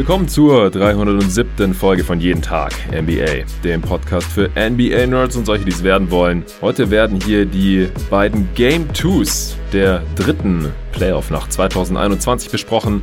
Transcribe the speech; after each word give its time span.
Willkommen 0.00 0.28
zur 0.28 0.70
307. 0.70 1.74
Folge 1.74 2.04
von 2.04 2.22
Jeden 2.22 2.40
Tag 2.40 2.72
NBA, 2.90 3.44
dem 3.62 3.82
Podcast 3.82 4.32
für 4.32 4.48
NBA-Nerds 4.58 5.36
und 5.36 5.44
solche, 5.44 5.66
die 5.66 5.72
es 5.72 5.82
werden 5.82 6.10
wollen. 6.10 6.42
Heute 6.62 6.90
werden 6.90 7.20
hier 7.20 7.44
die 7.44 7.86
beiden 8.08 8.48
Game 8.54 8.88
2s 8.92 9.56
der 9.74 10.02
dritten 10.14 10.72
Playoff-Nacht 10.92 11.52
2021 11.52 12.50
besprochen. 12.50 13.02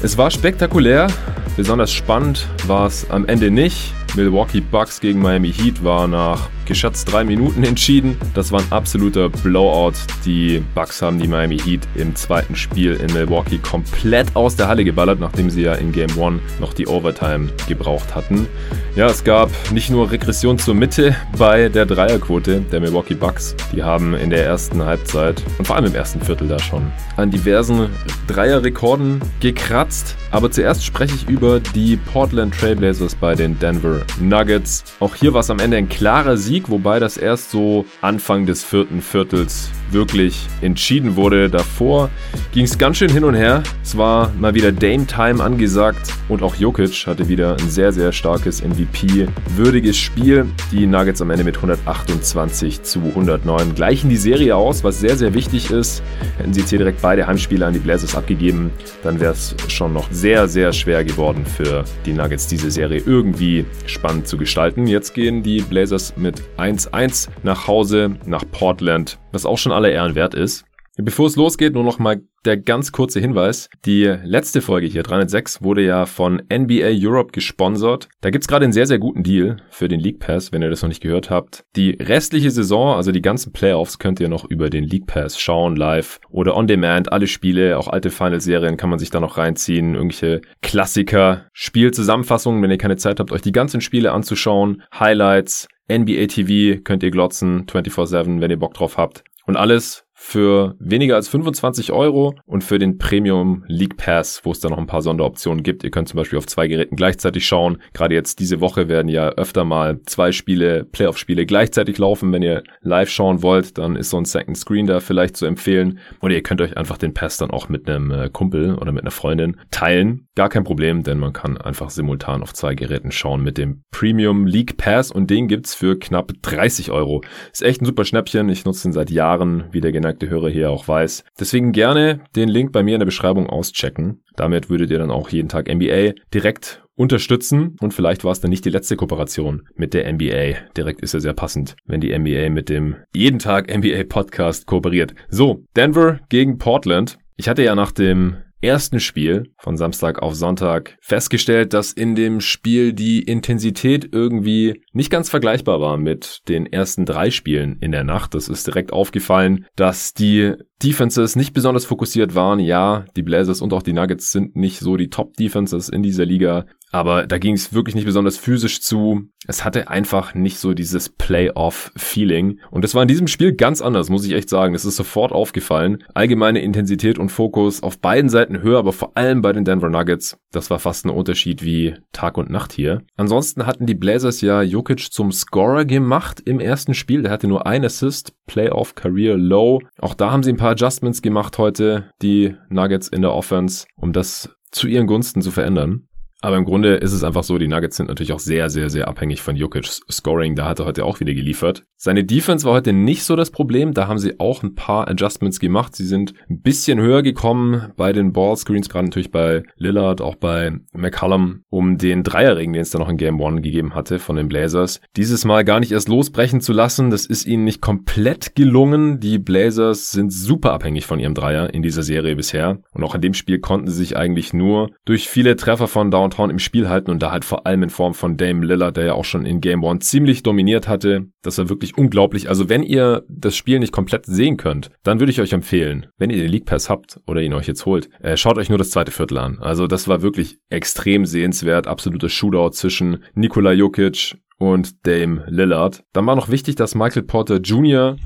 Es 0.00 0.16
war 0.16 0.30
spektakulär, 0.30 1.08
besonders 1.56 1.90
spannend 1.90 2.46
war 2.68 2.86
es 2.86 3.10
am 3.10 3.26
Ende 3.26 3.50
nicht. 3.50 3.92
Milwaukee 4.16 4.60
Bucks 4.60 5.00
gegen 5.00 5.20
Miami 5.20 5.52
Heat 5.52 5.82
war 5.84 6.08
nach 6.08 6.48
geschätzt 6.68 7.10
drei 7.10 7.24
Minuten 7.24 7.64
entschieden. 7.64 8.16
Das 8.34 8.52
war 8.52 8.60
ein 8.60 8.70
absoluter 8.70 9.30
Blowout. 9.30 9.94
Die 10.24 10.62
Bucks 10.74 11.00
haben 11.00 11.18
die 11.18 11.26
Miami 11.26 11.58
Heat 11.58 11.80
im 11.94 12.14
zweiten 12.14 12.54
Spiel 12.54 12.94
in 12.94 13.12
Milwaukee 13.14 13.58
komplett 13.58 14.36
aus 14.36 14.54
der 14.54 14.68
Halle 14.68 14.84
geballert, 14.84 15.18
nachdem 15.18 15.48
sie 15.50 15.62
ja 15.62 15.74
in 15.74 15.92
Game 15.92 16.10
1 16.10 16.40
noch 16.60 16.74
die 16.74 16.86
Overtime 16.86 17.48
gebraucht 17.66 18.14
hatten. 18.14 18.46
Ja, 18.94 19.06
es 19.06 19.24
gab 19.24 19.50
nicht 19.72 19.90
nur 19.90 20.10
Regression 20.10 20.58
zur 20.58 20.74
Mitte 20.74 21.16
bei 21.38 21.68
der 21.68 21.86
Dreierquote 21.86 22.60
der 22.60 22.80
Milwaukee 22.80 23.14
Bucks. 23.14 23.56
Die 23.72 23.82
haben 23.82 24.14
in 24.14 24.28
der 24.28 24.44
ersten 24.44 24.84
Halbzeit 24.84 25.42
und 25.56 25.66
vor 25.66 25.76
allem 25.76 25.86
im 25.86 25.94
ersten 25.94 26.20
Viertel 26.20 26.48
da 26.48 26.58
schon 26.58 26.92
an 27.16 27.30
diversen 27.30 27.88
Dreierrekorden 28.26 29.22
gekratzt. 29.40 30.16
Aber 30.30 30.50
zuerst 30.50 30.84
spreche 30.84 31.14
ich 31.14 31.28
über 31.28 31.60
die 31.60 31.96
Portland 31.96 32.54
Trailblazers 32.54 33.14
bei 33.14 33.34
den 33.34 33.58
Denver 33.58 33.97
Nuggets. 34.20 34.84
Auch 35.00 35.14
hier 35.14 35.32
war 35.34 35.40
es 35.40 35.50
am 35.50 35.58
Ende 35.58 35.76
ein 35.76 35.88
klarer 35.88 36.36
Sieg 36.36 36.68
wobei 36.70 36.98
das 36.98 37.16
erst 37.16 37.50
so 37.50 37.84
Anfang 38.00 38.46
des 38.46 38.64
vierten 38.64 39.02
Viertels 39.02 39.70
wirklich 39.90 40.46
entschieden 40.60 41.16
wurde. 41.16 41.48
Davor 41.48 42.10
ging 42.52 42.64
es 42.64 42.78
ganz 42.78 42.98
schön 42.98 43.10
hin 43.10 43.24
und 43.24 43.34
her. 43.34 43.62
Es 43.82 43.96
war 43.96 44.32
mal 44.38 44.54
wieder 44.54 44.72
Dame 44.72 45.06
Time 45.06 45.42
angesagt 45.42 46.12
und 46.28 46.42
auch 46.42 46.54
Jokic 46.56 47.06
hatte 47.06 47.28
wieder 47.28 47.56
ein 47.58 47.70
sehr, 47.70 47.92
sehr 47.92 48.12
starkes 48.12 48.62
MVP-würdiges 48.62 49.96
Spiel. 49.96 50.46
Die 50.72 50.86
Nuggets 50.86 51.22
am 51.22 51.30
Ende 51.30 51.44
mit 51.44 51.56
128 51.56 52.82
zu 52.82 53.00
109 53.00 53.74
gleichen 53.74 54.10
die 54.10 54.16
Serie 54.16 54.56
aus, 54.56 54.84
was 54.84 55.00
sehr, 55.00 55.16
sehr 55.16 55.34
wichtig 55.34 55.70
ist. 55.70 56.02
Hätten 56.36 56.52
sie 56.52 56.60
jetzt 56.60 56.70
hier 56.70 56.78
direkt 56.78 57.00
beide 57.00 57.26
Heimspiele 57.26 57.64
an 57.66 57.72
die 57.72 57.78
Blazers 57.78 58.14
abgegeben, 58.14 58.70
dann 59.02 59.20
wäre 59.20 59.32
es 59.32 59.54
schon 59.68 59.92
noch 59.92 60.08
sehr, 60.10 60.48
sehr 60.48 60.72
schwer 60.72 61.04
geworden 61.04 61.46
für 61.46 61.84
die 62.04 62.12
Nuggets, 62.12 62.46
diese 62.46 62.70
Serie 62.70 63.02
irgendwie 63.04 63.64
spannend 63.88 64.28
zu 64.28 64.36
gestalten. 64.36 64.86
Jetzt 64.86 65.14
gehen 65.14 65.42
die 65.42 65.60
Blazers 65.60 66.14
mit 66.16 66.42
1-1 66.56 67.28
nach 67.42 67.66
Hause, 67.66 68.16
nach 68.26 68.44
Portland, 68.50 69.18
was 69.32 69.46
auch 69.46 69.58
schon 69.58 69.72
aller 69.72 69.90
Ehren 69.90 70.14
wert 70.14 70.34
ist. 70.34 70.64
Bevor 71.00 71.26
es 71.26 71.36
losgeht, 71.36 71.74
nur 71.74 71.84
noch 71.84 72.00
mal 72.00 72.22
der 72.44 72.56
ganz 72.56 72.90
kurze 72.90 73.20
Hinweis. 73.20 73.70
Die 73.84 74.02
letzte 74.02 74.60
Folge 74.60 74.88
hier, 74.88 75.04
306, 75.04 75.62
wurde 75.62 75.82
ja 75.82 76.06
von 76.06 76.42
NBA 76.52 76.90
Europe 76.94 77.30
gesponsert. 77.30 78.08
Da 78.20 78.30
gibt's 78.30 78.48
gerade 78.48 78.64
einen 78.64 78.72
sehr, 78.72 78.86
sehr 78.86 78.98
guten 78.98 79.22
Deal 79.22 79.58
für 79.70 79.86
den 79.86 80.00
League 80.00 80.18
Pass, 80.18 80.50
wenn 80.50 80.60
ihr 80.60 80.70
das 80.70 80.82
noch 80.82 80.88
nicht 80.88 81.00
gehört 81.00 81.30
habt. 81.30 81.64
Die 81.76 81.90
restliche 81.90 82.50
Saison, 82.50 82.96
also 82.96 83.12
die 83.12 83.22
ganzen 83.22 83.52
Playoffs, 83.52 84.00
könnt 84.00 84.18
ihr 84.18 84.28
noch 84.28 84.44
über 84.44 84.70
den 84.70 84.82
League 84.82 85.06
Pass 85.06 85.38
schauen, 85.38 85.76
live 85.76 86.18
oder 86.30 86.56
on 86.56 86.66
demand. 86.66 87.12
Alle 87.12 87.28
Spiele, 87.28 87.78
auch 87.78 87.86
alte 87.86 88.10
Final-Serien 88.10 88.76
kann 88.76 88.90
man 88.90 88.98
sich 88.98 89.10
da 89.10 89.20
noch 89.20 89.38
reinziehen. 89.38 89.94
Irgendwelche 89.94 90.40
Klassiker, 90.62 91.46
Spielzusammenfassungen, 91.52 92.60
wenn 92.60 92.72
ihr 92.72 92.78
keine 92.78 92.96
Zeit 92.96 93.20
habt, 93.20 93.30
euch 93.30 93.42
die 93.42 93.52
ganzen 93.52 93.80
Spiele 93.80 94.10
anzuschauen. 94.10 94.82
Highlights, 94.98 95.68
NBA 95.88 96.26
TV 96.26 96.80
könnt 96.82 97.04
ihr 97.04 97.12
glotzen, 97.12 97.66
24-7, 97.66 98.40
wenn 98.40 98.50
ihr 98.50 98.58
Bock 98.58 98.74
drauf 98.74 98.96
habt. 98.96 99.22
Und 99.46 99.56
alles 99.56 100.04
für 100.20 100.74
weniger 100.80 101.14
als 101.14 101.28
25 101.28 101.92
Euro 101.92 102.34
und 102.44 102.64
für 102.64 102.80
den 102.80 102.98
Premium 102.98 103.64
League 103.68 103.96
Pass, 103.96 104.40
wo 104.42 104.50
es 104.50 104.58
da 104.58 104.68
noch 104.68 104.76
ein 104.76 104.88
paar 104.88 105.00
Sonderoptionen 105.00 105.62
gibt. 105.62 105.84
Ihr 105.84 105.92
könnt 105.92 106.08
zum 106.08 106.18
Beispiel 106.18 106.38
auf 106.38 106.46
zwei 106.46 106.66
Geräten 106.66 106.96
gleichzeitig 106.96 107.46
schauen. 107.46 107.78
Gerade 107.94 108.16
jetzt 108.16 108.40
diese 108.40 108.60
Woche 108.60 108.88
werden 108.88 109.08
ja 109.08 109.28
öfter 109.30 109.64
mal 109.64 110.00
zwei 110.06 110.32
Spiele, 110.32 110.84
Playoff-Spiele 110.84 111.46
gleichzeitig 111.46 111.98
laufen. 111.98 112.32
Wenn 112.32 112.42
ihr 112.42 112.64
live 112.82 113.08
schauen 113.08 113.42
wollt, 113.42 113.78
dann 113.78 113.94
ist 113.94 114.10
so 114.10 114.18
ein 114.18 114.24
Second 114.24 114.58
Screen 114.58 114.86
da 114.86 114.98
vielleicht 114.98 115.36
zu 115.36 115.46
empfehlen. 115.46 116.00
Oder 116.20 116.34
ihr 116.34 116.42
könnt 116.42 116.60
euch 116.60 116.76
einfach 116.76 116.98
den 116.98 117.14
Pass 117.14 117.36
dann 117.36 117.52
auch 117.52 117.68
mit 117.68 117.88
einem 117.88 118.10
äh, 118.10 118.28
Kumpel 118.28 118.74
oder 118.74 118.90
mit 118.90 119.04
einer 119.04 119.12
Freundin 119.12 119.56
teilen. 119.70 120.26
Gar 120.34 120.48
kein 120.48 120.64
Problem, 120.64 121.04
denn 121.04 121.18
man 121.18 121.32
kann 121.32 121.56
einfach 121.56 121.90
simultan 121.90 122.42
auf 122.42 122.52
zwei 122.54 122.74
Geräten 122.74 123.12
schauen 123.12 123.42
mit 123.44 123.56
dem 123.56 123.82
Premium 123.92 124.46
League 124.46 124.76
Pass 124.78 125.12
und 125.12 125.30
den 125.30 125.46
gibt's 125.46 125.76
für 125.76 125.96
knapp 125.96 126.32
30 126.42 126.90
Euro. 126.90 127.22
Ist 127.52 127.62
echt 127.62 127.80
ein 127.82 127.86
super 127.86 128.04
Schnäppchen. 128.04 128.48
Ich 128.48 128.64
nutze 128.64 128.82
den 128.82 128.92
seit 128.92 129.10
Jahren, 129.10 129.64
wie 129.70 129.80
der 129.80 129.92
geneigte 130.08 130.30
Hörer 130.30 130.48
hier 130.48 130.70
auch 130.70 130.88
weiß. 130.88 131.24
Deswegen 131.38 131.72
gerne 131.72 132.20
den 132.34 132.48
Link 132.48 132.72
bei 132.72 132.82
mir 132.82 132.94
in 132.94 133.00
der 133.00 133.06
Beschreibung 133.06 133.46
auschecken. 133.46 134.22
Damit 134.36 134.70
würdet 134.70 134.90
ihr 134.90 134.98
dann 134.98 135.10
auch 135.10 135.28
jeden 135.28 135.48
Tag 135.48 135.68
NBA 135.68 136.14
direkt 136.32 136.82
unterstützen 136.94 137.76
und 137.80 137.92
vielleicht 137.92 138.24
war 138.24 138.32
es 138.32 138.40
dann 138.40 138.50
nicht 138.50 138.64
die 138.64 138.70
letzte 138.70 138.96
Kooperation 138.96 139.68
mit 139.74 139.94
der 139.94 140.10
NBA. 140.10 140.70
Direkt 140.76 141.00
ist 141.00 141.14
ja 141.14 141.20
sehr 141.20 141.34
passend, 141.34 141.76
wenn 141.86 142.00
die 142.00 142.16
NBA 142.16 142.48
mit 142.50 142.68
dem 142.68 142.96
jeden 143.14 143.38
Tag 143.38 143.68
NBA 143.74 144.04
Podcast 144.08 144.66
kooperiert. 144.66 145.14
So, 145.28 145.62
Denver 145.76 146.20
gegen 146.28 146.58
Portland. 146.58 147.18
Ich 147.36 147.48
hatte 147.48 147.62
ja 147.62 147.74
nach 147.74 147.92
dem 147.92 148.38
ersten 148.60 149.00
Spiel 149.00 149.52
von 149.58 149.76
Samstag 149.76 150.20
auf 150.20 150.34
Sonntag 150.34 150.96
festgestellt, 151.00 151.72
dass 151.72 151.92
in 151.92 152.14
dem 152.14 152.40
Spiel 152.40 152.92
die 152.92 153.22
Intensität 153.22 154.08
irgendwie 154.12 154.82
nicht 154.92 155.10
ganz 155.10 155.30
vergleichbar 155.30 155.80
war 155.80 155.96
mit 155.96 156.40
den 156.48 156.66
ersten 156.66 157.04
drei 157.04 157.30
Spielen 157.30 157.78
in 157.80 157.92
der 157.92 158.04
Nacht. 158.04 158.34
Das 158.34 158.48
ist 158.48 158.66
direkt 158.66 158.92
aufgefallen, 158.92 159.66
dass 159.76 160.14
die 160.14 160.54
Defenses 160.82 161.36
nicht 161.36 161.52
besonders 161.52 161.84
fokussiert 161.84 162.34
waren. 162.34 162.60
Ja, 162.60 163.04
die 163.16 163.22
Blazers 163.22 163.60
und 163.60 163.72
auch 163.72 163.82
die 163.82 163.92
Nuggets 163.92 164.30
sind 164.30 164.56
nicht 164.56 164.78
so 164.78 164.96
die 164.96 165.10
Top-Defenses 165.10 165.88
in 165.88 166.02
dieser 166.02 166.24
Liga. 166.24 166.66
Aber 166.90 167.26
da 167.26 167.38
ging 167.38 167.54
es 167.54 167.72
wirklich 167.74 167.94
nicht 167.94 168.06
besonders 168.06 168.38
physisch 168.38 168.80
zu. 168.80 169.22
Es 169.46 169.64
hatte 169.64 169.88
einfach 169.88 170.34
nicht 170.34 170.58
so 170.58 170.72
dieses 170.72 171.10
Playoff-Feeling. 171.10 172.60
Und 172.70 172.82
das 172.82 172.94
war 172.94 173.02
in 173.02 173.08
diesem 173.08 173.28
Spiel 173.28 173.54
ganz 173.54 173.82
anders, 173.82 174.08
muss 174.08 174.24
ich 174.24 174.32
echt 174.32 174.48
sagen. 174.48 174.72
Das 174.72 174.84
ist 174.84 174.96
sofort 174.96 175.32
aufgefallen. 175.32 176.02
Allgemeine 176.14 176.60
Intensität 176.60 177.18
und 177.18 177.28
Fokus 177.28 177.82
auf 177.82 177.98
beiden 177.98 178.30
Seiten 178.30 178.62
höher, 178.62 178.78
aber 178.78 178.92
vor 178.92 179.16
allem 179.16 179.42
bei 179.42 179.52
den 179.52 179.64
Denver 179.64 179.90
Nuggets. 179.90 180.38
Das 180.50 180.70
war 180.70 180.78
fast 180.78 181.04
ein 181.04 181.10
Unterschied 181.10 181.62
wie 181.62 181.94
Tag 182.12 182.38
und 182.38 182.50
Nacht 182.50 182.72
hier. 182.72 183.02
Ansonsten 183.16 183.66
hatten 183.66 183.84
die 183.84 183.94
Blazers 183.94 184.40
ja 184.40 184.62
Jokic 184.62 185.12
zum 185.12 185.30
Scorer 185.30 185.84
gemacht 185.84 186.40
im 186.40 186.58
ersten 186.58 186.94
Spiel. 186.94 187.22
Der 187.22 187.32
hatte 187.32 187.48
nur 187.48 187.66
ein 187.66 187.84
Assist, 187.84 188.32
Playoff 188.46 188.94
Career 188.94 189.36
Low. 189.36 189.80
Auch 190.00 190.14
da 190.14 190.30
haben 190.30 190.42
sie 190.42 190.52
ein 190.52 190.56
paar 190.56 190.67
Adjustments 190.68 191.22
gemacht 191.22 191.58
heute, 191.58 192.10
die 192.22 192.54
Nuggets 192.68 193.08
in 193.08 193.22
der 193.22 193.32
Offense, 193.32 193.86
um 193.96 194.12
das 194.12 194.50
zu 194.70 194.86
ihren 194.86 195.06
Gunsten 195.06 195.42
zu 195.42 195.50
verändern. 195.50 196.07
Aber 196.40 196.56
im 196.56 196.64
Grunde 196.64 196.94
ist 196.94 197.12
es 197.12 197.24
einfach 197.24 197.42
so, 197.42 197.58
die 197.58 197.66
Nuggets 197.66 197.96
sind 197.96 198.08
natürlich 198.08 198.32
auch 198.32 198.38
sehr, 198.38 198.70
sehr, 198.70 198.90
sehr 198.90 199.08
abhängig 199.08 199.42
von 199.42 199.56
Jokic's 199.56 200.02
Scoring. 200.10 200.54
Da 200.54 200.68
hat 200.68 200.78
er 200.78 200.86
heute 200.86 201.04
auch 201.04 201.18
wieder 201.18 201.34
geliefert. 201.34 201.84
Seine 201.96 202.22
Defense 202.22 202.64
war 202.64 202.74
heute 202.74 202.92
nicht 202.92 203.24
so 203.24 203.34
das 203.34 203.50
Problem. 203.50 203.92
Da 203.92 204.06
haben 204.06 204.18
sie 204.18 204.38
auch 204.38 204.62
ein 204.62 204.76
paar 204.76 205.08
Adjustments 205.08 205.58
gemacht. 205.58 205.96
Sie 205.96 206.06
sind 206.06 206.34
ein 206.48 206.60
bisschen 206.60 207.00
höher 207.00 207.22
gekommen 207.22 207.92
bei 207.96 208.12
den 208.12 208.32
Ballscreens, 208.32 208.88
gerade 208.88 209.06
natürlich 209.06 209.32
bei 209.32 209.64
Lillard, 209.76 210.20
auch 210.20 210.36
bei 210.36 210.70
McCallum, 210.92 211.64
um 211.70 211.98
den 211.98 212.22
Dreierring, 212.22 212.72
den 212.72 212.82
es 212.82 212.90
da 212.90 213.00
noch 213.00 213.08
in 213.08 213.16
Game 213.16 213.40
One 213.40 213.60
gegeben 213.60 213.96
hatte 213.96 214.20
von 214.20 214.36
den 214.36 214.48
Blazers, 214.48 215.00
dieses 215.16 215.44
Mal 215.44 215.64
gar 215.64 215.80
nicht 215.80 215.90
erst 215.90 216.08
losbrechen 216.08 216.60
zu 216.60 216.72
lassen. 216.72 217.10
Das 217.10 217.26
ist 217.26 217.46
ihnen 217.46 217.64
nicht 217.64 217.80
komplett 217.80 218.54
gelungen. 218.54 219.18
Die 219.18 219.38
Blazers 219.38 220.10
sind 220.10 220.32
super 220.32 220.72
abhängig 220.72 221.04
von 221.04 221.18
ihrem 221.18 221.34
Dreier 221.34 221.74
in 221.74 221.82
dieser 221.82 222.04
Serie 222.04 222.36
bisher. 222.36 222.78
Und 222.92 223.02
auch 223.02 223.16
in 223.16 223.22
dem 223.22 223.34
Spiel 223.34 223.58
konnten 223.58 223.88
sie 223.88 223.96
sich 223.96 224.16
eigentlich 224.16 224.52
nur 224.52 224.90
durch 225.04 225.28
viele 225.28 225.56
Treffer 225.56 225.88
von 225.88 226.12
Down 226.12 226.27
Downtown 226.28 226.50
im 226.50 226.58
Spiel 226.58 226.88
halten 226.88 227.10
und 227.10 227.22
da 227.22 227.30
halt 227.30 227.44
vor 227.44 227.66
allem 227.66 227.82
in 227.84 227.90
Form 227.90 228.14
von 228.14 228.36
Dame 228.36 228.64
Lillard, 228.64 228.96
der 228.96 229.06
ja 229.06 229.12
auch 229.14 229.24
schon 229.24 229.46
in 229.46 229.60
Game 229.60 229.82
One 229.82 230.00
ziemlich 230.00 230.42
dominiert 230.42 230.88
hatte. 230.88 231.26
Das 231.42 231.58
war 231.58 231.68
wirklich 231.68 231.96
unglaublich. 231.96 232.48
Also 232.48 232.68
wenn 232.68 232.82
ihr 232.82 233.24
das 233.28 233.56
Spiel 233.56 233.78
nicht 233.78 233.92
komplett 233.92 234.26
sehen 234.26 234.56
könnt, 234.56 234.90
dann 235.02 235.20
würde 235.20 235.32
ich 235.32 235.40
euch 235.40 235.52
empfehlen, 235.52 236.06
wenn 236.18 236.30
ihr 236.30 236.36
den 236.36 236.50
League 236.50 236.66
Pass 236.66 236.90
habt 236.90 237.20
oder 237.26 237.40
ihn 237.40 237.54
euch 237.54 237.66
jetzt 237.66 237.86
holt, 237.86 238.08
äh, 238.20 238.36
schaut 238.36 238.58
euch 238.58 238.68
nur 238.68 238.78
das 238.78 238.90
zweite 238.90 239.12
Viertel 239.12 239.38
an. 239.38 239.58
Also 239.60 239.86
das 239.86 240.08
war 240.08 240.22
wirklich 240.22 240.58
extrem 240.68 241.24
sehenswert. 241.24 241.86
Absoluter 241.86 242.28
Shootout 242.28 242.70
zwischen 242.70 243.24
Nikola 243.34 243.72
Jokic 243.72 244.36
und 244.58 245.06
Dame 245.06 245.44
Lillard. 245.48 246.02
Dann 246.12 246.26
war 246.26 246.36
noch 246.36 246.48
wichtig, 246.48 246.76
dass 246.76 246.94
Michael 246.94 247.22
Porter 247.22 247.56
Jr 247.56 248.16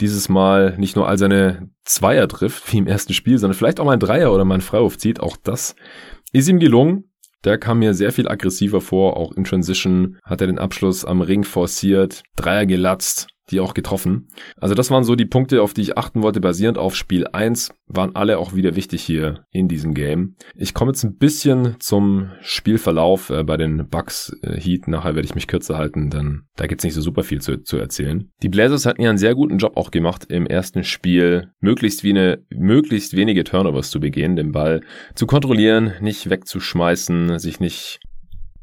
dieses 0.00 0.28
Mal 0.28 0.76
nicht 0.78 0.94
nur 0.94 1.08
all 1.08 1.18
seine 1.18 1.70
Zweier 1.84 2.28
trifft, 2.28 2.72
wie 2.72 2.78
im 2.78 2.86
ersten 2.86 3.14
Spiel, 3.14 3.36
sondern 3.38 3.58
vielleicht 3.58 3.80
auch 3.80 3.84
mal 3.84 3.94
ein 3.94 4.00
Dreier 4.00 4.32
oder 4.32 4.44
mal 4.44 4.54
ein 4.54 4.60
Freiwurf 4.60 4.96
zieht. 4.96 5.18
Auch 5.18 5.36
das 5.36 5.74
ist 6.32 6.48
ihm 6.48 6.60
gelungen. 6.60 7.04
Der 7.44 7.58
kam 7.58 7.78
mir 7.78 7.94
sehr 7.94 8.12
viel 8.12 8.28
aggressiver 8.28 8.80
vor, 8.80 9.16
auch 9.16 9.32
in 9.32 9.44
Transition 9.44 10.18
hat 10.24 10.40
er 10.40 10.48
den 10.48 10.58
Abschluss 10.58 11.04
am 11.04 11.20
Ring 11.20 11.44
forciert, 11.44 12.22
Dreier 12.36 12.66
gelatzt. 12.66 13.28
Die 13.50 13.60
auch 13.60 13.74
getroffen. 13.74 14.28
Also 14.56 14.74
das 14.74 14.90
waren 14.90 15.04
so 15.04 15.14
die 15.14 15.26
Punkte, 15.26 15.62
auf 15.62 15.74
die 15.74 15.82
ich 15.82 15.98
achten 15.98 16.22
wollte, 16.22 16.40
basierend 16.40 16.78
auf 16.78 16.94
Spiel 16.94 17.26
1, 17.26 17.70
waren 17.86 18.14
alle 18.14 18.38
auch 18.38 18.54
wieder 18.54 18.76
wichtig 18.76 19.02
hier 19.02 19.44
in 19.50 19.68
diesem 19.68 19.94
Game. 19.94 20.36
Ich 20.54 20.74
komme 20.74 20.90
jetzt 20.90 21.04
ein 21.04 21.16
bisschen 21.16 21.76
zum 21.80 22.30
Spielverlauf 22.40 23.30
äh, 23.30 23.44
bei 23.44 23.56
den 23.56 23.88
Bucks 23.88 24.36
äh, 24.42 24.60
Heat. 24.60 24.88
Nachher 24.88 25.14
werde 25.14 25.26
ich 25.26 25.34
mich 25.34 25.46
kürzer 25.46 25.76
halten, 25.76 26.10
denn 26.10 26.42
da 26.56 26.66
gibt's 26.66 26.84
nicht 26.84 26.94
so 26.94 27.00
super 27.00 27.22
viel 27.22 27.40
zu, 27.40 27.62
zu 27.62 27.76
erzählen. 27.78 28.30
Die 28.42 28.48
Blazers 28.48 28.86
hatten 28.86 29.02
ja 29.02 29.08
einen 29.08 29.18
sehr 29.18 29.34
guten 29.34 29.58
Job 29.58 29.76
auch 29.76 29.90
gemacht 29.90 30.26
im 30.28 30.46
ersten 30.46 30.84
Spiel, 30.84 31.50
möglichst 31.60 32.04
wie 32.04 32.10
eine, 32.10 32.44
möglichst 32.50 33.16
wenige 33.16 33.44
Turnovers 33.44 33.90
zu 33.90 34.00
begehen, 34.00 34.36
den 34.36 34.52
Ball 34.52 34.82
zu 35.14 35.26
kontrollieren, 35.26 35.92
nicht 36.00 36.28
wegzuschmeißen, 36.30 37.38
sich 37.38 37.60
nicht 37.60 38.00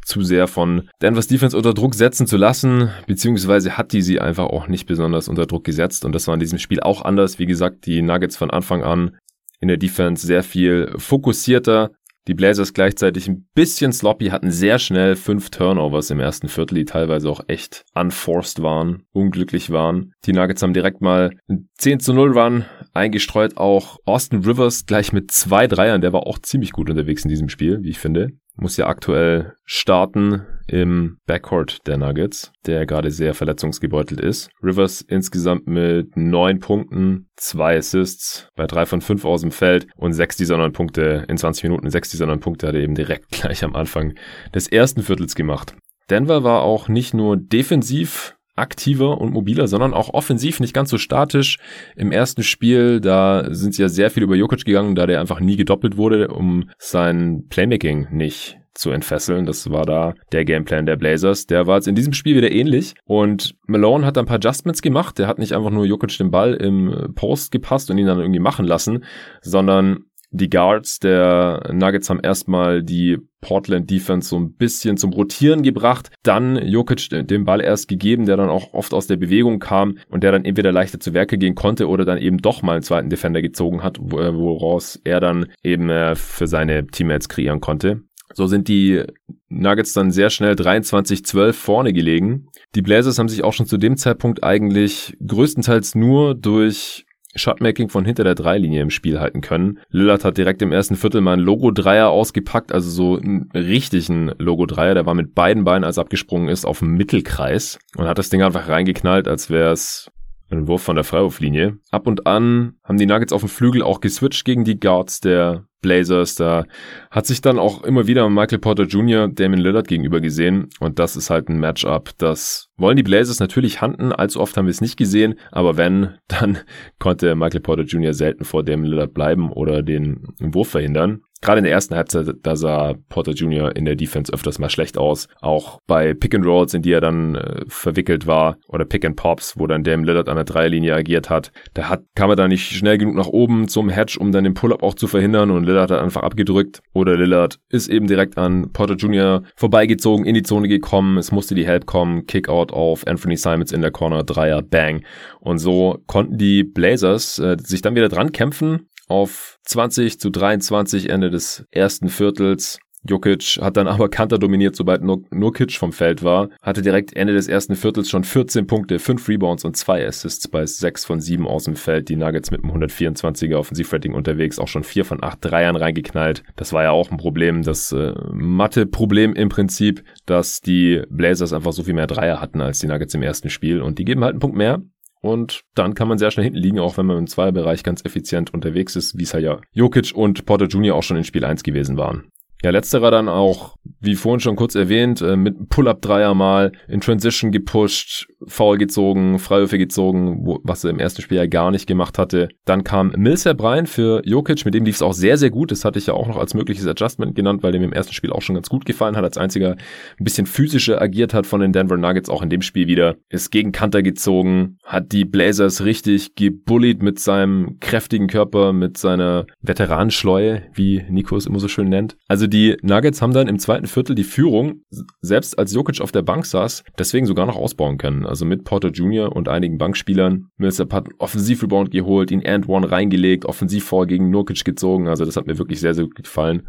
zu 0.05 0.21
sehr 0.21 0.47
von 0.47 0.89
Denver's 1.01 1.27
Defense 1.27 1.57
unter 1.57 1.73
Druck 1.73 1.95
setzen 1.95 2.27
zu 2.27 2.37
lassen, 2.37 2.89
beziehungsweise 3.07 3.77
hat 3.77 3.91
die 3.91 4.01
sie 4.01 4.21
einfach 4.21 4.45
auch 4.45 4.67
nicht 4.67 4.85
besonders 4.85 5.27
unter 5.27 5.45
Druck 5.45 5.63
gesetzt 5.63 6.05
und 6.05 6.13
das 6.13 6.27
war 6.27 6.35
in 6.35 6.39
diesem 6.39 6.59
Spiel 6.59 6.79
auch 6.79 7.03
anders. 7.03 7.39
Wie 7.39 7.45
gesagt, 7.45 7.85
die 7.85 8.01
Nuggets 8.01 8.37
von 8.37 8.51
Anfang 8.51 8.83
an 8.83 9.17
in 9.59 9.67
der 9.67 9.77
Defense 9.77 10.25
sehr 10.25 10.43
viel 10.43 10.93
fokussierter. 10.97 11.91
Die 12.27 12.33
Blazers 12.33 12.73
gleichzeitig 12.73 13.27
ein 13.27 13.47
bisschen 13.53 13.93
sloppy, 13.93 14.29
hatten 14.29 14.49
sehr 14.49 14.79
schnell 14.79 15.15
fünf 15.15 15.51
Turnovers 15.51 16.09
im 16.09 16.19
ersten 16.19 16.47
Viertel, 16.47 16.75
die 16.75 16.85
teilweise 16.85 17.29
auch 17.29 17.41
echt 17.47 17.83
unforced 17.93 18.63
waren, 18.63 19.03
unglücklich 19.11 19.69
waren. 19.69 20.11
Die 20.25 20.33
Nuggets 20.33 20.63
haben 20.63 20.73
direkt 20.73 21.01
mal 21.01 21.31
10 21.77 21.99
zu 21.99 22.13
0 22.13 22.37
Run 22.37 22.65
eingestreut, 22.93 23.57
auch 23.57 23.97
Austin 24.05 24.43
Rivers 24.43 24.87
gleich 24.87 25.13
mit 25.13 25.29
zwei 25.29 25.67
Dreiern, 25.67 26.01
der 26.01 26.13
war 26.13 26.25
auch 26.25 26.39
ziemlich 26.39 26.71
gut 26.71 26.89
unterwegs 26.89 27.23
in 27.23 27.29
diesem 27.29 27.49
Spiel, 27.49 27.83
wie 27.83 27.89
ich 27.89 27.99
finde 27.99 28.31
muss 28.55 28.77
ja 28.77 28.87
aktuell 28.87 29.53
starten 29.65 30.45
im 30.67 31.17
Backcourt 31.25 31.85
der 31.87 31.97
Nuggets, 31.97 32.51
der 32.65 32.85
gerade 32.85 33.11
sehr 33.11 33.33
verletzungsgebeutelt 33.33 34.19
ist. 34.19 34.49
Rivers 34.63 35.01
insgesamt 35.01 35.67
mit 35.67 36.17
neun 36.17 36.59
Punkten, 36.59 37.27
zwei 37.35 37.77
Assists 37.77 38.49
bei 38.55 38.65
drei 38.65 38.85
von 38.85 39.01
fünf 39.01 39.25
aus 39.25 39.41
dem 39.41 39.51
Feld 39.51 39.87
und 39.95 40.13
sechs 40.13 40.37
dieser 40.37 40.57
neun 40.57 40.73
Punkte 40.73 41.25
in 41.27 41.37
20 41.37 41.63
Minuten. 41.63 41.89
Sechs 41.89 42.09
dieser 42.09 42.25
neun 42.25 42.39
Punkte 42.39 42.67
hat 42.67 42.75
er 42.75 42.81
eben 42.81 42.95
direkt 42.95 43.29
gleich 43.31 43.63
am 43.63 43.75
Anfang 43.75 44.13
des 44.53 44.67
ersten 44.67 45.03
Viertels 45.03 45.35
gemacht. 45.35 45.75
Denver 46.09 46.43
war 46.43 46.61
auch 46.61 46.87
nicht 46.87 47.13
nur 47.13 47.37
defensiv 47.37 48.35
aktiver 48.55 49.19
und 49.19 49.33
mobiler, 49.33 49.67
sondern 49.67 49.93
auch 49.93 50.13
offensiv 50.13 50.59
nicht 50.59 50.73
ganz 50.73 50.89
so 50.89 50.97
statisch. 50.97 51.57
Im 51.95 52.11
ersten 52.11 52.43
Spiel, 52.43 53.01
da 53.01 53.47
sind 53.53 53.75
sie 53.75 53.81
ja 53.81 53.89
sehr 53.89 54.09
viel 54.09 54.23
über 54.23 54.35
Jokic 54.35 54.65
gegangen, 54.65 54.95
da 54.95 55.05
der 55.05 55.19
einfach 55.19 55.39
nie 55.39 55.57
gedoppelt 55.57 55.97
wurde, 55.97 56.29
um 56.29 56.69
sein 56.77 57.45
Playmaking 57.49 58.07
nicht 58.11 58.57
zu 58.75 58.91
entfesseln. 58.91 59.45
Das 59.45 59.69
war 59.71 59.85
da 59.85 60.13
der 60.31 60.45
Gameplan 60.45 60.85
der 60.85 60.97
Blazers. 60.97 61.47
Der 61.47 61.65
war 61.65 61.77
jetzt 61.77 61.87
in 61.87 61.95
diesem 61.95 62.13
Spiel 62.13 62.35
wieder 62.35 62.51
ähnlich. 62.51 62.93
Und 63.05 63.55
Malone 63.67 64.05
hat 64.05 64.17
ein 64.17 64.25
paar 64.25 64.35
Adjustments 64.35 64.81
gemacht. 64.81 65.17
Der 65.17 65.27
hat 65.27 65.39
nicht 65.39 65.53
einfach 65.53 65.71
nur 65.71 65.85
Jokic 65.85 66.17
den 66.17 66.29
Ball 66.29 66.53
im 66.53 67.13
Post 67.15 67.51
gepasst 67.51 67.89
und 67.89 67.97
ihn 67.97 68.07
dann 68.07 68.19
irgendwie 68.19 68.39
machen 68.39 68.65
lassen, 68.65 69.05
sondern 69.41 70.05
die 70.31 70.49
Guards 70.49 70.99
der 70.99 71.69
Nuggets 71.71 72.09
haben 72.09 72.19
erstmal 72.21 72.83
die 72.83 73.17
Portland 73.41 73.89
Defense 73.91 74.29
so 74.29 74.37
ein 74.37 74.53
bisschen 74.53 74.97
zum 74.97 75.13
Rotieren 75.13 75.61
gebracht, 75.61 76.09
dann 76.23 76.55
Jokic 76.57 77.09
den 77.27 77.45
Ball 77.45 77.61
erst 77.61 77.87
gegeben, 77.87 78.25
der 78.25 78.37
dann 78.37 78.49
auch 78.49 78.73
oft 78.73 78.93
aus 78.93 79.05
der 79.05 79.17
Bewegung 79.17 79.59
kam 79.59 79.99
und 80.09 80.23
der 80.23 80.31
dann 80.31 80.45
entweder 80.45 80.71
leichter 80.71 80.99
zu 80.99 81.13
Werke 81.13 81.37
gehen 81.37 81.53
konnte 81.53 81.87
oder 81.87 82.05
dann 82.05 82.17
eben 82.17 82.39
doch 82.39 82.63
mal 82.63 82.73
einen 82.73 82.83
zweiten 82.83 83.09
Defender 83.09 83.41
gezogen 83.41 83.83
hat, 83.83 83.99
woraus 84.01 84.99
er 85.03 85.19
dann 85.19 85.47
eben 85.63 85.89
äh, 85.89 86.15
für 86.15 86.47
seine 86.47 86.87
Teammates 86.87 87.29
kreieren 87.29 87.61
konnte. 87.61 88.01
So 88.33 88.47
sind 88.47 88.67
die 88.67 89.03
Nuggets 89.49 89.93
dann 89.93 90.11
sehr 90.11 90.29
schnell 90.29 90.53
23-12 90.53 91.53
vorne 91.53 91.93
gelegen. 91.93 92.47
Die 92.73 92.81
Blazers 92.81 93.19
haben 93.19 93.29
sich 93.29 93.43
auch 93.43 93.53
schon 93.53 93.67
zu 93.67 93.77
dem 93.77 93.95
Zeitpunkt 93.95 94.43
eigentlich 94.43 95.15
größtenteils 95.25 95.95
nur 95.95 96.35
durch 96.35 97.05
Shotmaking 97.35 97.89
von 97.89 98.05
hinter 98.05 98.23
der 98.23 98.35
Dreilinie 98.35 98.81
im 98.81 98.89
Spiel 98.89 99.19
halten 99.19 99.41
können. 99.41 99.79
Lillard 99.89 100.23
hat 100.23 100.37
direkt 100.37 100.61
im 100.61 100.71
ersten 100.71 100.95
Viertel 100.95 101.21
mal 101.21 101.33
einen 101.33 101.43
Logo-Dreier 101.43 102.09
ausgepackt, 102.09 102.71
also 102.71 102.89
so 102.89 103.17
einen 103.17 103.49
richtigen 103.53 104.31
Logo-Dreier. 104.37 104.93
Der 104.93 105.05
war 105.05 105.13
mit 105.13 105.35
beiden 105.35 105.63
Beinen, 105.63 105.83
als 105.83 105.97
abgesprungen 105.97 106.49
ist, 106.49 106.65
auf 106.65 106.79
dem 106.79 106.95
Mittelkreis 106.95 107.79
und 107.97 108.07
hat 108.07 108.17
das 108.17 108.29
Ding 108.29 108.41
einfach 108.41 108.69
reingeknallt, 108.69 109.27
als 109.27 109.49
wäre 109.49 109.71
es 109.71 110.09
ein 110.49 110.67
Wurf 110.67 110.83
von 110.83 110.95
der 110.95 111.03
Freiwurflinie. 111.03 111.77
Ab 111.91 112.07
und 112.07 112.27
an 112.27 112.75
haben 112.83 112.97
die 112.97 113.05
Nuggets 113.05 113.33
auf 113.33 113.41
dem 113.41 113.49
Flügel 113.49 113.81
auch 113.81 113.99
geswitcht 113.99 114.45
gegen 114.45 114.63
die 114.63 114.79
Guards 114.79 115.19
der 115.19 115.65
Blazers. 115.81 116.35
Da 116.35 116.65
hat 117.11 117.25
sich 117.25 117.41
dann 117.41 117.59
auch 117.59 117.83
immer 117.83 118.07
wieder 118.07 118.27
Michael 118.29 118.59
Porter 118.59 118.83
Jr. 118.83 119.27
Damon 119.27 119.59
Lillard 119.59 119.87
gegenüber 119.87 120.19
gesehen. 120.21 120.69
Und 120.79 120.99
das 120.99 121.15
ist 121.15 121.29
halt 121.29 121.49
ein 121.49 121.59
Matchup, 121.59 122.11
das 122.17 122.69
wollen 122.77 122.97
die 122.97 123.03
Blazers 123.03 123.39
natürlich 123.39 123.81
handen. 123.81 124.11
Allzu 124.11 124.39
oft 124.39 124.57
haben 124.57 124.65
wir 124.65 124.71
es 124.71 124.81
nicht 124.81 124.97
gesehen. 124.97 125.35
Aber 125.51 125.77
wenn, 125.77 126.15
dann 126.27 126.59
konnte 126.99 127.35
Michael 127.35 127.61
Porter 127.61 127.83
Jr. 127.83 128.13
selten 128.13 128.45
vor 128.45 128.63
Damon 128.63 128.87
Lillard 128.87 129.13
bleiben 129.13 129.51
oder 129.51 129.83
den 129.83 130.27
Wurf 130.39 130.69
verhindern. 130.69 131.21
Gerade 131.45 131.59
in 131.59 131.65
der 131.65 131.73
ersten 131.73 131.93
Halbzeit, 131.93 132.25
da 132.41 132.55
sah 132.55 132.95
Porter 133.07 133.33
Jr. 133.33 133.75
in 133.75 133.85
der 133.85 133.95
Defense 133.95 134.33
öfters 134.33 134.57
mal 134.57 134.71
schlecht 134.71 134.97
aus. 134.97 135.27
Auch 135.41 135.77
bei 135.85 136.15
Pick 136.15 136.33
and 136.33 136.43
Rolls, 136.43 136.73
in 136.73 136.81
die 136.81 136.91
er 136.91 137.01
dann 137.01 137.35
äh, 137.35 137.61
verwickelt 137.67 138.25
war, 138.25 138.57
oder 138.67 138.83
Pick 138.83 139.05
and 139.05 139.15
Pops, 139.15 139.53
wo 139.55 139.67
dann 139.67 139.83
Dame 139.83 140.07
Lillard 140.07 140.27
an 140.27 140.37
der 140.37 140.45
Dreierlinie 140.45 140.95
agiert 140.95 141.29
hat. 141.29 141.51
Da 141.75 141.87
hat, 141.87 142.01
kam 142.15 142.31
er 142.31 142.35
da 142.35 142.47
nicht 142.47 142.71
schnell 142.71 142.97
genug 142.97 143.13
nach 143.13 143.27
oben 143.27 143.67
zum 143.67 143.89
Hedge, 143.89 144.17
um 144.19 144.31
dann 144.31 144.43
den 144.43 144.55
Pull-Up 144.55 144.81
auch 144.81 144.95
zu 144.95 145.05
verhindern 145.05 145.51
und 145.51 145.65
Lillard 145.65 145.91
hat 145.91 146.01
einfach 146.01 146.23
abgedrückt. 146.23 146.81
Oder 146.93 147.15
Lillard 147.15 147.59
ist 147.69 147.89
eben 147.89 148.07
direkt 148.07 148.39
an 148.39 148.71
Porter 148.73 148.95
Jr. 148.95 149.43
vorbeigezogen, 149.55 150.25
in 150.25 150.33
die 150.33 150.41
Zone 150.41 150.67
gekommen. 150.67 151.19
Es 151.19 151.31
musste 151.31 151.53
die 151.53 151.67
Help 151.67 151.85
kommen. 151.85 152.25
Kickout 152.25 152.73
auf 152.73 153.05
Anthony 153.05 153.37
Simons 153.37 153.71
in 153.71 153.81
der 153.81 153.91
Corner, 153.91 154.23
Dreier, 154.23 154.63
Bang. 154.63 155.03
Und 155.41 155.59
so 155.59 155.99
konnten 156.07 156.39
die 156.39 156.63
Blazers 156.63 157.37
äh, 157.37 157.55
sich 157.61 157.83
dann 157.83 157.93
wieder 157.93 158.09
dran 158.09 158.31
kämpfen 158.31 158.87
auf 159.07 159.57
20 159.65 160.19
zu 160.19 160.29
23 160.29 161.09
Ende 161.09 161.29
des 161.29 161.65
ersten 161.71 162.09
Viertels. 162.09 162.79
Jokic 163.07 163.59
hat 163.61 163.77
dann 163.77 163.87
aber 163.87 164.09
Kanter 164.09 164.39
dominiert, 164.39 164.75
sobald 164.75 165.03
Nurkic 165.03 165.73
vom 165.73 165.93
Feld 165.93 166.23
war. 166.23 166.49
Hatte 166.61 166.81
direkt 166.81 167.15
Ende 167.15 167.33
des 167.33 167.47
ersten 167.47 167.75
Viertels 167.75 168.09
schon 168.09 168.23
14 168.23 168.65
Punkte, 168.65 168.97
5 168.97 169.27
Rebounds 169.29 169.63
und 169.63 169.77
2 169.77 170.07
Assists 170.07 170.47
bei 170.47 170.65
6 170.65 171.05
von 171.05 171.19
7 171.19 171.47
aus 171.47 171.65
dem 171.65 171.75
Feld. 171.75 172.09
Die 172.09 172.15
Nuggets 172.15 172.49
mit 172.49 172.63
einem 172.63 172.73
124er 172.73 173.57
Offensivrating 173.57 174.13
unterwegs, 174.13 174.57
auch 174.57 174.67
schon 174.67 174.83
4 174.83 175.05
von 175.05 175.23
8 175.23 175.37
Dreiern 175.41 175.75
reingeknallt. 175.75 176.43
Das 176.55 176.73
war 176.73 176.83
ja 176.83 176.91
auch 176.91 177.11
ein 177.11 177.17
Problem, 177.17 177.61
das 177.61 177.91
äh, 177.91 178.13
Mathe-Problem 178.31 179.33
im 179.33 179.49
Prinzip, 179.49 180.03
dass 180.25 180.61
die 180.61 181.03
Blazers 181.09 181.53
einfach 181.53 181.73
so 181.73 181.83
viel 181.83 181.93
mehr 181.93 182.07
Dreier 182.07 182.41
hatten 182.41 182.59
als 182.59 182.79
die 182.79 182.87
Nuggets 182.87 183.13
im 183.13 183.21
ersten 183.21 183.51
Spiel 183.51 183.81
und 183.81 183.99
die 183.99 184.05
geben 184.05 184.23
halt 184.23 184.33
einen 184.33 184.39
Punkt 184.39 184.57
mehr. 184.57 184.81
Und 185.25 185.61
dann 185.73 185.95
kann 185.95 186.07
man 186.07 186.19
sehr 186.19 186.29
schnell 186.29 186.43
hinten 186.43 186.59
liegen, 186.59 186.77
auch 186.77 186.99
wenn 186.99 187.07
man 187.07 187.17
im 187.17 187.25
Zweierbereich 187.25 187.81
ganz 187.81 188.05
effizient 188.05 188.53
unterwegs 188.53 188.95
ist, 188.95 189.17
wie 189.17 189.23
es 189.23 189.33
halt 189.33 189.43
ja 189.43 189.59
Jokic 189.71 190.13
und 190.13 190.45
Porter 190.45 190.67
Jr. 190.67 190.93
auch 190.93 191.01
schon 191.01 191.17
in 191.17 191.23
Spiel 191.23 191.43
1 191.43 191.63
gewesen 191.63 191.97
waren. 191.97 192.29
Ja, 192.65 192.71
letzterer 192.71 193.11
dann 193.11 193.29
auch, 193.29 193.75
wie 193.99 194.15
vorhin 194.15 194.39
schon 194.39 194.55
kurz 194.55 194.73
erwähnt, 194.73 195.21
äh, 195.21 195.35
mit 195.35 195.69
Pull-Up-Dreier 195.69 196.33
mal 196.33 196.71
in 196.87 196.99
Transition 196.99 197.51
gepusht, 197.51 198.25
Foul 198.47 198.79
gezogen, 198.79 199.37
Freiwürfe 199.37 199.77
gezogen, 199.77 200.47
wo, 200.47 200.61
was 200.63 200.83
er 200.83 200.89
im 200.89 200.97
ersten 200.97 201.21
Spiel 201.21 201.37
ja 201.37 201.45
gar 201.45 201.69
nicht 201.69 201.85
gemacht 201.85 202.17
hatte. 202.17 202.49
Dann 202.65 202.83
kam 202.83 203.13
Millsap 203.15 203.61
rein 203.61 203.85
für 203.85 204.23
Jokic, 204.25 204.65
mit 204.65 204.73
dem 204.73 204.83
lief 204.83 204.95
es 204.95 205.03
auch 205.03 205.13
sehr, 205.13 205.37
sehr 205.37 205.51
gut. 205.51 205.69
Das 205.69 205.85
hatte 205.85 205.99
ich 205.99 206.07
ja 206.07 206.15
auch 206.15 206.27
noch 206.27 206.37
als 206.37 206.55
mögliches 206.55 206.87
Adjustment 206.87 207.35
genannt, 207.35 207.61
weil 207.61 207.71
dem 207.71 207.83
im 207.83 207.93
ersten 207.93 208.13
Spiel 208.13 208.31
auch 208.31 208.41
schon 208.41 208.55
ganz 208.55 208.67
gut 208.67 208.85
gefallen 208.85 209.15
hat, 209.15 209.23
als 209.23 209.37
einziger 209.37 209.75
ein 210.19 210.23
bisschen 210.23 210.47
physischer 210.47 210.99
agiert 210.99 211.35
hat 211.35 211.45
von 211.45 211.61
den 211.61 211.71
Denver 211.71 211.97
Nuggets, 211.97 212.31
auch 212.31 212.41
in 212.41 212.49
dem 212.49 212.63
Spiel 212.63 212.87
wieder. 212.87 213.15
Ist 213.29 213.51
gegen 213.51 213.73
Kanter 213.73 214.01
gezogen, 214.01 214.79
hat 214.83 215.11
die 215.11 215.25
Blazers 215.25 215.85
richtig 215.85 216.33
gebullied 216.33 217.03
mit 217.03 217.19
seinem 217.19 217.77
kräftigen 217.79 218.25
Körper, 218.25 218.73
mit 218.73 218.97
seiner 218.97 219.45
Veteranenschleue, 219.61 220.63
wie 220.73 221.03
Nico 221.09 221.37
es 221.37 221.45
immer 221.45 221.59
so 221.59 221.67
schön 221.67 221.89
nennt. 221.89 222.17
Also 222.27 222.47
die 222.47 222.54
Nuggets 222.81 223.21
haben 223.21 223.33
dann 223.33 223.47
im 223.47 223.59
zweiten 223.59 223.87
Viertel 223.87 224.15
die 224.15 224.23
Führung, 224.23 224.81
selbst 225.21 225.57
als 225.57 225.73
Jokic 225.73 226.01
auf 226.01 226.11
der 226.11 226.21
Bank 226.21 226.45
saß, 226.45 226.83
deswegen 226.97 227.25
sogar 227.25 227.45
noch 227.45 227.55
ausbauen 227.55 227.97
können 227.97 228.25
also 228.25 228.45
mit 228.45 228.63
Porter 228.63 228.89
Jr. 228.89 229.35
und 229.35 229.49
einigen 229.49 229.77
Bankspielern. 229.77 230.49
Millsap 230.57 230.93
hat 230.93 231.07
Offensivrebound 231.19 231.91
geholt, 231.91 232.31
ihn 232.31 232.45
and 232.45 232.67
one 232.67 232.91
reingelegt, 232.91 233.45
Offensivfall 233.45 234.07
gegen 234.07 234.29
Nurkic 234.29 234.63
gezogen. 234.65 235.07
Also 235.07 235.25
das 235.25 235.37
hat 235.37 235.47
mir 235.47 235.57
wirklich 235.57 235.79
sehr, 235.79 235.93
sehr 235.93 236.05
gut 236.05 236.15
gefallen 236.15 236.63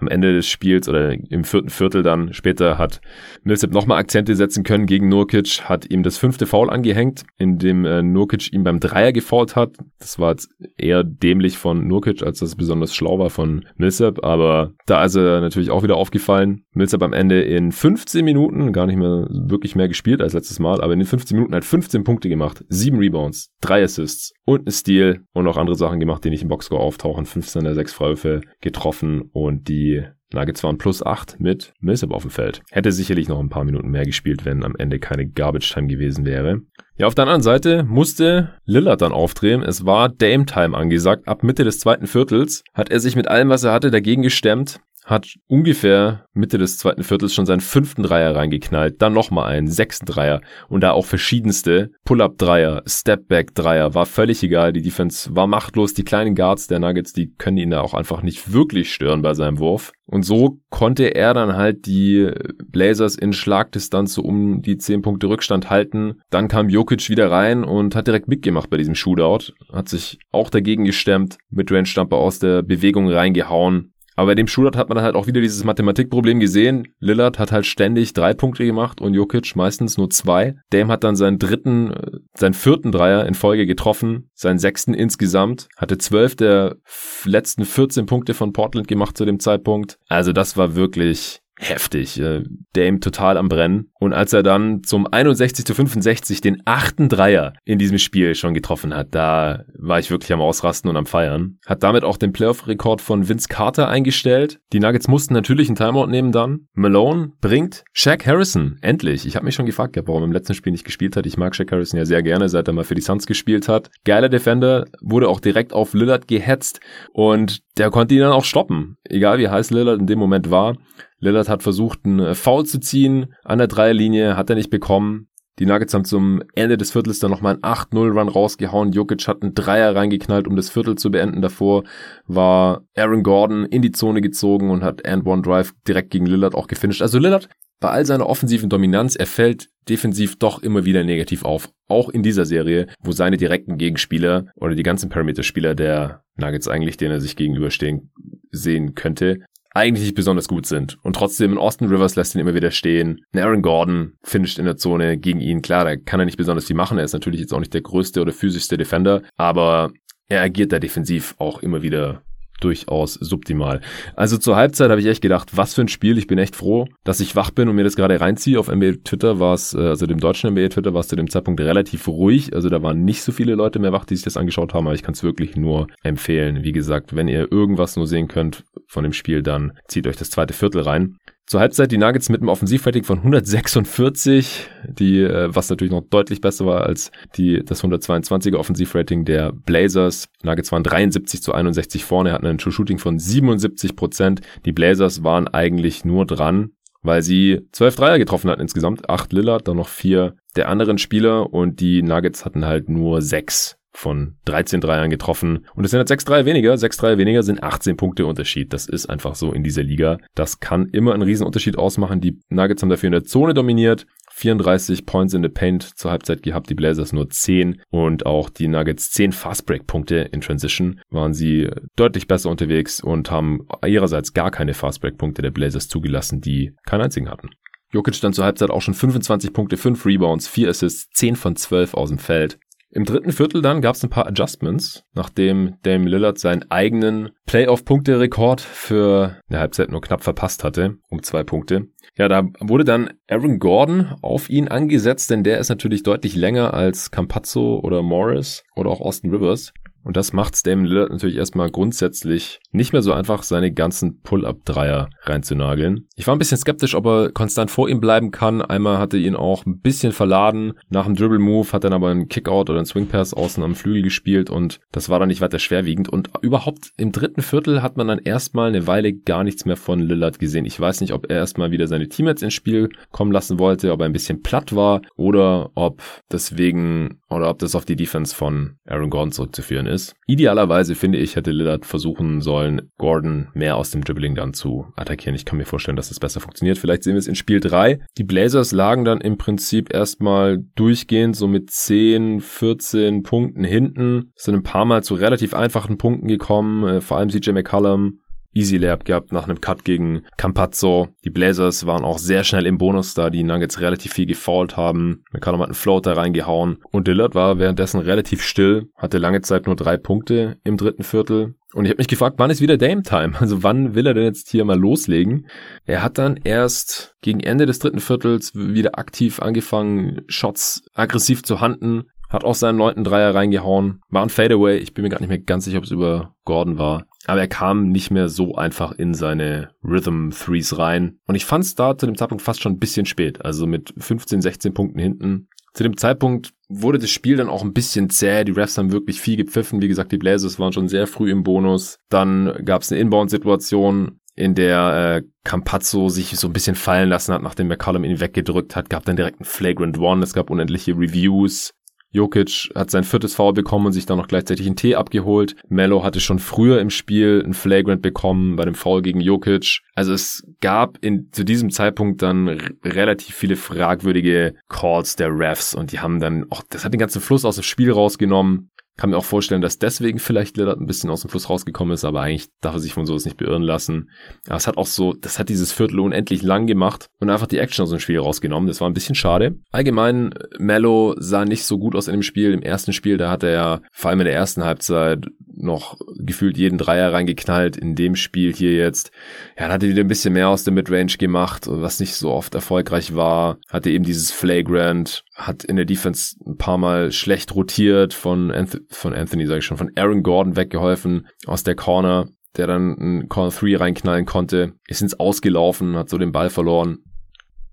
am 0.00 0.08
Ende 0.08 0.34
des 0.34 0.46
Spiels 0.46 0.88
oder 0.88 1.12
im 1.12 1.44
vierten 1.44 1.70
Viertel 1.70 2.02
dann 2.02 2.32
später 2.32 2.78
hat 2.78 3.00
Millsap 3.42 3.72
nochmal 3.72 3.98
Akzente 3.98 4.34
setzen 4.34 4.64
können 4.64 4.86
gegen 4.86 5.08
Nurkic, 5.08 5.62
hat 5.68 5.90
ihm 5.90 6.02
das 6.02 6.18
fünfte 6.18 6.46
Foul 6.46 6.70
angehängt, 6.70 7.24
in 7.38 7.58
dem 7.58 7.84
äh, 7.84 8.02
Nurkic 8.02 8.52
ihm 8.52 8.64
beim 8.64 8.80
Dreier 8.80 9.12
gefault 9.12 9.56
hat. 9.56 9.76
Das 9.98 10.18
war 10.18 10.30
jetzt 10.32 10.50
eher 10.76 11.04
dämlich 11.04 11.58
von 11.58 11.86
Nurkic, 11.86 12.22
als 12.22 12.40
das 12.40 12.56
besonders 12.56 12.94
schlau 12.94 13.18
war 13.18 13.30
von 13.30 13.64
Millsap, 13.76 14.24
aber 14.24 14.72
da 14.86 15.04
ist 15.04 15.16
er 15.16 15.40
natürlich 15.40 15.70
auch 15.70 15.82
wieder 15.82 15.96
aufgefallen. 15.96 16.64
Millsap 16.72 17.02
am 17.02 17.12
Ende 17.12 17.42
in 17.42 17.72
15 17.72 18.24
Minuten, 18.24 18.72
gar 18.72 18.86
nicht 18.86 18.96
mehr 18.96 19.26
wirklich 19.30 19.76
mehr 19.76 19.88
gespielt 19.88 20.20
als 20.22 20.32
letztes 20.32 20.58
Mal, 20.58 20.80
aber 20.80 20.92
in 20.92 21.00
den 21.00 21.06
15 21.06 21.36
Minuten 21.36 21.54
hat 21.54 21.64
15 21.64 22.04
Punkte 22.04 22.28
gemacht, 22.28 22.64
7 22.68 22.98
Rebounds, 22.98 23.50
3 23.60 23.84
Assists 23.84 24.32
und 24.44 24.66
ein 24.66 24.72
Steal 24.72 25.20
und 25.32 25.44
noch 25.44 25.56
andere 25.56 25.76
Sachen 25.76 26.00
gemacht, 26.00 26.24
die 26.24 26.30
nicht 26.30 26.42
im 26.42 26.48
Boxscore 26.48 26.80
auftauchen. 26.80 27.26
15 27.26 27.64
der 27.64 27.74
6 27.74 27.92
Freiwürfe 27.92 28.40
getroffen 28.60 29.30
und 29.32 29.68
die 29.68 29.89
Nuggets 30.32 30.62
waren 30.62 30.78
plus 30.78 31.04
8 31.04 31.40
mit 31.40 31.72
Millsap 31.80 32.12
auf 32.12 32.22
dem 32.22 32.30
Feld. 32.30 32.62
Hätte 32.70 32.92
sicherlich 32.92 33.28
noch 33.28 33.40
ein 33.40 33.48
paar 33.48 33.64
Minuten 33.64 33.90
mehr 33.90 34.04
gespielt, 34.04 34.44
wenn 34.44 34.64
am 34.64 34.76
Ende 34.76 34.98
keine 34.98 35.26
Garbage 35.26 35.72
Time 35.72 35.88
gewesen 35.88 36.24
wäre. 36.24 36.60
Ja, 36.96 37.06
auf 37.06 37.14
der 37.14 37.24
anderen 37.24 37.42
Seite 37.42 37.82
musste 37.82 38.50
Lillard 38.66 39.00
dann 39.00 39.12
aufdrehen. 39.12 39.62
Es 39.62 39.86
war 39.86 40.08
Dame 40.08 40.46
Time 40.46 40.76
angesagt. 40.76 41.26
Ab 41.26 41.42
Mitte 41.42 41.64
des 41.64 41.80
zweiten 41.80 42.06
Viertels 42.06 42.62
hat 42.74 42.90
er 42.90 43.00
sich 43.00 43.16
mit 43.16 43.26
allem, 43.26 43.48
was 43.48 43.64
er 43.64 43.72
hatte, 43.72 43.90
dagegen 43.90 44.22
gestemmt 44.22 44.80
hat 45.10 45.34
ungefähr 45.48 46.24
Mitte 46.32 46.56
des 46.56 46.78
zweiten 46.78 47.02
Viertels 47.02 47.34
schon 47.34 47.44
seinen 47.44 47.60
fünften 47.60 48.02
Dreier 48.02 48.34
reingeknallt, 48.34 49.02
dann 49.02 49.12
nochmal 49.12 49.52
einen 49.52 49.68
sechsten 49.68 50.06
Dreier 50.06 50.40
und 50.68 50.82
da 50.82 50.92
auch 50.92 51.04
verschiedenste 51.04 51.90
Pull-Up-Dreier, 52.04 52.82
Step-Back-Dreier, 52.86 53.94
war 53.94 54.06
völlig 54.06 54.42
egal, 54.42 54.72
die 54.72 54.82
Defense 54.82 55.34
war 55.34 55.46
machtlos, 55.46 55.94
die 55.94 56.04
kleinen 56.04 56.34
Guards 56.34 56.68
der 56.68 56.78
Nuggets, 56.78 57.12
die 57.12 57.34
können 57.34 57.56
ihn 57.56 57.70
da 57.70 57.80
auch 57.80 57.94
einfach 57.94 58.22
nicht 58.22 58.52
wirklich 58.52 58.92
stören 58.94 59.20
bei 59.20 59.34
seinem 59.34 59.58
Wurf 59.58 59.92
und 60.10 60.24
so 60.24 60.58
konnte 60.70 61.14
er 61.14 61.34
dann 61.34 61.56
halt 61.56 61.86
die 61.86 62.32
Blazers 62.66 63.14
in 63.14 63.32
Schlagdistanz 63.32 64.14
so 64.14 64.22
um 64.22 64.60
die 64.60 64.76
10 64.76 65.02
Punkte 65.02 65.28
Rückstand 65.28 65.70
halten. 65.70 66.20
Dann 66.30 66.48
kam 66.48 66.68
Jokic 66.68 67.08
wieder 67.08 67.30
rein 67.30 67.62
und 67.62 67.94
hat 67.94 68.08
direkt 68.08 68.26
mitgemacht 68.26 68.70
bei 68.70 68.76
diesem 68.76 68.96
Shootout. 68.96 69.52
Hat 69.72 69.88
sich 69.88 70.18
auch 70.32 70.50
dagegen 70.50 70.84
gestemmt, 70.84 71.38
mit 71.48 71.70
Range 71.70 71.86
Stamper 71.86 72.16
aus 72.16 72.40
der 72.40 72.62
Bewegung 72.62 73.08
reingehauen. 73.08 73.92
Aber 74.20 74.32
bei 74.32 74.34
dem 74.34 74.48
Shootout 74.48 74.76
hat 74.76 74.90
man 74.90 75.00
halt 75.00 75.14
auch 75.14 75.26
wieder 75.28 75.40
dieses 75.40 75.64
Mathematikproblem 75.64 76.40
gesehen. 76.40 76.88
Lillard 76.98 77.38
hat 77.38 77.52
halt 77.52 77.64
ständig 77.64 78.12
drei 78.12 78.34
Punkte 78.34 78.66
gemacht 78.66 79.00
und 79.00 79.14
Jokic 79.14 79.56
meistens 79.56 79.96
nur 79.96 80.10
zwei. 80.10 80.56
Dame 80.68 80.92
hat 80.92 81.04
dann 81.04 81.16
seinen 81.16 81.38
dritten, 81.38 81.94
äh, 81.94 82.18
seinen 82.36 82.52
vierten 82.52 82.92
Dreier 82.92 83.24
in 83.24 83.32
Folge 83.32 83.64
getroffen, 83.64 84.28
seinen 84.34 84.58
sechsten 84.58 84.92
insgesamt, 84.92 85.70
hatte 85.78 85.96
zwölf 85.96 86.36
der 86.36 86.76
letzten 87.24 87.64
14 87.64 88.04
Punkte 88.04 88.34
von 88.34 88.52
Portland 88.52 88.88
gemacht 88.88 89.16
zu 89.16 89.24
dem 89.24 89.40
Zeitpunkt. 89.40 89.98
Also 90.06 90.34
das 90.34 90.54
war 90.58 90.74
wirklich 90.74 91.39
heftig. 91.60 92.20
Äh, 92.20 92.42
Dame 92.72 93.00
total 93.00 93.36
am 93.36 93.48
Brennen. 93.48 93.90
Und 93.98 94.12
als 94.12 94.32
er 94.32 94.42
dann 94.42 94.82
zum 94.82 95.06
61 95.10 95.64
zu 95.64 95.74
65 95.74 96.40
den 96.40 96.62
achten 96.64 97.08
Dreier 97.08 97.52
in 97.64 97.78
diesem 97.78 97.98
Spiel 97.98 98.34
schon 98.34 98.54
getroffen 98.54 98.94
hat, 98.94 99.08
da 99.14 99.64
war 99.78 99.98
ich 99.98 100.10
wirklich 100.10 100.32
am 100.32 100.40
Ausrasten 100.40 100.88
und 100.88 100.96
am 100.96 101.06
Feiern. 101.06 101.58
Hat 101.66 101.82
damit 101.82 102.02
auch 102.02 102.16
den 102.16 102.32
Playoff-Rekord 102.32 103.00
von 103.00 103.28
Vince 103.28 103.48
Carter 103.48 103.88
eingestellt. 103.88 104.60
Die 104.72 104.80
Nuggets 104.80 105.08
mussten 105.08 105.34
natürlich 105.34 105.68
einen 105.68 105.76
Timeout 105.76 106.06
nehmen 106.06 106.32
dann. 106.32 106.66
Malone 106.72 107.32
bringt 107.40 107.84
Shaq 107.92 108.26
Harrison. 108.26 108.78
Endlich. 108.80 109.26
Ich 109.26 109.36
habe 109.36 109.44
mich 109.44 109.54
schon 109.54 109.66
gefragt, 109.66 109.98
warum 110.06 110.22
er 110.22 110.26
im 110.26 110.32
letzten 110.32 110.54
Spiel 110.54 110.72
nicht 110.72 110.84
gespielt 110.84 111.16
hat. 111.16 111.26
Ich 111.26 111.36
mag 111.36 111.54
Shaq 111.54 111.70
Harrison 111.70 111.98
ja 111.98 112.06
sehr 112.06 112.22
gerne, 112.22 112.48
seit 112.48 112.68
er 112.68 112.74
mal 112.74 112.84
für 112.84 112.94
die 112.94 113.02
Suns 113.02 113.26
gespielt 113.26 113.68
hat. 113.68 113.90
Geiler 114.04 114.28
Defender, 114.28 114.86
wurde 115.02 115.28
auch 115.28 115.40
direkt 115.40 115.72
auf 115.72 115.92
Lillard 115.92 116.26
gehetzt 116.26 116.80
und 117.12 117.60
der 117.76 117.90
konnte 117.90 118.14
ihn 118.14 118.20
dann 118.20 118.32
auch 118.32 118.44
stoppen. 118.44 118.96
Egal 119.04 119.38
wie 119.38 119.48
heiß 119.48 119.70
Lillard 119.70 120.00
in 120.00 120.06
dem 120.06 120.18
Moment 120.18 120.50
war. 120.50 120.76
Lillard 121.20 121.48
hat 121.48 121.62
versucht, 121.62 122.00
einen 122.04 122.20
äh, 122.20 122.34
Foul 122.34 122.66
zu 122.66 122.80
ziehen 122.80 123.34
an 123.44 123.58
der 123.58 123.68
Dreierlinie, 123.68 124.36
hat 124.36 124.50
er 124.50 124.56
nicht 124.56 124.70
bekommen. 124.70 125.28
Die 125.58 125.66
Nuggets 125.66 125.92
haben 125.92 126.06
zum 126.06 126.42
Ende 126.54 126.78
des 126.78 126.90
Viertels 126.90 127.18
dann 127.18 127.30
nochmal 127.30 127.58
einen 127.60 127.62
8-0-Run 127.62 128.28
rausgehauen. 128.30 128.92
Jokic 128.92 129.28
hat 129.28 129.42
einen 129.42 129.54
Dreier 129.54 129.94
reingeknallt, 129.94 130.48
um 130.48 130.56
das 130.56 130.70
Viertel 130.70 130.96
zu 130.96 131.10
beenden. 131.10 131.42
Davor 131.42 131.84
war 132.26 132.82
Aaron 132.96 133.22
Gordon 133.22 133.66
in 133.66 133.82
die 133.82 133.92
Zone 133.92 134.22
gezogen 134.22 134.70
und 134.70 134.82
hat 134.82 135.06
And 135.06 135.26
One 135.26 135.42
Drive 135.42 135.74
direkt 135.86 136.10
gegen 136.10 136.24
Lillard 136.24 136.54
auch 136.54 136.66
gefinisht. 136.66 137.02
Also 137.02 137.18
Lillard, 137.18 137.50
bei 137.78 137.90
all 137.90 138.06
seiner 138.06 138.26
offensiven 138.26 138.70
Dominanz, 138.70 139.16
er 139.16 139.26
fällt 139.26 139.68
defensiv 139.86 140.38
doch 140.38 140.62
immer 140.62 140.86
wieder 140.86 141.04
negativ 141.04 141.44
auf. 141.44 141.70
Auch 141.88 142.08
in 142.08 142.22
dieser 142.22 142.46
Serie, 142.46 142.86
wo 143.02 143.12
seine 143.12 143.36
direkten 143.36 143.76
Gegenspieler 143.76 144.46
oder 144.54 144.74
die 144.74 144.82
ganzen 144.82 145.10
Parameterspieler 145.10 145.74
der 145.74 146.22
Nuggets 146.36 146.68
eigentlich, 146.68 146.96
denen 146.96 147.12
er 147.12 147.20
sich 147.20 147.36
gegenüberstehen 147.36 148.12
sehen 148.50 148.94
könnte, 148.94 149.40
eigentlich 149.72 150.04
nicht 150.04 150.16
besonders 150.16 150.48
gut 150.48 150.66
sind. 150.66 150.98
Und 151.02 151.14
trotzdem, 151.14 151.58
Austin 151.58 151.88
Rivers 151.88 152.16
lässt 152.16 152.34
ihn 152.34 152.40
immer 152.40 152.54
wieder 152.54 152.70
stehen. 152.70 153.20
Aaron 153.34 153.62
Gordon 153.62 154.14
finisht 154.22 154.58
in 154.58 154.64
der 154.64 154.76
Zone 154.76 155.16
gegen 155.16 155.40
ihn. 155.40 155.62
Klar, 155.62 155.84
da 155.84 155.96
kann 155.96 156.20
er 156.20 156.26
nicht 156.26 156.38
besonders 156.38 156.66
viel 156.66 156.76
machen. 156.76 156.98
Er 156.98 157.04
ist 157.04 157.12
natürlich 157.12 157.40
jetzt 157.40 157.52
auch 157.52 157.60
nicht 157.60 157.74
der 157.74 157.82
größte 157.82 158.20
oder 158.20 158.32
physischste 158.32 158.76
Defender, 158.76 159.22
aber 159.36 159.92
er 160.28 160.42
agiert 160.42 160.72
da 160.72 160.78
defensiv 160.78 161.34
auch 161.38 161.62
immer 161.62 161.82
wieder 161.82 162.22
durchaus 162.60 163.14
subtimal. 163.14 163.80
Also 164.16 164.38
zur 164.38 164.56
Halbzeit 164.56 164.90
habe 164.90 165.00
ich 165.00 165.06
echt 165.06 165.22
gedacht, 165.22 165.56
was 165.56 165.74
für 165.74 165.80
ein 165.82 165.88
Spiel. 165.88 166.18
Ich 166.18 166.26
bin 166.26 166.38
echt 166.38 166.56
froh, 166.56 166.86
dass 167.04 167.20
ich 167.20 167.36
wach 167.36 167.50
bin 167.50 167.68
und 167.68 167.76
mir 167.76 167.84
das 167.84 167.96
gerade 167.96 168.20
reinziehe. 168.20 168.58
Auf 168.58 168.68
NBA 168.68 169.02
Twitter 169.04 169.40
war 169.40 169.54
es, 169.54 169.74
äh, 169.74 169.78
also 169.78 170.06
dem 170.06 170.20
deutschen 170.20 170.50
NBA 170.50 170.68
Twitter 170.68 170.94
war 170.94 171.00
es 171.00 171.08
zu 171.08 171.16
dem 171.16 171.30
Zeitpunkt 171.30 171.60
relativ 171.60 172.06
ruhig. 172.08 172.54
Also 172.54 172.68
da 172.68 172.82
waren 172.82 173.04
nicht 173.04 173.22
so 173.22 173.32
viele 173.32 173.54
Leute 173.54 173.78
mehr 173.78 173.92
wach, 173.92 174.04
die 174.04 174.16
sich 174.16 174.24
das 174.24 174.36
angeschaut 174.36 174.74
haben, 174.74 174.86
aber 174.86 174.94
ich 174.94 175.02
kann 175.02 175.14
es 175.14 175.22
wirklich 175.22 175.56
nur 175.56 175.88
empfehlen. 176.02 176.62
Wie 176.62 176.72
gesagt, 176.72 177.14
wenn 177.16 177.28
ihr 177.28 177.50
irgendwas 177.50 177.96
nur 177.96 178.06
sehen 178.06 178.28
könnt 178.28 178.64
von 178.86 179.02
dem 179.02 179.12
Spiel, 179.12 179.42
dann 179.42 179.72
zieht 179.88 180.06
euch 180.06 180.16
das 180.16 180.30
zweite 180.30 180.54
Viertel 180.54 180.82
rein. 180.82 181.16
Zur 181.50 181.58
Halbzeit 181.58 181.90
die 181.90 181.98
Nuggets 181.98 182.28
mit 182.28 182.42
einem 182.42 182.48
Offensivrating 182.48 183.02
von 183.02 183.18
146, 183.18 184.68
die, 184.86 185.18
äh, 185.18 185.48
was 185.52 185.68
natürlich 185.68 185.90
noch 185.90 186.04
deutlich 186.08 186.40
besser 186.40 186.64
war 186.64 186.84
als 186.84 187.10
die, 187.34 187.64
das 187.64 187.82
122er 187.82 188.54
Offensivrating 188.54 189.24
der 189.24 189.50
Blazers. 189.50 190.28
Nuggets 190.44 190.70
waren 190.70 190.84
73 190.84 191.42
zu 191.42 191.52
61 191.52 192.04
vorne, 192.04 192.30
hatten 192.30 192.46
ein 192.46 192.58
True 192.58 192.72
Shooting 192.72 192.98
von 192.98 193.18
77 193.18 193.96
Prozent. 193.96 194.42
Die 194.64 194.70
Blazers 194.70 195.24
waren 195.24 195.48
eigentlich 195.48 196.04
nur 196.04 196.24
dran, 196.24 196.70
weil 197.02 197.20
sie 197.20 197.66
zwölf 197.72 197.96
Dreier 197.96 198.18
getroffen 198.18 198.48
hatten 198.48 198.62
insgesamt. 198.62 199.10
Acht 199.10 199.32
Lillard, 199.32 199.66
dann 199.66 199.78
noch 199.78 199.88
vier 199.88 200.36
der 200.54 200.68
anderen 200.68 200.98
Spieler 200.98 201.52
und 201.52 201.80
die 201.80 202.04
Nuggets 202.04 202.44
hatten 202.44 202.64
halt 202.64 202.88
nur 202.88 203.22
sechs 203.22 203.79
von 204.00 204.36
13 204.46 204.80
Dreiern 204.80 205.10
getroffen. 205.10 205.66
Und 205.74 205.84
es 205.84 205.90
sind 205.90 205.98
halt 205.98 206.08
6 206.08 206.24
Dreier 206.24 206.46
weniger. 206.46 206.76
6 206.76 206.96
Dreier 206.96 207.18
weniger 207.18 207.42
sind 207.42 207.62
18 207.62 207.96
Punkte 207.96 208.24
Unterschied. 208.24 208.72
Das 208.72 208.86
ist 208.86 209.06
einfach 209.06 209.34
so 209.34 209.52
in 209.52 209.62
dieser 209.62 209.82
Liga. 209.82 210.18
Das 210.34 210.60
kann 210.60 210.86
immer 210.86 211.12
einen 211.12 211.22
Riesenunterschied 211.22 211.76
ausmachen. 211.76 212.20
Die 212.20 212.40
Nuggets 212.48 212.82
haben 212.82 212.88
dafür 212.88 213.08
in 213.08 213.12
der 213.12 213.24
Zone 213.24 213.52
dominiert. 213.54 214.06
34 214.32 215.04
Points 215.04 215.34
in 215.34 215.42
the 215.42 215.48
Paint 215.50 215.82
zur 215.82 216.12
Halbzeit 216.12 216.42
gehabt, 216.42 216.70
die 216.70 216.74
Blazers 216.74 217.12
nur 217.12 217.28
10 217.28 217.82
und 217.90 218.24
auch 218.24 218.48
die 218.48 218.68
Nuggets 218.68 219.10
10 219.10 219.32
Fastbreak-Punkte 219.32 220.16
in 220.32 220.40
Transition 220.40 221.00
waren 221.10 221.34
sie 221.34 221.68
deutlich 221.96 222.26
besser 222.26 222.48
unterwegs 222.48 223.02
und 223.02 223.30
haben 223.30 223.66
ihrerseits 223.84 224.32
gar 224.32 224.50
keine 224.50 224.72
Fastbreak-Punkte 224.72 225.42
der 225.42 225.50
Blazers 225.50 225.88
zugelassen, 225.88 226.40
die 226.40 226.72
keinen 226.86 227.02
einzigen 227.02 227.28
hatten. 227.28 227.50
Jokic 227.92 228.14
stand 228.14 228.36
zur 228.36 228.44
Halbzeit 228.44 228.70
auch 228.70 228.82
schon 228.82 228.94
25 228.94 229.52
Punkte, 229.52 229.76
5 229.76 230.06
Rebounds, 230.06 230.46
4 230.48 230.70
Assists, 230.70 231.10
10 231.12 231.36
von 231.36 231.56
12 231.56 231.94
aus 231.94 232.08
dem 232.08 232.18
Feld. 232.18 232.58
Im 232.92 233.04
dritten 233.04 233.30
Viertel 233.30 233.62
dann 233.62 233.82
gab 233.82 233.94
es 233.94 234.02
ein 234.02 234.10
paar 234.10 234.26
Adjustments, 234.26 235.04
nachdem 235.14 235.76
Dame 235.82 236.08
Lillard 236.08 236.40
seinen 236.40 236.68
eigenen 236.72 237.30
Playoff-Punkte-Rekord 237.46 238.60
für 238.60 239.36
eine 239.48 239.60
Halbzeit 239.60 239.90
nur 239.90 240.00
knapp 240.00 240.24
verpasst 240.24 240.64
hatte, 240.64 240.96
um 241.08 241.22
zwei 241.22 241.44
Punkte. 241.44 241.86
Ja, 242.16 242.26
da 242.26 242.48
wurde 242.58 242.82
dann 242.84 243.10
Aaron 243.28 243.60
Gordon 243.60 244.16
auf 244.22 244.50
ihn 244.50 244.66
angesetzt, 244.66 245.30
denn 245.30 245.44
der 245.44 245.58
ist 245.58 245.68
natürlich 245.68 246.02
deutlich 246.02 246.34
länger 246.34 246.74
als 246.74 247.12
Campazzo 247.12 247.78
oder 247.80 248.02
Morris 248.02 248.64
oder 248.74 248.90
auch 248.90 249.00
Austin 249.00 249.30
Rivers. 249.30 249.72
Und 250.02 250.16
das 250.16 250.32
macht 250.32 250.66
Damon 250.66 250.86
Lillard 250.86 251.10
natürlich 251.10 251.36
erstmal 251.36 251.70
grundsätzlich 251.70 252.60
nicht 252.72 252.92
mehr 252.92 253.02
so 253.02 253.12
einfach, 253.12 253.42
seine 253.42 253.72
ganzen 253.72 254.20
Pull-Up-Dreier 254.20 255.10
reinzunageln. 255.22 256.06
Ich 256.16 256.26
war 256.26 256.34
ein 256.34 256.38
bisschen 256.38 256.58
skeptisch, 256.58 256.94
ob 256.94 257.06
er 257.06 257.30
konstant 257.32 257.70
vor 257.70 257.88
ihm 257.88 258.00
bleiben 258.00 258.30
kann. 258.30 258.62
Einmal 258.62 258.98
hatte 258.98 259.18
ihn 259.18 259.36
auch 259.36 259.66
ein 259.66 259.80
bisschen 259.80 260.12
verladen. 260.12 260.72
Nach 260.88 261.04
dem 261.04 261.16
Dribble-Move 261.16 261.72
hat 261.72 261.84
er 261.84 261.90
dann 261.90 261.92
aber 261.94 262.10
einen 262.10 262.28
Kickout 262.28 262.70
oder 262.70 262.76
einen 262.76 262.86
Swing-Pass 262.86 263.34
außen 263.34 263.62
am 263.62 263.74
Flügel 263.74 264.02
gespielt 264.02 264.48
und 264.48 264.80
das 264.92 265.08
war 265.08 265.18
dann 265.18 265.28
nicht 265.28 265.40
weiter 265.40 265.58
schwerwiegend. 265.58 266.08
Und 266.08 266.30
überhaupt 266.40 266.92
im 266.96 267.12
dritten 267.12 267.42
Viertel 267.42 267.82
hat 267.82 267.96
man 267.96 268.08
dann 268.08 268.18
erstmal 268.18 268.68
eine 268.68 268.86
Weile 268.86 269.12
gar 269.12 269.44
nichts 269.44 269.64
mehr 269.64 269.76
von 269.76 270.00
Lillard 270.00 270.38
gesehen. 270.38 270.64
Ich 270.64 270.80
weiß 270.80 271.00
nicht, 271.00 271.12
ob 271.12 271.30
er 271.30 271.38
erstmal 271.38 271.70
wieder 271.70 271.86
seine 271.86 272.08
Teammates 272.08 272.42
ins 272.42 272.54
Spiel 272.54 272.90
kommen 273.10 273.32
lassen 273.32 273.58
wollte, 273.58 273.92
ob 273.92 274.00
er 274.00 274.06
ein 274.06 274.12
bisschen 274.12 274.42
platt 274.42 274.74
war 274.74 275.02
oder 275.16 275.70
ob 275.74 276.02
deswegen 276.30 277.19
oder 277.30 277.48
ob 277.48 277.58
das 277.58 277.74
auf 277.74 277.84
die 277.84 277.96
Defense 277.96 278.34
von 278.34 278.76
Aaron 278.86 279.10
Gordon 279.10 279.32
zurückzuführen 279.32 279.86
ist. 279.86 280.14
Idealerweise 280.26 280.94
finde 280.94 281.18
ich, 281.18 281.36
hätte 281.36 281.52
Lillard 281.52 281.86
versuchen 281.86 282.40
sollen, 282.40 282.90
Gordon 282.98 283.48
mehr 283.54 283.76
aus 283.76 283.90
dem 283.90 284.04
Dribbling 284.04 284.34
dann 284.34 284.52
zu 284.52 284.86
attackieren. 284.96 285.34
Ich 285.34 285.44
kann 285.44 285.58
mir 285.58 285.64
vorstellen, 285.64 285.96
dass 285.96 286.08
das 286.08 286.20
besser 286.20 286.40
funktioniert. 286.40 286.78
Vielleicht 286.78 287.04
sehen 287.04 287.14
wir 287.14 287.20
es 287.20 287.28
in 287.28 287.36
Spiel 287.36 287.60
3. 287.60 288.00
Die 288.18 288.24
Blazers 288.24 288.72
lagen 288.72 289.04
dann 289.04 289.20
im 289.20 289.38
Prinzip 289.38 289.92
erstmal 289.94 290.58
durchgehend 290.74 291.36
so 291.36 291.46
mit 291.46 291.70
10, 291.70 292.40
14 292.40 293.22
Punkten 293.22 293.64
hinten. 293.64 294.32
Sind 294.34 294.56
ein 294.56 294.62
paar 294.62 294.84
Mal 294.84 295.02
zu 295.04 295.14
relativ 295.14 295.54
einfachen 295.54 295.98
Punkten 295.98 296.26
gekommen. 296.26 296.84
Äh, 296.86 297.00
vor 297.00 297.18
allem 297.18 297.30
CJ 297.30 297.52
McCollum 297.52 298.20
Easy 298.52 298.76
Layup 298.76 299.04
gehabt 299.04 299.32
nach 299.32 299.44
einem 299.44 299.60
Cut 299.60 299.84
gegen 299.84 300.22
Campazzo. 300.36 301.08
Die 301.24 301.30
Blazers 301.30 301.86
waren 301.86 302.04
auch 302.04 302.18
sehr 302.18 302.44
schnell 302.44 302.66
im 302.66 302.78
Bonus, 302.78 303.14
da 303.14 303.30
die 303.30 303.44
Nuggets 303.44 303.80
relativ 303.80 304.12
viel 304.12 304.26
gefault 304.26 304.76
haben. 304.76 305.22
McCallum 305.32 305.60
hat 305.60 305.68
einen 305.68 305.74
Floater 305.74 306.16
reingehauen. 306.16 306.78
Und 306.90 307.06
Dillard 307.06 307.34
war 307.34 307.58
währenddessen 307.58 308.00
relativ 308.00 308.42
still, 308.42 308.88
hatte 308.96 309.18
lange 309.18 309.40
Zeit 309.42 309.66
nur 309.66 309.76
drei 309.76 309.96
Punkte 309.96 310.58
im 310.64 310.76
dritten 310.76 311.04
Viertel. 311.04 311.54
Und 311.72 311.84
ich 311.84 311.90
habe 311.90 311.98
mich 311.98 312.08
gefragt, 312.08 312.36
wann 312.38 312.50
ist 312.50 312.60
wieder 312.60 312.76
Dame 312.76 313.02
Time? 313.02 313.40
Also 313.40 313.62
wann 313.62 313.94
will 313.94 314.06
er 314.06 314.14
denn 314.14 314.24
jetzt 314.24 314.50
hier 314.50 314.64
mal 314.64 314.78
loslegen? 314.78 315.46
Er 315.84 316.02
hat 316.02 316.18
dann 316.18 316.36
erst 316.42 317.14
gegen 317.22 317.40
Ende 317.40 317.66
des 317.66 317.78
dritten 317.78 318.00
Viertels 318.00 318.54
wieder 318.54 318.98
aktiv 318.98 319.40
angefangen, 319.40 320.22
Shots 320.26 320.82
aggressiv 320.94 321.44
zu 321.44 321.60
handen, 321.60 322.04
hat 322.28 322.44
auch 322.44 322.54
seinen 322.54 322.76
neunten 322.76 323.04
Dreier 323.04 323.34
reingehauen, 323.34 324.00
war 324.08 324.22
ein 324.22 324.30
Fadeaway, 324.30 324.78
ich 324.78 324.94
bin 324.94 325.02
mir 325.02 325.10
gar 325.10 325.20
nicht 325.20 325.28
mehr 325.28 325.38
ganz 325.38 325.64
sicher, 325.64 325.78
ob 325.78 325.84
es 325.84 325.90
über 325.90 326.34
Gordon 326.44 326.78
war. 326.78 327.06
Aber 327.26 327.40
er 327.40 327.48
kam 327.48 327.88
nicht 327.88 328.10
mehr 328.10 328.28
so 328.28 328.54
einfach 328.54 328.92
in 328.92 329.14
seine 329.14 329.70
Rhythm 329.84 330.30
Threes 330.30 330.78
rein. 330.78 331.18
Und 331.26 331.34
ich 331.34 331.44
fand 331.44 331.64
es 331.64 331.74
da 331.74 331.96
zu 331.96 332.06
dem 332.06 332.16
Zeitpunkt 332.16 332.42
fast 332.42 332.62
schon 332.62 332.72
ein 332.72 332.78
bisschen 332.78 333.06
spät. 333.06 333.44
Also 333.44 333.66
mit 333.66 333.92
15, 333.98 334.40
16 334.40 334.74
Punkten 334.74 334.98
hinten. 334.98 335.48
Zu 335.72 335.84
dem 335.84 335.96
Zeitpunkt 335.96 336.52
wurde 336.68 336.98
das 336.98 337.10
Spiel 337.10 337.36
dann 337.36 337.48
auch 337.48 337.62
ein 337.62 337.72
bisschen 337.72 338.10
zäh. 338.10 338.44
Die 338.44 338.52
Refs 338.52 338.78
haben 338.78 338.92
wirklich 338.92 339.20
viel 339.20 339.36
gepfiffen. 339.36 339.82
Wie 339.82 339.88
gesagt, 339.88 340.12
die 340.12 340.18
Blazers 340.18 340.58
waren 340.58 340.72
schon 340.72 340.88
sehr 340.88 341.06
früh 341.06 341.30
im 341.30 341.42
Bonus. 341.42 341.98
Dann 342.08 342.64
gab 342.64 342.82
es 342.82 342.90
eine 342.90 343.00
Inbound-Situation, 343.00 344.20
in 344.34 344.54
der 344.54 345.22
äh, 345.22 345.28
Campazzo 345.44 346.08
sich 346.08 346.36
so 346.36 346.48
ein 346.48 346.52
bisschen 346.52 346.74
fallen 346.74 347.08
lassen 347.08 347.34
hat, 347.34 347.42
nachdem 347.42 347.68
McCollum 347.68 348.04
ihn 348.04 348.20
weggedrückt 348.20 348.74
hat. 348.74 348.90
Gab 348.90 349.04
dann 349.04 349.16
direkt 349.16 349.40
einen 349.40 349.44
Flagrant 349.44 349.98
One. 349.98 350.22
Es 350.22 350.32
gab 350.32 350.50
unendliche 350.50 350.92
Reviews. 350.92 351.74
Jokic 352.12 352.70
hat 352.74 352.90
sein 352.90 353.04
viertes 353.04 353.34
Foul 353.34 353.52
bekommen 353.52 353.86
und 353.86 353.92
sich 353.92 354.06
dann 354.06 354.18
noch 354.18 354.28
gleichzeitig 354.28 354.66
einen 354.66 354.76
Tee 354.76 354.96
abgeholt. 354.96 355.54
Mello 355.68 356.02
hatte 356.02 356.20
schon 356.20 356.38
früher 356.38 356.80
im 356.80 356.90
Spiel 356.90 357.42
ein 357.44 357.54
Flagrant 357.54 358.02
bekommen 358.02 358.56
bei 358.56 358.64
dem 358.64 358.74
Foul 358.74 359.02
gegen 359.02 359.20
Jokic. 359.20 359.80
Also 359.94 360.12
es 360.12 360.44
gab 360.60 360.98
in, 361.02 361.28
zu 361.32 361.44
diesem 361.44 361.70
Zeitpunkt 361.70 362.22
dann 362.22 362.48
relativ 362.84 363.36
viele 363.36 363.56
fragwürdige 363.56 364.54
Calls 364.68 365.16
der 365.16 365.28
Refs 365.30 365.74
und 365.74 365.92
die 365.92 366.00
haben 366.00 366.20
dann 366.20 366.46
auch, 366.50 366.62
das 366.68 366.84
hat 366.84 366.92
den 366.92 367.00
ganzen 367.00 367.20
Fluss 367.20 367.44
aus 367.44 367.56
dem 367.56 367.64
Spiel 367.64 367.92
rausgenommen. 367.92 368.70
Kann 369.00 369.08
mir 369.08 369.16
auch 369.16 369.24
vorstellen, 369.24 369.62
dass 369.62 369.78
deswegen 369.78 370.18
vielleicht 370.18 370.58
Lillard 370.58 370.78
ein 370.78 370.86
bisschen 370.86 371.08
aus 371.08 371.22
dem 371.22 371.30
Fluss 371.30 371.48
rausgekommen 371.48 371.94
ist, 371.94 372.04
aber 372.04 372.20
eigentlich 372.20 372.50
darf 372.60 372.74
er 372.74 372.80
sich 372.80 372.92
von 372.92 373.06
sowas 373.06 373.24
nicht 373.24 373.38
beirren 373.38 373.62
lassen. 373.62 374.10
Aber 374.46 374.56
es 374.56 374.66
hat 374.66 374.76
auch 374.76 374.84
so, 374.84 375.14
das 375.14 375.38
hat 375.38 375.48
dieses 375.48 375.72
Viertel 375.72 376.00
unendlich 376.00 376.42
lang 376.42 376.66
gemacht 376.66 377.06
und 377.18 377.30
einfach 377.30 377.46
die 377.46 377.56
Action 377.56 377.82
aus 377.84 377.88
dem 377.88 377.98
Spiel 377.98 378.18
rausgenommen. 378.18 378.66
Das 378.66 378.82
war 378.82 378.90
ein 378.90 378.92
bisschen 378.92 379.14
schade. 379.14 379.58
Allgemein, 379.72 380.34
Mello 380.58 381.14
sah 381.16 381.46
nicht 381.46 381.64
so 381.64 381.78
gut 381.78 381.96
aus 381.96 382.08
in 382.08 382.12
dem 382.12 382.22
Spiel. 382.22 382.52
Im 382.52 382.60
ersten 382.60 382.92
Spiel, 382.92 383.16
da 383.16 383.30
hat 383.30 383.42
er 383.42 383.52
ja 383.52 383.80
vor 383.90 384.10
allem 384.10 384.20
in 384.20 384.26
der 384.26 384.34
ersten 384.34 384.64
Halbzeit 384.64 385.28
noch 385.62 385.96
gefühlt 386.16 386.56
jeden 386.56 386.78
Dreier 386.78 387.12
reingeknallt. 387.12 387.76
In 387.76 387.94
dem 387.94 388.16
Spiel 388.16 388.54
hier 388.54 388.72
jetzt, 388.72 389.10
ja, 389.56 389.64
dann 389.64 389.72
hat 389.72 389.82
er 389.82 389.88
wieder 389.88 390.02
ein 390.02 390.08
bisschen 390.08 390.32
mehr 390.34 390.48
aus 390.48 390.64
der 390.64 390.72
Midrange 390.72 391.16
gemacht, 391.18 391.66
was 391.68 392.00
nicht 392.00 392.14
so 392.14 392.30
oft 392.30 392.54
erfolgreich 392.54 393.14
war. 393.14 393.58
Hatte 393.68 393.90
eben 393.90 394.04
dieses 394.04 394.30
Flagrant, 394.30 395.24
hat 395.34 395.64
in 395.64 395.76
der 395.76 395.84
Defense 395.84 396.36
ein 396.46 396.56
paar 396.56 396.78
Mal 396.78 397.12
schlecht 397.12 397.54
rotiert 397.54 398.14
von, 398.14 398.50
Anth 398.50 398.80
von 398.90 399.14
Anthony, 399.14 399.46
sage 399.46 399.60
ich 399.60 399.64
schon, 399.64 399.76
von 399.76 399.90
Aaron 399.96 400.22
Gordon 400.22 400.56
weggeholfen 400.56 401.28
aus 401.46 401.62
der 401.62 401.76
Corner, 401.76 402.28
der 402.56 402.66
dann 402.66 402.96
ein 402.98 403.28
Corner 403.28 403.50
3 403.50 403.76
reinknallen 403.76 404.26
konnte, 404.26 404.74
ist 404.88 405.02
ins 405.02 405.18
Ausgelaufen, 405.18 405.96
hat 405.96 406.08
so 406.08 406.18
den 406.18 406.32
Ball 406.32 406.50
verloren. 406.50 406.98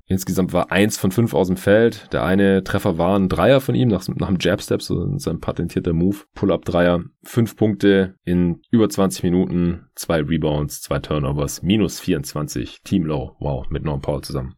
Insgesamt 0.10 0.54
war 0.54 0.72
eins 0.72 0.98
von 0.98 1.12
fünf 1.12 1.34
aus 1.34 1.48
dem 1.48 1.58
Feld. 1.58 2.08
Der 2.14 2.24
eine 2.24 2.64
Treffer 2.64 2.98
war 2.98 3.20
ein 3.20 3.28
Dreier 3.28 3.60
von 3.60 3.76
ihm 3.76 3.90
nach, 3.90 4.08
nach 4.08 4.30
einem 4.30 4.38
Jab-Step, 4.40 4.82
so 4.82 5.18
sein 5.18 5.42
patentierter 5.42 5.92
Move. 5.92 6.20
Pull-Up-Dreier. 6.34 7.04
Fünf 7.24 7.58
Punkte 7.58 8.16
in 8.24 8.62
über 8.72 8.88
20 8.88 9.24
Minuten. 9.24 9.88
Zwei 9.96 10.22
Rebounds, 10.22 10.82
zwei 10.82 11.00
Turnovers. 11.00 11.62
Minus 11.62 12.00
24. 12.00 12.84
Team 12.84 13.04
Low. 13.04 13.36
Wow, 13.40 13.70
mit 13.70 13.84
Norm 13.84 14.02
Paul 14.02 14.22
zusammen. 14.22 14.56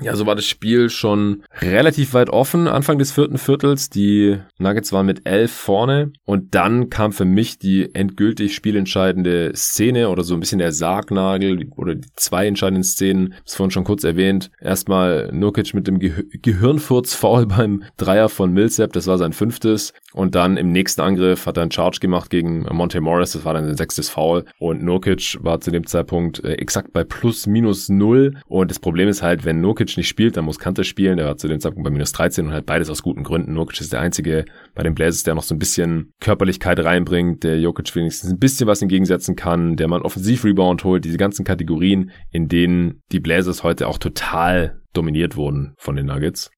Ja, 0.00 0.16
so 0.16 0.26
war 0.26 0.34
das 0.34 0.46
Spiel 0.46 0.90
schon 0.90 1.42
relativ 1.60 2.14
weit 2.14 2.30
offen 2.30 2.66
Anfang 2.66 2.98
des 2.98 3.12
vierten 3.12 3.38
Viertels. 3.38 3.90
Die 3.90 4.38
Nuggets 4.58 4.92
waren 4.92 5.06
mit 5.06 5.26
elf 5.26 5.52
vorne 5.52 6.12
und 6.24 6.54
dann 6.54 6.88
kam 6.90 7.12
für 7.12 7.24
mich 7.24 7.58
die 7.58 7.94
endgültig 7.94 8.54
spielentscheidende 8.54 9.52
Szene 9.54 10.08
oder 10.08 10.24
so 10.24 10.34
ein 10.34 10.40
bisschen 10.40 10.58
der 10.58 10.72
Sargnagel 10.72 11.68
oder 11.76 11.94
die 11.94 12.08
zwei 12.16 12.46
entscheidenden 12.46 12.84
Szenen. 12.84 13.34
Das 13.44 13.54
vorhin 13.54 13.70
schon 13.70 13.84
kurz 13.84 14.04
erwähnt. 14.04 14.50
Erstmal 14.60 15.30
Nurkic 15.32 15.74
mit 15.74 15.86
dem 15.86 15.98
Ge 15.98 16.12
Gehirnfurz-Foul 16.32 17.46
beim 17.46 17.84
Dreier 17.96 18.28
von 18.28 18.52
Millsap. 18.52 18.92
Das 18.92 19.06
war 19.06 19.18
sein 19.18 19.32
fünftes. 19.32 19.92
Und 20.12 20.34
dann 20.34 20.56
im 20.56 20.72
nächsten 20.72 21.00
Angriff 21.00 21.46
hat 21.46 21.56
er 21.56 21.62
einen 21.62 21.70
Charge 21.70 21.98
gemacht 22.00 22.30
gegen 22.30 22.62
Monte 22.70 23.00
Morris. 23.00 23.32
Das 23.32 23.44
war 23.44 23.54
dann 23.54 23.66
sein 23.66 23.76
sechstes 23.76 24.08
Foul. 24.08 24.44
Und 24.58 24.82
Nurkic 24.82 25.38
war 25.40 25.60
zu 25.60 25.70
dem 25.70 25.86
Zeitpunkt 25.86 26.42
äh, 26.44 26.54
exakt 26.54 26.92
bei 26.92 27.04
plus 27.04 27.46
minus 27.46 27.88
null. 27.88 28.34
Und 28.46 28.70
das 28.70 28.78
Problem 28.78 29.08
ist 29.08 29.22
halt, 29.22 29.44
wenn 29.44 29.60
Nurkic 29.60 29.81
Nurkic 29.82 29.96
nicht 29.96 30.08
spielt, 30.08 30.36
dann 30.36 30.44
muss 30.44 30.58
Kanter 30.58 30.84
spielen. 30.84 31.16
Der 31.16 31.26
war 31.26 31.36
zu 31.36 31.48
dem 31.48 31.60
Zeitpunkt 31.60 31.84
bei 31.84 31.90
minus 31.90 32.12
13 32.12 32.46
und 32.46 32.52
halt 32.52 32.66
beides 32.66 32.90
aus 32.90 33.02
guten 33.02 33.22
Gründen. 33.22 33.54
Nurkic 33.54 33.80
ist 33.80 33.92
der 33.92 34.00
einzige 34.00 34.44
bei 34.74 34.82
den 34.82 34.94
Blazers, 34.94 35.22
der 35.22 35.34
noch 35.34 35.42
so 35.42 35.54
ein 35.54 35.58
bisschen 35.58 36.12
Körperlichkeit 36.20 36.78
reinbringt, 36.80 37.44
der 37.44 37.58
Jokic 37.58 37.94
wenigstens 37.94 38.30
ein 38.30 38.38
bisschen 38.38 38.66
was 38.66 38.82
entgegensetzen 38.82 39.36
kann, 39.36 39.76
der 39.76 39.86
einen 39.86 40.02
Offensiv-Rebound 40.02 40.84
holt. 40.84 41.04
Diese 41.04 41.18
ganzen 41.18 41.44
Kategorien, 41.44 42.10
in 42.30 42.48
denen 42.48 43.02
die 43.10 43.20
Blazers 43.20 43.62
heute 43.62 43.88
auch 43.88 43.98
total 43.98 44.80
dominiert 44.92 45.36
wurden 45.36 45.74
von 45.76 45.96
den 45.96 46.06
Nuggets. 46.06 46.50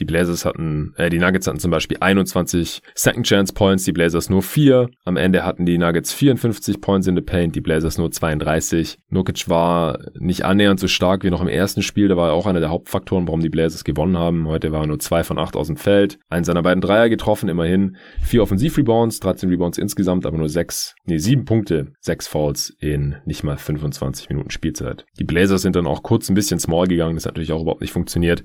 Die 0.00 0.04
Blazers 0.04 0.44
hatten, 0.44 0.92
äh, 0.96 1.08
die 1.08 1.18
Nuggets 1.18 1.46
hatten 1.46 1.60
zum 1.60 1.70
Beispiel 1.70 1.98
21 2.00 2.82
Second 2.94 3.26
Chance 3.26 3.52
Points, 3.52 3.84
die 3.84 3.92
Blazers 3.92 4.28
nur 4.28 4.42
4. 4.42 4.88
Am 5.04 5.16
Ende 5.16 5.44
hatten 5.44 5.66
die 5.66 5.78
Nuggets 5.78 6.12
54 6.12 6.80
Points 6.80 7.06
in 7.06 7.14
the 7.14 7.22
Paint, 7.22 7.54
die 7.54 7.60
Blazers 7.60 7.96
nur 7.96 8.10
32. 8.10 8.98
Nurkic 9.10 9.48
war 9.48 9.98
nicht 10.18 10.44
annähernd 10.44 10.80
so 10.80 10.88
stark 10.88 11.22
wie 11.22 11.30
noch 11.30 11.40
im 11.40 11.48
ersten 11.48 11.82
Spiel, 11.82 12.08
da 12.08 12.16
war 12.16 12.32
auch 12.32 12.46
einer 12.46 12.58
der 12.58 12.70
Hauptfaktoren, 12.70 13.28
warum 13.28 13.40
die 13.40 13.50
Blazers 13.50 13.84
gewonnen 13.84 14.18
haben. 14.18 14.48
Heute 14.48 14.72
war 14.72 14.80
er 14.80 14.86
nur 14.88 14.98
2 14.98 15.22
von 15.22 15.38
8 15.38 15.54
aus 15.54 15.68
dem 15.68 15.76
Feld. 15.76 16.18
Einen 16.28 16.44
seiner 16.44 16.62
beiden 16.62 16.80
Dreier 16.80 17.08
getroffen, 17.08 17.48
immerhin. 17.48 17.96
4 18.22 18.42
Offensiv-Rebounds, 18.42 19.20
13 19.20 19.48
Rebounds 19.48 19.78
insgesamt, 19.78 20.26
aber 20.26 20.38
nur 20.38 20.48
6, 20.48 20.96
nee, 21.04 21.18
7 21.18 21.44
Punkte, 21.44 21.92
6 22.00 22.26
Fouls 22.26 22.76
in 22.80 23.16
nicht 23.26 23.44
mal 23.44 23.56
25 23.56 24.28
Minuten 24.28 24.50
Spielzeit. 24.50 25.06
Die 25.20 25.24
Blazers 25.24 25.62
sind 25.62 25.76
dann 25.76 25.86
auch 25.86 26.02
kurz 26.02 26.28
ein 26.28 26.34
bisschen 26.34 26.58
small 26.58 26.88
gegangen, 26.88 27.14
das 27.14 27.26
hat 27.26 27.34
natürlich 27.34 27.52
auch 27.52 27.62
überhaupt 27.62 27.80
nicht 27.80 27.92
funktioniert. 27.92 28.42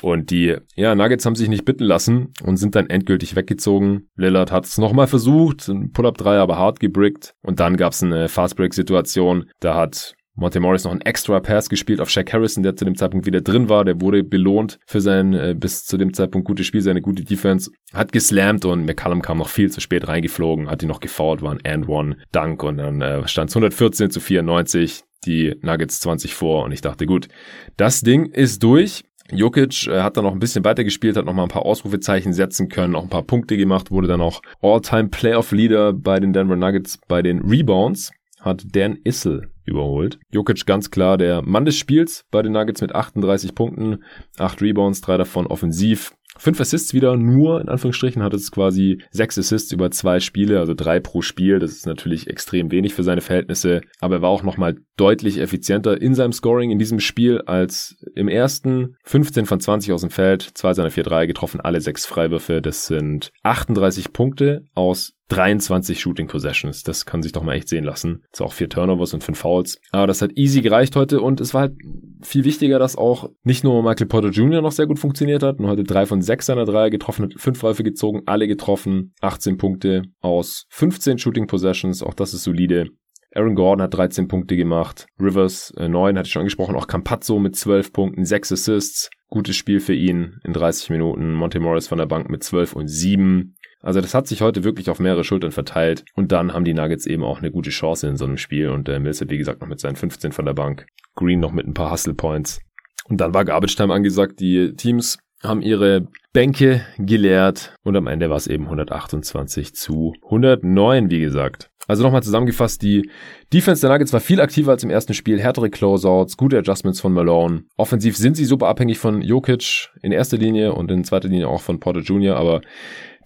Und 0.00 0.30
die, 0.30 0.56
ja, 0.74 0.85
ja, 0.86 0.94
Nuggets 0.94 1.26
haben 1.26 1.34
sich 1.34 1.48
nicht 1.48 1.64
bitten 1.64 1.82
lassen 1.82 2.32
und 2.44 2.58
sind 2.58 2.76
dann 2.76 2.88
endgültig 2.88 3.34
weggezogen. 3.34 4.08
Lillard 4.14 4.52
hat 4.52 4.66
es 4.66 4.78
nochmal 4.78 5.08
versucht, 5.08 5.66
ein 5.66 5.90
Pull-Up-3 5.90 6.38
aber 6.38 6.58
hart 6.58 6.78
gebrickt. 6.78 7.34
Und 7.42 7.58
dann 7.58 7.76
gab 7.76 7.92
es 7.92 8.04
eine 8.04 8.28
Fast-Break-Situation. 8.28 9.50
Da 9.58 9.74
hat 9.74 10.14
Monte 10.36 10.60
Morris 10.60 10.84
noch 10.84 10.92
einen 10.92 11.00
extra 11.00 11.40
Pass 11.40 11.68
gespielt 11.68 12.00
auf 12.00 12.08
Shaq 12.08 12.32
Harrison, 12.32 12.62
der 12.62 12.76
zu 12.76 12.84
dem 12.84 12.94
Zeitpunkt 12.94 13.26
wieder 13.26 13.40
drin 13.40 13.68
war. 13.68 13.84
Der 13.84 14.00
wurde 14.00 14.22
belohnt 14.22 14.78
für 14.86 15.00
sein 15.00 15.34
äh, 15.34 15.56
bis 15.58 15.86
zu 15.86 15.96
dem 15.96 16.12
Zeitpunkt 16.12 16.46
gutes 16.46 16.66
Spiel, 16.66 16.82
seine 16.82 17.00
gute 17.00 17.24
Defense. 17.24 17.72
Hat 17.92 18.12
geslammt 18.12 18.64
und 18.64 18.84
McCallum 18.84 19.22
kam 19.22 19.38
noch 19.38 19.48
viel 19.48 19.72
zu 19.72 19.80
spät 19.80 20.06
reingeflogen, 20.06 20.70
hat 20.70 20.82
ihn 20.82 20.88
noch 20.88 21.00
gefault, 21.00 21.42
war 21.42 21.52
ein 21.52 21.64
And-One, 21.64 22.18
Dank 22.30 22.62
und 22.62 22.76
dann 22.76 23.00
äh, 23.00 23.26
stand 23.26 23.50
es 23.50 23.56
114 23.56 24.10
zu 24.10 24.20
94 24.20 25.02
die 25.24 25.56
Nuggets 25.62 25.98
20 26.00 26.34
vor 26.34 26.64
und 26.64 26.72
ich 26.72 26.82
dachte, 26.82 27.06
gut, 27.06 27.28
das 27.76 28.02
Ding 28.02 28.26
ist 28.26 28.62
durch. 28.62 29.02
Jokic 29.32 29.86
äh, 29.86 30.00
hat 30.00 30.16
dann 30.16 30.24
noch 30.24 30.32
ein 30.32 30.38
bisschen 30.38 30.64
weitergespielt, 30.64 31.16
hat 31.16 31.24
noch 31.24 31.32
mal 31.32 31.44
ein 31.44 31.48
paar 31.48 31.66
Ausrufezeichen 31.66 32.32
setzen 32.32 32.68
können, 32.68 32.94
auch 32.94 33.02
ein 33.02 33.10
paar 33.10 33.22
Punkte 33.22 33.56
gemacht, 33.56 33.90
wurde 33.90 34.08
dann 34.08 34.20
auch 34.20 34.42
All-Time 34.60 35.08
Playoff 35.08 35.52
Leader 35.52 35.92
bei 35.92 36.20
den 36.20 36.32
Denver 36.32 36.56
Nuggets 36.56 36.98
bei 37.08 37.22
den 37.22 37.40
Rebounds, 37.40 38.12
hat 38.40 38.64
Dan 38.72 38.98
Issel 39.04 39.50
überholt. 39.64 40.18
Jokic 40.30 40.64
ganz 40.66 40.90
klar 40.90 41.18
der 41.18 41.42
Mann 41.42 41.64
des 41.64 41.76
Spiels 41.76 42.24
bei 42.30 42.42
den 42.42 42.52
Nuggets 42.52 42.80
mit 42.80 42.94
38 42.94 43.54
Punkten, 43.54 44.04
8 44.38 44.62
Rebounds, 44.62 45.00
drei 45.00 45.16
davon 45.16 45.46
offensiv. 45.46 46.12
Fünf 46.38 46.60
Assists 46.60 46.94
wieder, 46.94 47.16
nur 47.16 47.60
in 47.60 47.68
Anführungsstrichen 47.68 48.22
hat 48.22 48.34
es 48.34 48.50
quasi 48.50 49.02
sechs 49.10 49.38
Assists 49.38 49.72
über 49.72 49.90
zwei 49.90 50.20
Spiele, 50.20 50.58
also 50.58 50.74
drei 50.74 51.00
pro 51.00 51.22
Spiel. 51.22 51.58
Das 51.58 51.72
ist 51.72 51.86
natürlich 51.86 52.28
extrem 52.28 52.70
wenig 52.70 52.94
für 52.94 53.02
seine 53.02 53.20
Verhältnisse, 53.20 53.80
aber 54.00 54.16
er 54.16 54.22
war 54.22 54.30
auch 54.30 54.42
nochmal 54.42 54.76
deutlich 54.96 55.38
effizienter 55.38 56.00
in 56.00 56.14
seinem 56.14 56.32
Scoring 56.32 56.70
in 56.70 56.78
diesem 56.78 57.00
Spiel 57.00 57.42
als 57.42 57.96
im 58.14 58.28
ersten. 58.28 58.96
15 59.04 59.46
von 59.46 59.60
20 59.60 59.92
aus 59.92 60.00
dem 60.00 60.10
Feld, 60.10 60.42
zwei 60.54 60.72
seiner 60.74 60.90
vier 60.90 61.04
Dreier 61.04 61.26
getroffen, 61.26 61.60
alle 61.60 61.80
sechs 61.80 62.06
Freiwürfe. 62.06 62.62
Das 62.62 62.86
sind 62.86 63.30
38 63.42 64.12
Punkte 64.12 64.62
aus 64.74 65.15
23 65.28 65.98
Shooting 65.98 66.28
Possessions. 66.28 66.82
Das 66.82 67.04
kann 67.06 67.22
sich 67.22 67.32
doch 67.32 67.42
mal 67.42 67.54
echt 67.54 67.68
sehen 67.68 67.84
lassen. 67.84 68.22
Ist 68.32 68.42
auch 68.42 68.52
vier 68.52 68.68
Turnovers 68.68 69.14
und 69.14 69.24
fünf 69.24 69.38
Fouls. 69.38 69.80
Aber 69.90 70.06
das 70.06 70.22
hat 70.22 70.32
easy 70.36 70.60
gereicht 70.62 70.94
heute 70.96 71.20
und 71.20 71.40
es 71.40 71.54
war 71.54 71.62
halt 71.62 71.74
viel 72.22 72.44
wichtiger, 72.44 72.78
dass 72.78 72.96
auch 72.96 73.30
nicht 73.42 73.64
nur 73.64 73.82
Michael 73.82 74.06
Porter 74.06 74.30
Jr. 74.30 74.62
noch 74.62 74.72
sehr 74.72 74.86
gut 74.86 74.98
funktioniert 74.98 75.42
hat, 75.42 75.60
nur 75.60 75.70
heute 75.70 75.84
drei 75.84 76.06
von 76.06 76.22
sechs 76.22 76.46
seiner 76.46 76.64
Dreier 76.64 76.90
getroffen 76.90 77.24
hat, 77.24 77.34
fünf 77.36 77.60
Läufe 77.62 77.82
gezogen, 77.82 78.22
alle 78.26 78.46
getroffen, 78.46 79.14
18 79.20 79.56
Punkte 79.58 80.02
aus 80.20 80.66
15 80.70 81.18
Shooting 81.18 81.46
Possessions. 81.46 82.02
Auch 82.02 82.14
das 82.14 82.34
ist 82.34 82.44
solide. 82.44 82.86
Aaron 83.34 83.54
Gordon 83.54 83.82
hat 83.82 83.94
13 83.94 84.28
Punkte 84.28 84.56
gemacht. 84.56 85.06
Rivers 85.20 85.72
äh, 85.76 85.88
9, 85.88 86.16
hatte 86.16 86.26
ich 86.26 86.32
schon 86.32 86.40
angesprochen. 86.40 86.74
Auch 86.74 86.86
Campazzo 86.86 87.38
mit 87.38 87.54
12 87.54 87.92
Punkten, 87.92 88.24
6 88.24 88.52
Assists. 88.52 89.10
Gutes 89.28 89.56
Spiel 89.56 89.80
für 89.80 89.92
ihn 89.92 90.38
in 90.44 90.54
30 90.54 90.88
Minuten. 90.90 91.34
Monte 91.34 91.60
Morris 91.60 91.88
von 91.88 91.98
der 91.98 92.06
Bank 92.06 92.30
mit 92.30 92.42
12 92.42 92.74
und 92.74 92.88
7. 92.88 93.56
Also 93.86 94.00
das 94.00 94.14
hat 94.14 94.26
sich 94.26 94.42
heute 94.42 94.64
wirklich 94.64 94.90
auf 94.90 94.98
mehrere 94.98 95.22
Schultern 95.22 95.52
verteilt 95.52 96.04
und 96.16 96.32
dann 96.32 96.52
haben 96.52 96.64
die 96.64 96.74
Nuggets 96.74 97.06
eben 97.06 97.22
auch 97.22 97.38
eine 97.38 97.52
gute 97.52 97.70
Chance 97.70 98.08
in 98.08 98.16
so 98.16 98.24
einem 98.24 98.36
Spiel 98.36 98.70
und 98.70 98.88
äh, 98.88 98.98
Millsap, 98.98 99.30
wie 99.30 99.38
gesagt, 99.38 99.60
noch 99.60 99.68
mit 99.68 99.78
seinen 99.78 99.94
15 99.94 100.32
von 100.32 100.44
der 100.44 100.54
Bank. 100.54 100.86
Green 101.14 101.38
noch 101.38 101.52
mit 101.52 101.68
ein 101.68 101.72
paar 101.72 101.92
Hustle 101.92 102.14
Points. 102.14 102.60
Und 103.04 103.20
dann 103.20 103.32
war 103.32 103.44
Garbage 103.44 103.76
Time 103.76 103.94
angesagt. 103.94 104.40
Die 104.40 104.74
Teams 104.74 105.20
haben 105.40 105.62
ihre 105.62 106.08
Bänke 106.32 106.84
geleert 106.98 107.76
und 107.84 107.94
am 107.94 108.08
Ende 108.08 108.28
war 108.28 108.36
es 108.36 108.48
eben 108.48 108.64
128 108.64 109.76
zu 109.76 110.14
109, 110.24 111.08
wie 111.08 111.20
gesagt. 111.20 111.70
Also 111.86 112.02
nochmal 112.02 112.24
zusammengefasst, 112.24 112.82
die 112.82 113.08
Defense 113.52 113.82
der 113.82 113.90
Nuggets 113.90 114.12
war 114.12 114.18
viel 114.18 114.40
aktiver 114.40 114.72
als 114.72 114.82
im 114.82 114.90
ersten 114.90 115.14
Spiel, 115.14 115.40
härtere 115.40 115.70
Closeouts, 115.70 116.36
gute 116.36 116.58
Adjustments 116.58 117.00
von 117.00 117.12
Malone. 117.12 117.62
Offensiv 117.76 118.16
sind 118.16 118.36
sie 118.36 118.46
super 118.46 118.66
abhängig 118.66 118.98
von 118.98 119.22
Jokic 119.22 119.90
in 120.02 120.10
erster 120.10 120.38
Linie 120.38 120.72
und 120.72 120.90
in 120.90 121.04
zweiter 121.04 121.28
Linie 121.28 121.46
auch 121.46 121.60
von 121.60 121.78
Porter 121.78 122.00
Jr., 122.00 122.34
aber 122.34 122.62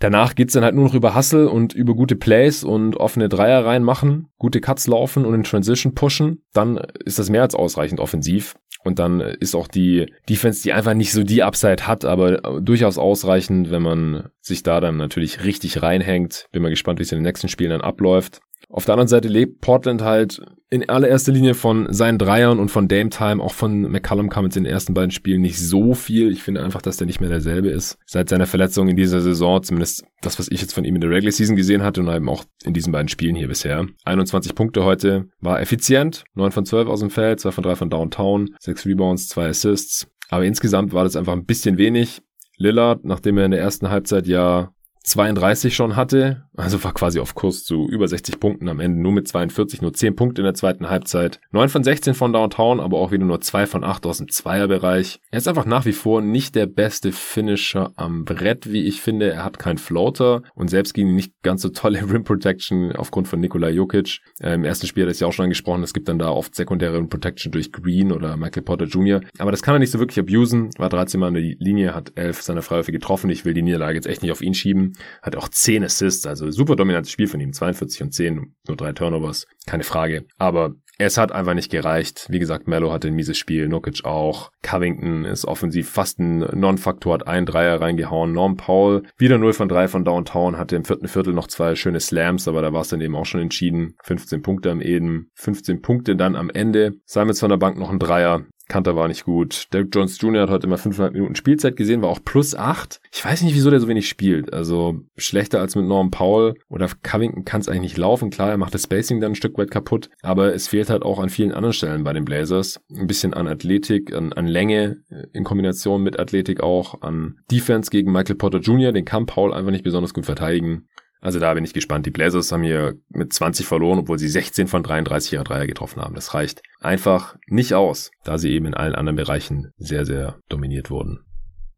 Danach 0.00 0.34
geht's 0.34 0.54
dann 0.54 0.64
halt 0.64 0.74
nur 0.74 0.84
noch 0.84 0.94
über 0.94 1.14
Hustle 1.14 1.48
und 1.48 1.74
über 1.74 1.94
gute 1.94 2.16
Plays 2.16 2.64
und 2.64 2.96
offene 2.96 3.28
Dreier 3.28 3.64
reinmachen, 3.64 4.28
gute 4.38 4.60
Cuts 4.60 4.86
laufen 4.86 5.26
und 5.26 5.34
in 5.34 5.44
Transition 5.44 5.94
pushen. 5.94 6.42
Dann 6.54 6.78
ist 7.04 7.18
das 7.18 7.28
mehr 7.28 7.42
als 7.42 7.54
ausreichend 7.54 8.00
offensiv. 8.00 8.56
Und 8.82 8.98
dann 8.98 9.20
ist 9.20 9.54
auch 9.54 9.68
die 9.68 10.10
Defense, 10.26 10.62
die 10.62 10.72
einfach 10.72 10.94
nicht 10.94 11.12
so 11.12 11.22
die 11.22 11.42
Upside 11.42 11.86
hat, 11.86 12.06
aber 12.06 12.60
durchaus 12.62 12.96
ausreichend, 12.96 13.70
wenn 13.70 13.82
man 13.82 14.30
sich 14.40 14.62
da 14.62 14.80
dann 14.80 14.96
natürlich 14.96 15.44
richtig 15.44 15.82
reinhängt. 15.82 16.46
Bin 16.50 16.62
mal 16.62 16.70
gespannt, 16.70 16.98
wie 16.98 17.02
es 17.02 17.12
in 17.12 17.18
den 17.18 17.24
nächsten 17.24 17.48
Spielen 17.48 17.70
dann 17.70 17.82
abläuft. 17.82 18.40
Auf 18.70 18.84
der 18.84 18.94
anderen 18.94 19.08
Seite 19.08 19.28
lebt 19.28 19.60
Portland 19.60 20.02
halt 20.02 20.40
in 20.70 20.88
allererster 20.88 21.32
Linie 21.32 21.54
von 21.54 21.92
seinen 21.92 22.18
Dreiern 22.18 22.60
und 22.60 22.70
von 22.70 22.86
Dame 22.86 23.10
Time. 23.10 23.42
Auch 23.42 23.52
von 23.52 23.82
McCallum 23.90 24.28
kam 24.28 24.44
jetzt 24.44 24.56
in 24.56 24.62
den 24.62 24.72
ersten 24.72 24.94
beiden 24.94 25.10
Spielen 25.10 25.40
nicht 25.40 25.58
so 25.58 25.94
viel. 25.94 26.30
Ich 26.30 26.44
finde 26.44 26.62
einfach, 26.62 26.80
dass 26.80 26.96
der 26.96 27.08
nicht 27.08 27.20
mehr 27.20 27.28
derselbe 27.28 27.68
ist. 27.68 27.98
Seit 28.06 28.28
seiner 28.28 28.46
Verletzung 28.46 28.88
in 28.88 28.96
dieser 28.96 29.20
Saison, 29.20 29.62
zumindest 29.62 30.04
das, 30.22 30.38
was 30.38 30.48
ich 30.48 30.60
jetzt 30.60 30.72
von 30.72 30.84
ihm 30.84 30.94
in 30.94 31.00
der 31.00 31.10
Regular 31.10 31.32
Season 31.32 31.56
gesehen 31.56 31.82
hatte 31.82 32.00
und 32.00 32.08
eben 32.08 32.28
auch 32.28 32.44
in 32.64 32.72
diesen 32.72 32.92
beiden 32.92 33.08
Spielen 33.08 33.34
hier 33.34 33.48
bisher. 33.48 33.86
21 34.04 34.54
Punkte 34.54 34.84
heute, 34.84 35.26
war 35.40 35.60
effizient. 35.60 36.22
9 36.34 36.52
von 36.52 36.64
12 36.64 36.88
aus 36.88 37.00
dem 37.00 37.10
Feld, 37.10 37.40
2 37.40 37.50
von 37.50 37.64
3 37.64 37.74
von 37.74 37.90
Downtown, 37.90 38.54
6 38.60 38.86
Rebounds, 38.86 39.28
2 39.28 39.48
Assists. 39.48 40.06
Aber 40.28 40.44
insgesamt 40.44 40.92
war 40.92 41.02
das 41.02 41.16
einfach 41.16 41.32
ein 41.32 41.46
bisschen 41.46 41.76
wenig. 41.76 42.22
Lillard, 42.56 43.04
nachdem 43.04 43.38
er 43.38 43.46
in 43.46 43.50
der 43.50 43.60
ersten 43.60 43.90
Halbzeit 43.90 44.28
ja 44.28 44.72
32 45.02 45.74
schon 45.74 45.96
hatte, 45.96 46.44
also 46.56 46.82
war 46.84 46.92
quasi 46.92 47.20
auf 47.20 47.34
Kurs 47.34 47.64
zu 47.64 47.88
über 47.88 48.06
60 48.06 48.38
Punkten 48.38 48.68
am 48.68 48.80
Ende, 48.80 49.00
nur 49.00 49.12
mit 49.12 49.26
42, 49.26 49.80
nur 49.80 49.94
10 49.94 50.14
Punkte 50.14 50.42
in 50.42 50.44
der 50.44 50.54
zweiten 50.54 50.90
Halbzeit. 50.90 51.40
9 51.52 51.68
von 51.70 51.82
16 51.82 52.14
von 52.14 52.32
Downtown, 52.32 52.80
aber 52.80 52.98
auch 52.98 53.10
wieder 53.10 53.24
nur 53.24 53.40
2 53.40 53.66
von 53.66 53.82
8 53.82 54.04
aus 54.04 54.18
dem 54.18 54.28
Zweierbereich. 54.28 55.20
Er 55.30 55.38
ist 55.38 55.48
einfach 55.48 55.64
nach 55.64 55.86
wie 55.86 55.92
vor 55.92 56.20
nicht 56.20 56.54
der 56.54 56.66
beste 56.66 57.12
Finisher 57.12 57.92
am 57.96 58.24
Brett, 58.24 58.70
wie 58.70 58.86
ich 58.86 59.00
finde. 59.00 59.30
Er 59.30 59.44
hat 59.44 59.58
keinen 59.58 59.78
Floater 59.78 60.42
und 60.54 60.68
selbst 60.68 60.92
gegen 60.92 61.14
nicht 61.14 61.32
ganz 61.42 61.62
so 61.62 61.70
tolle 61.70 62.02
Rim 62.12 62.24
Protection 62.24 62.92
aufgrund 62.94 63.26
von 63.26 63.40
Nikola 63.40 63.70
Jokic. 63.70 64.20
Äh, 64.40 64.54
Im 64.54 64.64
ersten 64.64 64.86
Spiel 64.86 65.04
hat 65.04 65.08
er 65.08 65.12
es 65.12 65.20
ja 65.20 65.26
auch 65.26 65.32
schon 65.32 65.44
angesprochen, 65.44 65.82
es 65.82 65.94
gibt 65.94 66.08
dann 66.08 66.18
da 66.18 66.30
oft 66.30 66.54
sekundäre 66.54 66.98
Rim 66.98 67.08
Protection 67.08 67.52
durch 67.52 67.72
Green 67.72 68.12
oder 68.12 68.36
Michael 68.36 68.62
Porter 68.62 68.84
Jr. 68.84 69.22
Aber 69.38 69.50
das 69.50 69.62
kann 69.62 69.74
er 69.74 69.78
nicht 69.78 69.90
so 69.90 69.98
wirklich 69.98 70.18
abusen. 70.18 70.70
War 70.76 70.90
13 70.90 71.18
Mal 71.18 71.28
in 71.28 71.34
der 71.34 71.42
Linie, 71.58 71.94
hat 71.94 72.12
11 72.16 72.42
seiner 72.42 72.62
Freiwürfe 72.62 72.92
getroffen. 72.92 73.30
Ich 73.30 73.44
will 73.44 73.54
die 73.54 73.62
Niederlage 73.62 73.94
jetzt 73.94 74.06
echt 74.06 74.22
nicht 74.22 74.32
auf 74.32 74.42
ihn 74.42 74.54
schieben. 74.54 74.89
Hat 75.22 75.36
auch 75.36 75.48
10 75.48 75.84
Assists, 75.84 76.26
also 76.26 76.50
super 76.50 76.76
dominantes 76.76 77.12
Spiel 77.12 77.26
von 77.26 77.40
ihm. 77.40 77.52
42 77.52 78.02
und 78.02 78.12
10, 78.12 78.54
nur 78.66 78.76
drei 78.76 78.92
Turnovers, 78.92 79.46
keine 79.66 79.84
Frage. 79.84 80.26
Aber 80.38 80.74
es 81.02 81.16
hat 81.16 81.32
einfach 81.32 81.54
nicht 81.54 81.70
gereicht. 81.70 82.26
Wie 82.28 82.38
gesagt, 82.38 82.68
Mello 82.68 82.92
hatte 82.92 83.08
ein 83.08 83.14
mieses 83.14 83.38
Spiel, 83.38 83.68
Nukic 83.68 84.04
auch. 84.04 84.50
Covington 84.62 85.24
ist 85.24 85.46
offensiv 85.46 85.88
fast 85.88 86.18
ein 86.18 86.40
Non-Faktor, 86.40 87.14
hat 87.14 87.26
einen 87.26 87.46
Dreier 87.46 87.80
reingehauen. 87.80 88.32
Norm 88.32 88.58
Paul, 88.58 89.04
wieder 89.16 89.38
0 89.38 89.54
von 89.54 89.68
3 89.70 89.88
von 89.88 90.04
Downtown, 90.04 90.58
hatte 90.58 90.76
im 90.76 90.84
vierten 90.84 91.08
Viertel 91.08 91.32
noch 91.32 91.46
zwei 91.46 91.74
schöne 91.74 92.00
Slams, 92.00 92.48
aber 92.48 92.60
da 92.60 92.74
war 92.74 92.82
es 92.82 92.88
dann 92.88 93.00
eben 93.00 93.16
auch 93.16 93.24
schon 93.24 93.40
entschieden. 93.40 93.94
15 94.02 94.42
Punkte 94.42 94.70
am 94.70 94.82
Eden, 94.82 95.30
15 95.36 95.80
Punkte 95.80 96.16
dann 96.16 96.36
am 96.36 96.50
Ende. 96.50 96.96
Simons 97.06 97.40
von 97.40 97.48
der 97.48 97.56
Bank 97.56 97.78
noch 97.78 97.90
ein 97.90 97.98
Dreier. 97.98 98.44
Kanter 98.70 98.96
war 98.96 99.08
nicht 99.08 99.24
gut. 99.24 99.66
Derek 99.72 99.94
Jones 99.94 100.18
Jr. 100.20 100.42
hat 100.42 100.50
heute 100.50 100.66
immer 100.66 100.78
500 100.78 101.12
Minuten 101.12 101.34
Spielzeit 101.34 101.76
gesehen, 101.76 102.00
war 102.00 102.08
auch 102.08 102.24
plus 102.24 102.54
8. 102.54 103.00
Ich 103.12 103.22
weiß 103.22 103.42
nicht, 103.42 103.54
wieso 103.54 103.68
der 103.68 103.80
so 103.80 103.88
wenig 103.88 104.08
spielt. 104.08 104.54
Also 104.54 105.00
schlechter 105.18 105.60
als 105.60 105.76
mit 105.76 105.84
Norm 105.84 106.10
Powell 106.10 106.54
oder 106.68 106.88
Covington 107.02 107.44
kann 107.44 107.60
es 107.60 107.68
eigentlich 107.68 107.82
nicht 107.82 107.98
laufen. 107.98 108.30
Klar, 108.30 108.50
er 108.50 108.56
macht 108.56 108.72
das 108.72 108.84
Spacing 108.84 109.20
dann 109.20 109.32
ein 109.32 109.36
Stück 109.36 109.58
weit 109.58 109.70
kaputt, 109.70 110.08
aber 110.22 110.54
es 110.54 110.68
fehlt 110.68 110.88
halt 110.88 111.02
auch 111.02 111.18
an 111.18 111.28
vielen 111.28 111.52
anderen 111.52 111.74
Stellen 111.74 112.04
bei 112.04 112.12
den 112.12 112.24
Blazers. 112.24 112.80
Ein 112.96 113.06
bisschen 113.06 113.34
an 113.34 113.46
Athletik, 113.46 114.14
an, 114.14 114.32
an 114.32 114.46
Länge 114.46 115.02
äh, 115.10 115.26
in 115.32 115.44
Kombination 115.44 116.02
mit 116.02 116.18
Athletik 116.18 116.62
auch, 116.62 117.02
an 117.02 117.40
Defense 117.50 117.90
gegen 117.90 118.12
Michael 118.12 118.36
Potter 118.36 118.58
Jr., 118.58 118.92
den 118.92 119.04
kann 119.04 119.26
Powell 119.26 119.52
einfach 119.52 119.72
nicht 119.72 119.84
besonders 119.84 120.14
gut 120.14 120.26
verteidigen. 120.26 120.86
Also 121.20 121.38
da 121.38 121.52
bin 121.54 121.64
ich 121.64 121.74
gespannt. 121.74 122.06
Die 122.06 122.10
Blazers 122.10 122.50
haben 122.50 122.62
hier 122.62 122.94
mit 123.10 123.32
20 123.32 123.66
verloren, 123.66 123.98
obwohl 123.98 124.18
sie 124.18 124.28
16 124.28 124.68
von 124.68 124.82
33 124.82 125.34
ihrer 125.34 125.44
Dreier 125.44 125.66
getroffen 125.66 126.00
haben. 126.00 126.14
Das 126.14 126.34
reicht 126.34 126.62
einfach 126.80 127.36
nicht 127.46 127.74
aus, 127.74 128.10
da 128.24 128.38
sie 128.38 128.50
eben 128.50 128.66
in 128.66 128.74
allen 128.74 128.94
anderen 128.94 129.16
Bereichen 129.16 129.72
sehr, 129.76 130.06
sehr 130.06 130.38
dominiert 130.48 130.90
wurden. 130.90 131.20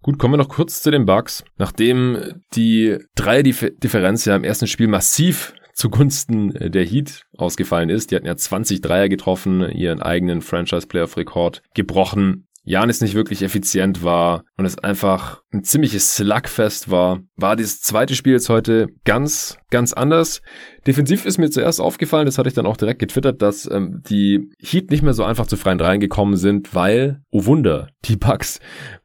Gut, 0.02 0.18
kommen 0.18 0.34
wir 0.34 0.38
noch 0.38 0.48
kurz 0.48 0.82
zu 0.82 0.90
den 0.90 1.06
Bugs. 1.06 1.44
Nachdem 1.58 2.40
die 2.54 2.98
Dreier-Differenz 3.14 4.24
ja 4.24 4.34
im 4.34 4.44
ersten 4.44 4.66
Spiel 4.66 4.88
massiv 4.88 5.54
zugunsten 5.74 6.52
der 6.70 6.84
Heat 6.84 7.24
ausgefallen 7.36 7.88
ist. 7.88 8.10
Die 8.10 8.16
hatten 8.16 8.26
ja 8.26 8.36
20 8.36 8.80
Dreier 8.80 9.08
getroffen, 9.08 9.68
ihren 9.70 10.02
eigenen 10.02 10.42
Franchise-Playoff-Rekord 10.42 11.62
gebrochen. 11.74 12.46
Janis 12.64 13.00
nicht 13.00 13.14
wirklich 13.14 13.42
effizient 13.42 14.04
war 14.04 14.44
und 14.56 14.64
es 14.64 14.78
einfach 14.78 15.42
ein 15.52 15.64
ziemliches 15.64 16.14
Slugfest 16.14 16.90
war, 16.90 17.20
war 17.36 17.56
dieses 17.56 17.80
zweite 17.80 18.14
Spiel 18.14 18.34
jetzt 18.34 18.48
heute 18.48 18.88
ganz, 19.04 19.58
ganz 19.70 19.92
anders. 19.92 20.42
Defensiv 20.86 21.26
ist 21.26 21.38
mir 21.38 21.50
zuerst 21.50 21.80
aufgefallen, 21.80 22.26
das 22.26 22.38
hatte 22.38 22.48
ich 22.48 22.54
dann 22.54 22.66
auch 22.66 22.76
direkt 22.76 23.00
getwittert, 23.00 23.42
dass 23.42 23.68
ähm, 23.70 24.02
die 24.08 24.50
Heat 24.58 24.90
nicht 24.90 25.02
mehr 25.02 25.14
so 25.14 25.24
einfach 25.24 25.46
zu 25.46 25.56
freien 25.56 25.80
reingekommen 25.80 26.36
sind, 26.36 26.74
weil, 26.74 27.22
oh 27.30 27.46
Wunder, 27.46 27.88
die 28.04 28.16
Bucks 28.16 28.60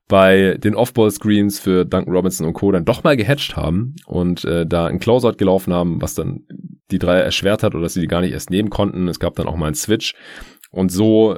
bei 0.08 0.58
den 0.58 0.76
Off-Ball-Screens 0.76 1.60
für 1.60 1.84
Duncan 1.84 2.13
Robinson 2.13 2.48
und 2.48 2.54
Co. 2.54 2.72
dann 2.72 2.86
doch 2.86 3.04
mal 3.04 3.17
gehatcht 3.17 3.58
haben 3.58 3.96
und 4.06 4.46
äh, 4.46 4.65
da 4.65 4.88
ein 4.88 5.00
Closeout 5.00 5.38
gelaufen 5.38 5.74
haben, 5.74 6.02
was 6.02 6.15
dann 6.15 6.46
die 6.91 7.00
drei 7.00 7.20
erschwert 7.20 7.63
hat 7.63 7.76
oder 7.76 7.84
dass 7.84 7.93
sie 7.93 8.02
die 8.02 8.08
gar 8.08 8.22
nicht 8.22 8.32
erst 8.32 8.50
nehmen 8.50 8.70
konnten. 8.70 9.08
Es 9.08 9.20
gab 9.20 9.36
dann 9.36 9.48
auch 9.48 9.58
mal 9.58 9.65
einen 9.65 9.76
Switch. 9.76 10.15
Und 10.72 10.91
so 10.91 11.38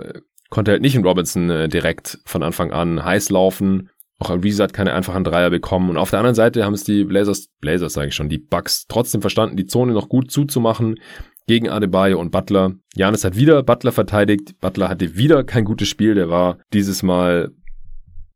konnte 0.49 0.71
halt 0.71 0.81
nicht 0.81 0.95
in 0.95 1.05
Robinson 1.05 1.49
äh, 1.49 1.69
direkt 1.69 2.19
von 2.25 2.43
Anfang 2.43 2.71
an 2.71 3.03
heiß 3.03 3.29
laufen. 3.29 3.89
Auch 4.19 4.29
Ariza 4.29 4.63
hat 4.63 4.73
keine 4.73 4.93
einfachen 4.93 5.23
Dreier 5.23 5.49
bekommen. 5.49 5.89
Und 5.89 5.97
auf 5.97 6.09
der 6.09 6.19
anderen 6.19 6.35
Seite 6.35 6.65
haben 6.65 6.73
es 6.73 6.83
die 6.83 7.05
Blazers, 7.05 7.47
Blazers 7.61 7.93
sage 7.93 8.09
ich 8.09 8.15
schon, 8.15 8.29
die 8.29 8.37
Bucks 8.37 8.85
trotzdem 8.87 9.21
verstanden, 9.21 9.55
die 9.55 9.65
Zone 9.65 9.93
noch 9.93 10.09
gut 10.09 10.29
zuzumachen 10.31 10.99
gegen 11.47 11.69
Adebayo 11.69 12.19
und 12.19 12.31
Butler. 12.31 12.73
Janis 12.95 13.23
hat 13.23 13.35
wieder 13.35 13.63
Butler 13.63 13.91
verteidigt. 13.91 14.59
Butler 14.59 14.89
hatte 14.89 15.15
wieder 15.15 15.43
kein 15.43 15.65
gutes 15.65 15.87
Spiel. 15.87 16.15
Der 16.15 16.29
war 16.29 16.59
dieses 16.73 17.01
Mal 17.01 17.51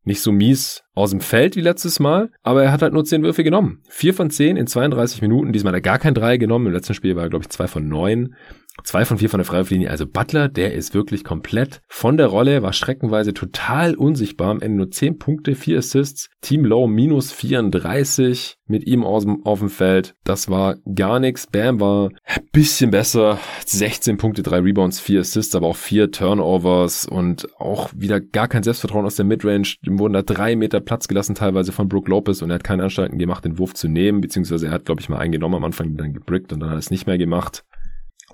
nicht 0.04 0.20
so 0.20 0.32
mies 0.32 0.82
aus 0.94 1.10
dem 1.10 1.20
Feld 1.20 1.56
wie 1.56 1.60
letztes 1.60 1.98
Mal, 1.98 2.30
aber 2.42 2.62
er 2.62 2.72
hat 2.72 2.82
halt 2.82 2.92
nur 2.92 3.04
10 3.04 3.22
Würfe 3.22 3.42
genommen. 3.42 3.82
4 3.88 4.14
von 4.14 4.30
10 4.30 4.56
in 4.56 4.66
32 4.66 5.22
Minuten. 5.22 5.52
Diesmal 5.52 5.72
hat 5.72 5.78
er 5.78 5.82
gar 5.82 5.98
kein 5.98 6.14
3 6.14 6.36
genommen. 6.36 6.66
Im 6.66 6.72
letzten 6.72 6.94
Spiel 6.94 7.16
war 7.16 7.24
er, 7.24 7.30
glaube 7.30 7.44
ich, 7.44 7.50
2 7.50 7.66
von 7.66 7.88
9. 7.88 8.34
Zwei 8.82 9.04
von 9.04 9.18
vier 9.18 9.30
von 9.30 9.38
der 9.38 9.46
Freiwurflinie. 9.46 9.88
Also 9.88 10.04
Butler, 10.06 10.48
der 10.48 10.74
ist 10.74 10.94
wirklich 10.94 11.22
komplett 11.22 11.80
von 11.88 12.16
der 12.16 12.26
Rolle, 12.26 12.62
war 12.62 12.72
streckenweise 12.72 13.32
total 13.32 13.94
unsichtbar. 13.94 14.50
Am 14.50 14.60
Ende 14.60 14.78
nur 14.78 14.90
zehn 14.90 15.18
Punkte, 15.18 15.54
vier 15.54 15.78
Assists. 15.78 16.28
Team 16.40 16.64
Low 16.64 16.88
minus 16.88 17.30
34 17.32 18.56
mit 18.66 18.86
ihm 18.86 19.04
aus 19.04 19.24
dem, 19.24 19.46
auf 19.46 19.60
dem 19.60 19.70
Feld. 19.70 20.16
Das 20.24 20.50
war 20.50 20.76
gar 20.92 21.20
nichts. 21.20 21.46
Bam 21.46 21.80
war 21.80 22.10
ein 22.24 22.48
bisschen 22.52 22.90
besser. 22.90 23.38
16 23.64 24.16
Punkte, 24.16 24.42
drei 24.42 24.58
Rebounds, 24.58 24.98
vier 24.98 25.20
Assists, 25.20 25.54
aber 25.54 25.68
auch 25.68 25.76
vier 25.76 26.10
Turnovers 26.10 27.06
und 27.06 27.48
auch 27.58 27.90
wieder 27.94 28.20
gar 28.20 28.48
kein 28.48 28.64
Selbstvertrauen 28.64 29.06
aus 29.06 29.16
der 29.16 29.24
Midrange. 29.24 29.76
Dem 29.86 29.98
wurden 30.00 30.14
da 30.14 30.22
drei 30.22 30.56
Meter 30.56 30.80
Platz 30.80 31.06
gelassen, 31.06 31.36
teilweise 31.36 31.72
von 31.72 31.88
Brook 31.88 32.08
Lopez 32.08 32.42
und 32.42 32.50
er 32.50 32.56
hat 32.56 32.64
keine 32.64 32.82
Anstalten 32.82 33.18
gemacht, 33.18 33.44
den 33.44 33.58
Wurf 33.58 33.74
zu 33.74 33.88
nehmen, 33.88 34.20
beziehungsweise 34.20 34.66
er 34.66 34.72
hat, 34.72 34.84
glaube 34.84 35.00
ich, 35.00 35.08
mal 35.08 35.18
eingenommen 35.18 35.54
am 35.54 35.64
Anfang, 35.64 35.96
dann 35.96 36.12
gebrickt 36.12 36.52
und 36.52 36.60
dann 36.60 36.70
hat 36.70 36.76
er 36.76 36.80
es 36.80 36.90
nicht 36.90 37.06
mehr 37.06 37.18
gemacht. 37.18 37.64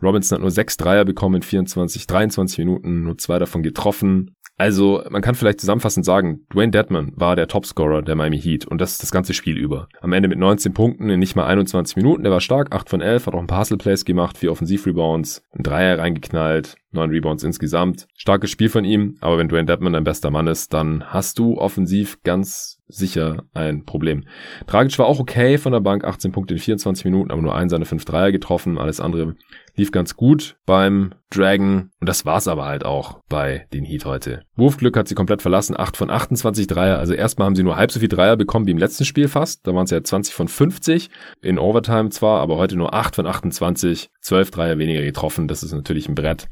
Robinson 0.03 0.37
hat 0.37 0.43
nur 0.43 0.51
sechs 0.51 0.77
Dreier 0.77 1.05
bekommen 1.05 1.37
in 1.37 1.43
24, 1.43 2.07
23 2.07 2.59
Minuten, 2.59 3.03
nur 3.05 3.19
zwei 3.19 3.39
davon 3.39 3.63
getroffen. 3.63 4.35
Also 4.61 5.03
man 5.09 5.23
kann 5.23 5.35
vielleicht 5.35 5.61
zusammenfassend 5.61 6.05
sagen, 6.05 6.47
Dwayne 6.53 6.71
Dedman 6.71 7.13
war 7.17 7.35
der 7.35 7.49
Topscorer 7.49 8.03
der 8.03 8.15
Miami 8.15 8.39
Heat 8.39 8.67
und 8.67 8.79
das 8.79 8.99
das 8.99 9.11
ganze 9.11 9.33
Spiel 9.33 9.57
über. 9.57 9.89
Am 10.03 10.13
Ende 10.13 10.29
mit 10.29 10.39
19 10.39 10.75
Punkten 10.75 11.09
in 11.09 11.19
nicht 11.19 11.35
mal 11.35 11.47
21 11.47 11.97
Minuten, 11.97 12.25
der 12.25 12.33
war 12.33 12.43
stark, 12.43 12.75
8 12.75 12.91
von 12.91 13.01
11, 13.01 13.27
hat 13.27 13.35
auch 13.35 13.39
ein 13.39 13.47
paar 13.47 13.61
Hustle 13.61 13.79
Plays 13.79 14.05
gemacht, 14.05 14.37
vier 14.37 14.53
Offensivrebounds, 14.53 15.43
ein 15.53 15.63
Dreier 15.63 15.99
reingeknallt, 15.99 16.77
neun 16.93 17.11
Rebounds 17.11 17.45
insgesamt. 17.45 18.07
Starkes 18.17 18.51
Spiel 18.51 18.69
von 18.69 18.85
ihm, 18.85 19.17
aber 19.21 19.39
wenn 19.39 19.49
Dwayne 19.49 19.67
Dedman 19.67 19.93
dein 19.93 20.05
bester 20.05 20.31
Mann 20.31 20.47
ist, 20.47 20.73
dann 20.73 21.05
hast 21.05 21.39
du 21.39 21.59
offensiv 21.59 22.23
ganz 22.23 22.81
sicher 22.89 23.45
ein 23.55 23.85
Problem. 23.85 24.25
Dragic 24.67 24.99
war 24.99 25.07
auch 25.07 25.21
okay 25.21 25.59
von 25.59 25.73
der 25.73 25.81
Bank, 25.81 26.05
18 26.05 26.33
Punkte 26.33 26.55
in 26.55 26.61
24 26.61 27.05
Minuten, 27.05 27.31
aber 27.31 27.43
nur 27.43 27.55
ein 27.55 27.69
seiner 27.69 27.87
fünf 27.87 28.05
Dreier 28.05 28.33
getroffen. 28.33 28.79
Alles 28.79 29.01
andere 29.01 29.37
lief 29.77 29.93
ganz 29.93 30.17
gut 30.17 30.57
beim 30.67 31.15
Dragon. 31.31 31.91
Und 32.01 32.09
das 32.09 32.27
war's 32.27 32.49
aber 32.49 32.67
halt 32.67 32.85
auch 32.85 33.21
bei 33.29 33.67
den 33.73 33.85
Heat 33.85 34.05
heute. 34.05 34.43
Wurfglück 34.57 34.97
hat 34.97 35.09
sie 35.09 35.15
komplett 35.15 35.43
verlassen, 35.43 35.79
8 35.79 35.97
von 35.97 36.11
28 36.11 36.67
Dreier. 36.67 36.99
Also 36.99 37.15
erstmal 37.15 37.47
haben 37.47 37.55
sie 37.55 37.63
nur 37.63 37.77
halb 37.77 37.93
so 37.93 38.01
viel 38.01 38.09
Dreier 38.09 38.37
bekommen 38.37 38.67
wie 38.67 38.73
im 38.73 38.79
letzten 38.79 39.05
Spiel 39.05 39.29
fast. 39.29 39.67
Da 39.67 39.75
waren 39.75 39.85
es 39.85 39.91
ja 39.91 40.03
20 40.03 40.35
von 40.35 40.49
50. 40.49 41.09
In 41.41 41.59
Overtime 41.59 42.11
zwar, 42.11 42.41
aber 42.41 42.57
heute 42.57 42.77
nur 42.77 42.93
8 42.93 43.17
von 43.17 43.27
28. 43.27 44.11
12 44.21 44.51
Dreier 44.51 44.79
weniger 44.79 45.03
getroffen. 45.03 45.49
Das 45.49 45.63
ist 45.63 45.73
natürlich 45.73 46.09
ein 46.09 46.15
Brett. 46.15 46.49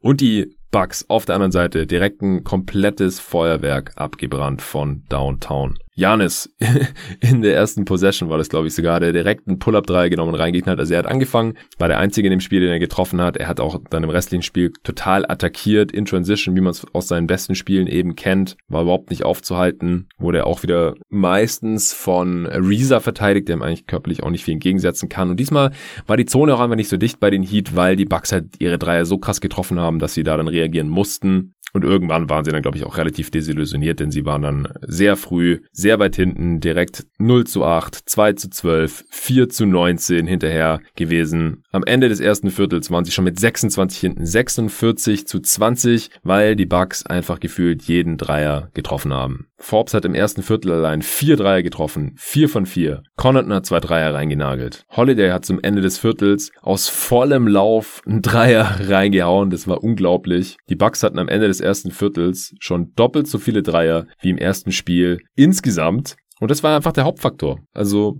Und 0.00 0.20
die 0.20 0.56
Bugs 0.70 1.06
auf 1.08 1.24
der 1.24 1.36
anderen 1.36 1.52
Seite 1.52 1.86
direkt 1.86 2.20
ein 2.22 2.44
komplettes 2.44 3.20
Feuerwerk 3.20 3.92
abgebrannt 3.96 4.60
von 4.60 5.04
Downtown. 5.08 5.78
Janis 5.98 6.48
in 7.20 7.42
der 7.42 7.56
ersten 7.56 7.84
Possession 7.84 8.30
war 8.30 8.38
das, 8.38 8.48
glaube 8.48 8.68
ich, 8.68 8.74
sogar, 8.74 9.00
der 9.00 9.12
direkt 9.12 9.48
einen 9.48 9.58
Pull-Up-Dreier 9.58 10.10
genommen 10.10 10.32
und 10.32 10.38
reingeknallt. 10.38 10.78
Also 10.78 10.94
er 10.94 11.00
hat 11.00 11.06
angefangen, 11.06 11.54
war 11.76 11.88
der 11.88 11.98
Einzige 11.98 12.28
in 12.28 12.30
dem 12.30 12.40
Spiel, 12.40 12.60
den 12.60 12.70
er 12.70 12.78
getroffen 12.78 13.20
hat. 13.20 13.36
Er 13.36 13.48
hat 13.48 13.58
auch 13.58 13.80
dann 13.90 14.04
im 14.04 14.10
restlichen 14.10 14.42
Spiel 14.42 14.72
total 14.84 15.24
attackiert 15.28 15.90
in 15.90 16.04
Transition, 16.04 16.54
wie 16.54 16.60
man 16.60 16.70
es 16.70 16.86
aus 16.94 17.08
seinen 17.08 17.26
besten 17.26 17.56
Spielen 17.56 17.88
eben 17.88 18.14
kennt. 18.14 18.56
War 18.68 18.82
überhaupt 18.82 19.10
nicht 19.10 19.24
aufzuhalten. 19.24 20.08
Wurde 20.18 20.46
auch 20.46 20.62
wieder 20.62 20.94
meistens 21.08 21.92
von 21.92 22.46
Reza 22.46 23.00
verteidigt, 23.00 23.48
der 23.48 23.56
ihm 23.56 23.62
eigentlich 23.62 23.88
körperlich 23.88 24.22
auch 24.22 24.30
nicht 24.30 24.44
viel 24.44 24.54
entgegensetzen 24.54 25.08
kann. 25.08 25.30
Und 25.30 25.40
diesmal 25.40 25.72
war 26.06 26.16
die 26.16 26.26
Zone 26.26 26.54
auch 26.54 26.60
einfach 26.60 26.76
nicht 26.76 26.90
so 26.90 26.96
dicht 26.96 27.18
bei 27.18 27.30
den 27.30 27.42
Heat, 27.42 27.74
weil 27.74 27.96
die 27.96 28.04
Bucks 28.04 28.30
halt 28.30 28.60
ihre 28.60 28.78
Dreier 28.78 29.04
so 29.04 29.18
krass 29.18 29.40
getroffen 29.40 29.80
haben, 29.80 29.98
dass 29.98 30.14
sie 30.14 30.22
da 30.22 30.36
dann 30.36 30.46
reagieren 30.46 30.88
mussten. 30.88 31.54
Und 31.72 31.84
irgendwann 31.84 32.30
waren 32.30 32.44
sie 32.44 32.50
dann, 32.50 32.62
glaube 32.62 32.76
ich, 32.76 32.84
auch 32.84 32.96
relativ 32.96 33.30
desillusioniert, 33.30 34.00
denn 34.00 34.10
sie 34.10 34.24
waren 34.24 34.42
dann 34.42 34.68
sehr 34.80 35.16
früh, 35.16 35.60
sehr 35.72 35.98
weit 35.98 36.16
hinten, 36.16 36.60
direkt 36.60 37.06
0 37.18 37.46
zu 37.46 37.64
8, 37.64 37.94
2 37.94 38.32
zu 38.34 38.50
12, 38.50 39.04
4 39.10 39.48
zu 39.48 39.66
19 39.66 40.26
hinterher 40.26 40.80
gewesen. 40.96 41.64
Am 41.78 41.84
Ende 41.84 42.08
des 42.08 42.18
ersten 42.18 42.50
Viertels 42.50 42.90
waren 42.90 43.04
sie 43.04 43.12
schon 43.12 43.22
mit 43.22 43.38
26 43.38 44.00
hinten, 44.00 44.26
46 44.26 45.28
zu 45.28 45.38
20, 45.38 46.10
weil 46.24 46.56
die 46.56 46.66
Bucks 46.66 47.06
einfach 47.06 47.38
gefühlt 47.38 47.82
jeden 47.84 48.16
Dreier 48.16 48.68
getroffen 48.74 49.12
haben. 49.12 49.46
Forbes 49.58 49.94
hat 49.94 50.04
im 50.04 50.16
ersten 50.16 50.42
Viertel 50.42 50.72
allein 50.72 51.02
vier 51.02 51.36
Dreier 51.36 51.62
getroffen, 51.62 52.14
vier 52.16 52.48
von 52.48 52.66
vier. 52.66 53.04
Connaughton 53.14 53.54
hat 53.54 53.66
zwei 53.66 53.78
Dreier 53.78 54.12
reingenagelt. 54.12 54.86
Holiday 54.90 55.30
hat 55.30 55.44
zum 55.44 55.60
Ende 55.62 55.80
des 55.80 55.98
Viertels 55.98 56.50
aus 56.62 56.88
vollem 56.88 57.46
Lauf 57.46 58.02
einen 58.04 58.22
Dreier 58.22 58.80
reingehauen, 58.88 59.50
das 59.50 59.68
war 59.68 59.84
unglaublich. 59.84 60.56
Die 60.68 60.74
Bucks 60.74 61.04
hatten 61.04 61.20
am 61.20 61.28
Ende 61.28 61.46
des 61.46 61.60
ersten 61.60 61.92
Viertels 61.92 62.56
schon 62.58 62.92
doppelt 62.96 63.28
so 63.28 63.38
viele 63.38 63.62
Dreier 63.62 64.08
wie 64.20 64.30
im 64.30 64.38
ersten 64.38 64.72
Spiel 64.72 65.20
insgesamt. 65.36 66.16
Und 66.40 66.50
das 66.50 66.64
war 66.64 66.74
einfach 66.74 66.92
der 66.92 67.04
Hauptfaktor. 67.04 67.60
Also 67.72 68.18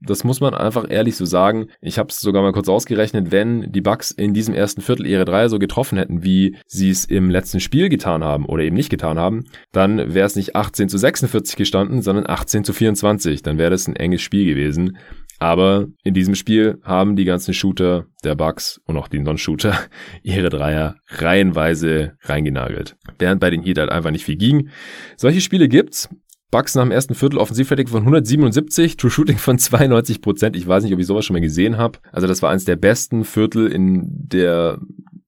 das 0.00 0.24
muss 0.24 0.40
man 0.40 0.54
einfach 0.54 0.86
ehrlich 0.88 1.16
so 1.16 1.24
sagen. 1.24 1.68
Ich 1.80 1.98
habe 1.98 2.10
es 2.10 2.20
sogar 2.20 2.42
mal 2.42 2.52
kurz 2.52 2.68
ausgerechnet, 2.68 3.32
wenn 3.32 3.72
die 3.72 3.80
Bucks 3.80 4.10
in 4.10 4.34
diesem 4.34 4.54
ersten 4.54 4.82
Viertel 4.82 5.06
ihre 5.06 5.24
Dreier 5.24 5.48
so 5.48 5.58
getroffen 5.58 5.98
hätten, 5.98 6.22
wie 6.22 6.56
sie 6.66 6.90
es 6.90 7.04
im 7.04 7.30
letzten 7.30 7.60
Spiel 7.60 7.88
getan 7.88 8.22
haben 8.22 8.44
oder 8.44 8.62
eben 8.62 8.76
nicht 8.76 8.90
getan 8.90 9.18
haben, 9.18 9.44
dann 9.72 10.14
wäre 10.14 10.26
es 10.26 10.36
nicht 10.36 10.54
18 10.54 10.88
zu 10.88 10.98
46 10.98 11.56
gestanden, 11.56 12.02
sondern 12.02 12.28
18 12.28 12.64
zu 12.64 12.72
24. 12.72 13.42
Dann 13.42 13.58
wäre 13.58 13.70
das 13.70 13.88
ein 13.88 13.96
enges 13.96 14.22
Spiel 14.22 14.44
gewesen. 14.44 14.98
Aber 15.38 15.86
in 16.02 16.14
diesem 16.14 16.34
Spiel 16.34 16.78
haben 16.82 17.14
die 17.14 17.24
ganzen 17.24 17.52
Shooter 17.52 18.06
der 18.24 18.34
Bucks 18.34 18.80
und 18.86 18.96
auch 18.96 19.08
die 19.08 19.18
Non-Shooter 19.18 19.78
ihre 20.22 20.48
Dreier 20.48 20.96
reihenweise 21.08 22.16
reingenagelt. 22.22 22.96
Während 23.18 23.40
bei 23.40 23.50
den 23.50 23.62
Heat 23.62 23.78
halt 23.78 23.90
einfach 23.90 24.10
nicht 24.10 24.24
viel 24.24 24.36
ging. 24.36 24.70
Solche 25.16 25.40
Spiele 25.40 25.68
gibt's. 25.68 26.08
Bucks 26.50 26.74
nach 26.74 26.82
dem 26.82 26.92
ersten 26.92 27.14
Viertel 27.14 27.38
Offensivrating 27.38 27.88
von 27.88 28.00
177, 28.00 28.96
True 28.96 29.10
Shooting 29.10 29.38
von 29.38 29.58
92 29.58 30.22
Prozent. 30.22 30.56
Ich 30.56 30.66
weiß 30.66 30.84
nicht, 30.84 30.92
ob 30.92 31.00
ich 31.00 31.06
sowas 31.06 31.24
schon 31.24 31.34
mal 31.34 31.40
gesehen 31.40 31.76
habe. 31.76 31.98
Also 32.12 32.26
das 32.26 32.42
war 32.42 32.50
eines 32.50 32.64
der 32.64 32.76
besten 32.76 33.24
Viertel 33.24 33.66
in 33.66 34.04
der 34.06 34.78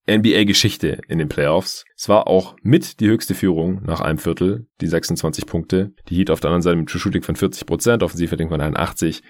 NBA-Geschichte 0.09 1.01
in 1.09 1.19
den 1.19 1.29
Playoffs. 1.29 1.85
Es 1.97 2.09
war 2.09 2.27
auch 2.29 2.57
mit 2.63 3.01
die 3.01 3.09
höchste 3.09 3.35
Führung 3.35 3.83
nach 3.85 4.01
einem 4.01 4.19
Viertel, 4.19 4.67
die 4.81 4.87
26 4.87 5.45
Punkte. 5.47 5.93
Die 6.09 6.17
Heat 6.17 6.31
auf 6.31 6.41
der 6.41 6.49
anderen 6.51 6.63
Seite 6.63 6.77
mit 6.77 6.89
True 6.89 7.01
Shooting 7.01 7.23
von 7.23 7.37
40 7.37 7.67
Prozent, 7.67 8.03
Offensivrating 8.03 8.49
von 8.49 8.61
81. 8.61 9.23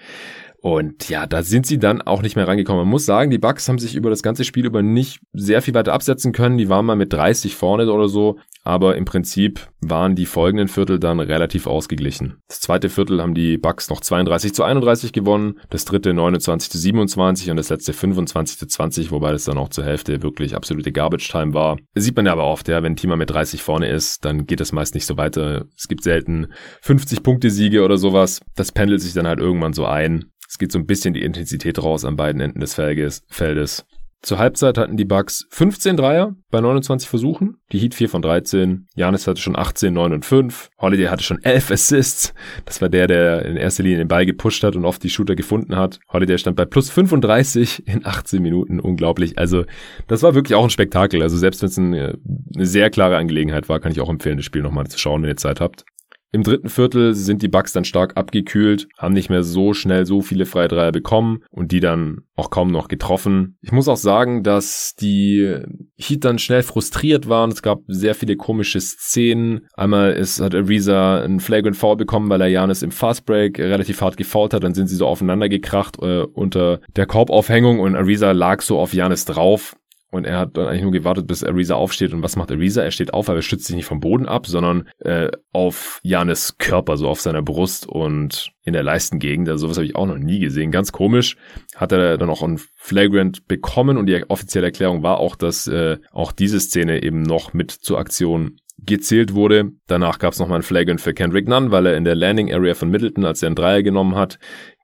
Und 0.61 1.07
ja, 1.09 1.25
da 1.25 1.41
sind 1.41 1.65
sie 1.65 1.79
dann 1.79 2.01
auch 2.01 2.21
nicht 2.21 2.35
mehr 2.35 2.47
reingekommen. 2.47 2.81
Man 2.81 2.91
muss 2.91 3.05
sagen, 3.05 3.31
die 3.31 3.37
Bucks 3.37 3.69
haben 3.69 3.79
sich 3.79 3.95
über 3.95 4.09
das 4.09 4.23
ganze 4.23 4.43
Spiel 4.43 4.65
über 4.65 4.81
nicht 4.81 5.21
sehr 5.31 5.61
viel 5.61 5.73
weiter 5.73 5.93
absetzen 5.93 6.33
können. 6.33 6.57
Die 6.57 6.69
waren 6.69 6.85
mal 6.85 6.95
mit 6.95 7.13
30 7.13 7.55
vorne 7.55 7.89
oder 7.91 8.09
so. 8.09 8.37
Aber 8.63 8.97
im 8.97 9.05
Prinzip 9.05 9.67
waren 9.79 10.15
die 10.15 10.25
folgenden 10.25 10.67
Viertel 10.67 10.99
dann 10.99 11.19
relativ 11.21 11.65
ausgeglichen. 11.65 12.41
Das 12.49 12.59
zweite 12.59 12.89
Viertel 12.89 13.21
haben 13.21 13.33
die 13.33 13.57
Bucks 13.57 13.89
noch 13.89 14.01
32 14.01 14.53
zu 14.53 14.63
31 14.63 15.13
gewonnen. 15.13 15.59
Das 15.69 15.85
dritte 15.85 16.13
29 16.13 16.69
zu 16.69 16.77
27 16.77 17.49
und 17.49 17.57
das 17.57 17.69
letzte 17.69 17.93
25 17.93 18.57
zu 18.59 18.67
20, 18.67 19.11
wobei 19.11 19.31
das 19.31 19.45
dann 19.45 19.57
auch 19.57 19.69
zur 19.69 19.85
Hälfte 19.85 20.21
wirklich 20.21 20.55
absolute 20.55 20.91
Garbage 20.91 21.29
Time 21.29 21.53
war. 21.53 21.77
Das 21.93 22.03
sieht 22.03 22.15
man 22.17 22.25
ja 22.25 22.33
aber 22.33 22.45
oft, 22.45 22.67
ja, 22.67 22.83
wenn 22.83 22.93
ein 22.93 22.95
Team 22.97 23.11
mal 23.11 23.15
mit 23.15 23.29
30 23.29 23.63
vorne 23.63 23.89
ist, 23.89 24.25
dann 24.25 24.45
geht 24.45 24.59
das 24.59 24.73
meist 24.73 24.93
nicht 24.93 25.05
so 25.05 25.15
weiter. 25.15 25.65
Es 25.77 25.87
gibt 25.87 26.03
selten 26.03 26.47
50 26.81 27.23
Punkte 27.23 27.49
Siege 27.49 27.83
oder 27.83 27.97
sowas. 27.97 28.41
Das 28.55 28.73
pendelt 28.73 29.01
sich 29.01 29.13
dann 29.13 29.25
halt 29.25 29.39
irgendwann 29.39 29.73
so 29.73 29.85
ein. 29.85 30.25
Es 30.49 30.57
geht 30.57 30.71
so 30.71 30.79
ein 30.79 30.87
bisschen 30.87 31.13
die 31.13 31.21
Intensität 31.21 31.81
raus 31.81 32.03
an 32.05 32.15
beiden 32.15 32.41
Enden 32.41 32.59
des 32.59 32.73
Feldes. 32.73 33.85
Zur 34.21 34.39
Halbzeit 34.39 34.79
hatten 34.79 34.97
die 34.97 35.05
Bucks 35.05 35.45
15 35.51 35.95
Dreier 35.95 36.35
bei 36.49 36.59
29 36.59 37.07
Versuchen, 37.07 37.57
die 37.71 37.77
Heat 37.77 37.93
4 37.93 38.09
von 38.09 38.21
13, 38.21 38.87
Janis 38.95 39.27
hatte 39.27 39.39
schon 39.39 39.55
18, 39.55 39.93
9 39.93 40.11
und 40.11 40.25
5, 40.25 40.71
Holiday 40.81 41.05
hatte 41.05 41.23
schon 41.23 41.41
11 41.41 41.71
Assists, 41.71 42.33
das 42.65 42.81
war 42.81 42.89
der, 42.89 43.07
der 43.07 43.45
in 43.45 43.55
erster 43.55 43.83
Linie 43.83 43.99
den 43.99 44.09
Ball 44.09 44.25
gepusht 44.25 44.63
hat 44.63 44.75
und 44.75 44.83
oft 44.83 45.01
die 45.03 45.09
Shooter 45.09 45.35
gefunden 45.35 45.77
hat. 45.77 46.01
Holiday 46.11 46.37
stand 46.37 46.57
bei 46.57 46.65
plus 46.65 46.89
35 46.89 47.87
in 47.87 48.05
18 48.05 48.41
Minuten, 48.41 48.81
unglaublich. 48.81 49.37
Also 49.37 49.63
das 50.07 50.21
war 50.21 50.35
wirklich 50.35 50.55
auch 50.55 50.63
ein 50.63 50.69
Spektakel, 50.69 51.21
also 51.21 51.37
selbst 51.37 51.61
wenn 51.61 51.69
es 51.69 51.77
eine, 51.77 52.17
eine 52.55 52.65
sehr 52.65 52.89
klare 52.89 53.15
Angelegenheit 53.15 53.69
war, 53.69 53.79
kann 53.79 53.93
ich 53.93 54.01
auch 54.01 54.09
empfehlen, 54.09 54.37
das 54.37 54.45
Spiel 54.45 54.63
nochmal 54.63 54.87
zu 54.87 54.97
schauen, 54.97 55.21
wenn 55.21 55.29
ihr 55.29 55.37
Zeit 55.37 55.61
habt. 55.61 55.85
Im 56.31 56.43
dritten 56.43 56.69
Viertel 56.69 57.15
sind 57.15 57.41
die 57.41 57.47
Bucks 57.47 57.73
dann 57.73 57.85
stark 57.85 58.15
abgekühlt, 58.15 58.87
haben 58.97 59.13
nicht 59.13 59.29
mehr 59.29 59.43
so 59.43 59.73
schnell 59.73 60.05
so 60.05 60.21
viele 60.21 60.45
Freidreier 60.45 60.91
bekommen 60.91 61.43
und 61.49 61.71
die 61.71 61.79
dann 61.79 62.19
auch 62.35 62.51
kaum 62.51 62.71
noch 62.71 62.87
getroffen. 62.87 63.57
Ich 63.61 63.71
muss 63.71 63.87
auch 63.87 63.97
sagen, 63.97 64.43
dass 64.43 64.93
die 64.95 65.57
Heat 65.97 66.25
dann 66.25 66.37
schnell 66.37 66.61
frustriert 66.61 67.27
waren. 67.27 67.51
Es 67.51 67.63
gab 67.63 67.79
sehr 67.87 68.13
viele 68.13 68.35
komische 68.35 68.79
Szenen. 68.79 69.67
Einmal 69.73 70.13
ist, 70.13 70.39
hat 70.39 70.53
Ariza 70.53 71.21
einen 71.21 71.39
Flagrant 71.39 71.75
Foul 71.75 71.97
bekommen, 71.97 72.29
weil 72.29 72.41
er 72.41 72.47
Janis 72.47 72.83
im 72.83 72.91
Fastbreak 72.91 73.57
relativ 73.57 74.01
hart 74.01 74.15
gefault 74.15 74.53
hat. 74.53 74.63
Dann 74.63 74.75
sind 74.75 74.87
sie 74.87 74.95
so 74.95 75.07
aufeinander 75.07 75.49
gekracht 75.49 75.97
äh, 75.99 76.21
unter 76.21 76.79
der 76.95 77.07
Korbaufhängung 77.07 77.79
und 77.79 77.95
Ariza 77.95 78.31
lag 78.31 78.61
so 78.61 78.79
auf 78.79 78.93
Janis 78.93 79.25
drauf. 79.25 79.75
Und 80.11 80.25
er 80.25 80.39
hat 80.39 80.57
dann 80.57 80.67
eigentlich 80.67 80.81
nur 80.81 80.91
gewartet, 80.91 81.27
bis 81.27 81.43
Ariza 81.43 81.75
aufsteht. 81.75 82.13
Und 82.13 82.23
was 82.23 82.35
macht 82.35 82.51
Ariza? 82.51 82.81
Er 82.81 82.91
steht 82.91 83.13
auf, 83.13 83.29
aber 83.29 83.39
er 83.39 83.43
stützt 83.43 83.65
sich 83.65 83.75
nicht 83.75 83.85
vom 83.85 83.99
Boden 83.99 84.27
ab, 84.27 84.47
sondern 84.47 84.87
äh, 84.99 85.29
auf 85.51 85.99
Janis 86.03 86.57
Körper, 86.57 86.97
so 86.97 87.07
auf 87.07 87.21
seiner 87.21 87.43
Brust 87.43 87.87
und 87.87 88.51
in 88.63 88.73
der 88.73 88.83
Leistengegend. 88.83 89.47
Also 89.49 89.67
sowas 89.67 89.77
habe 89.77 89.85
ich 89.85 89.95
auch 89.95 90.07
noch 90.07 90.17
nie 90.17 90.39
gesehen. 90.39 90.71
Ganz 90.71 90.91
komisch. 90.91 91.37
Hat 91.75 91.91
er 91.91 92.17
dann 92.17 92.29
auch 92.29 92.41
ein 92.41 92.59
Flagrant 92.75 93.47
bekommen 93.47 93.97
und 93.97 94.07
die 94.07 94.29
offizielle 94.29 94.67
Erklärung 94.67 95.03
war 95.03 95.19
auch, 95.19 95.35
dass 95.35 95.67
äh, 95.67 95.97
auch 96.11 96.31
diese 96.31 96.59
Szene 96.59 97.03
eben 97.03 97.21
noch 97.21 97.53
mit 97.53 97.71
zur 97.71 97.99
Aktion 97.99 98.57
gezählt 98.85 99.33
wurde. 99.33 99.71
Danach 99.87 100.19
gab 100.19 100.33
es 100.33 100.39
nochmal 100.39 100.59
ein 100.59 100.63
Flagrant 100.63 101.01
für 101.01 101.13
Kendrick 101.13 101.47
Nunn, 101.47 101.71
weil 101.71 101.85
er 101.85 101.97
in 101.97 102.03
der 102.03 102.15
Landing 102.15 102.53
Area 102.53 102.73
von 102.73 102.89
Middleton, 102.89 103.25
als 103.25 103.41
er 103.41 103.47
einen 103.47 103.55
Dreier 103.55 103.83
genommen 103.83 104.15
hat, 104.15 104.39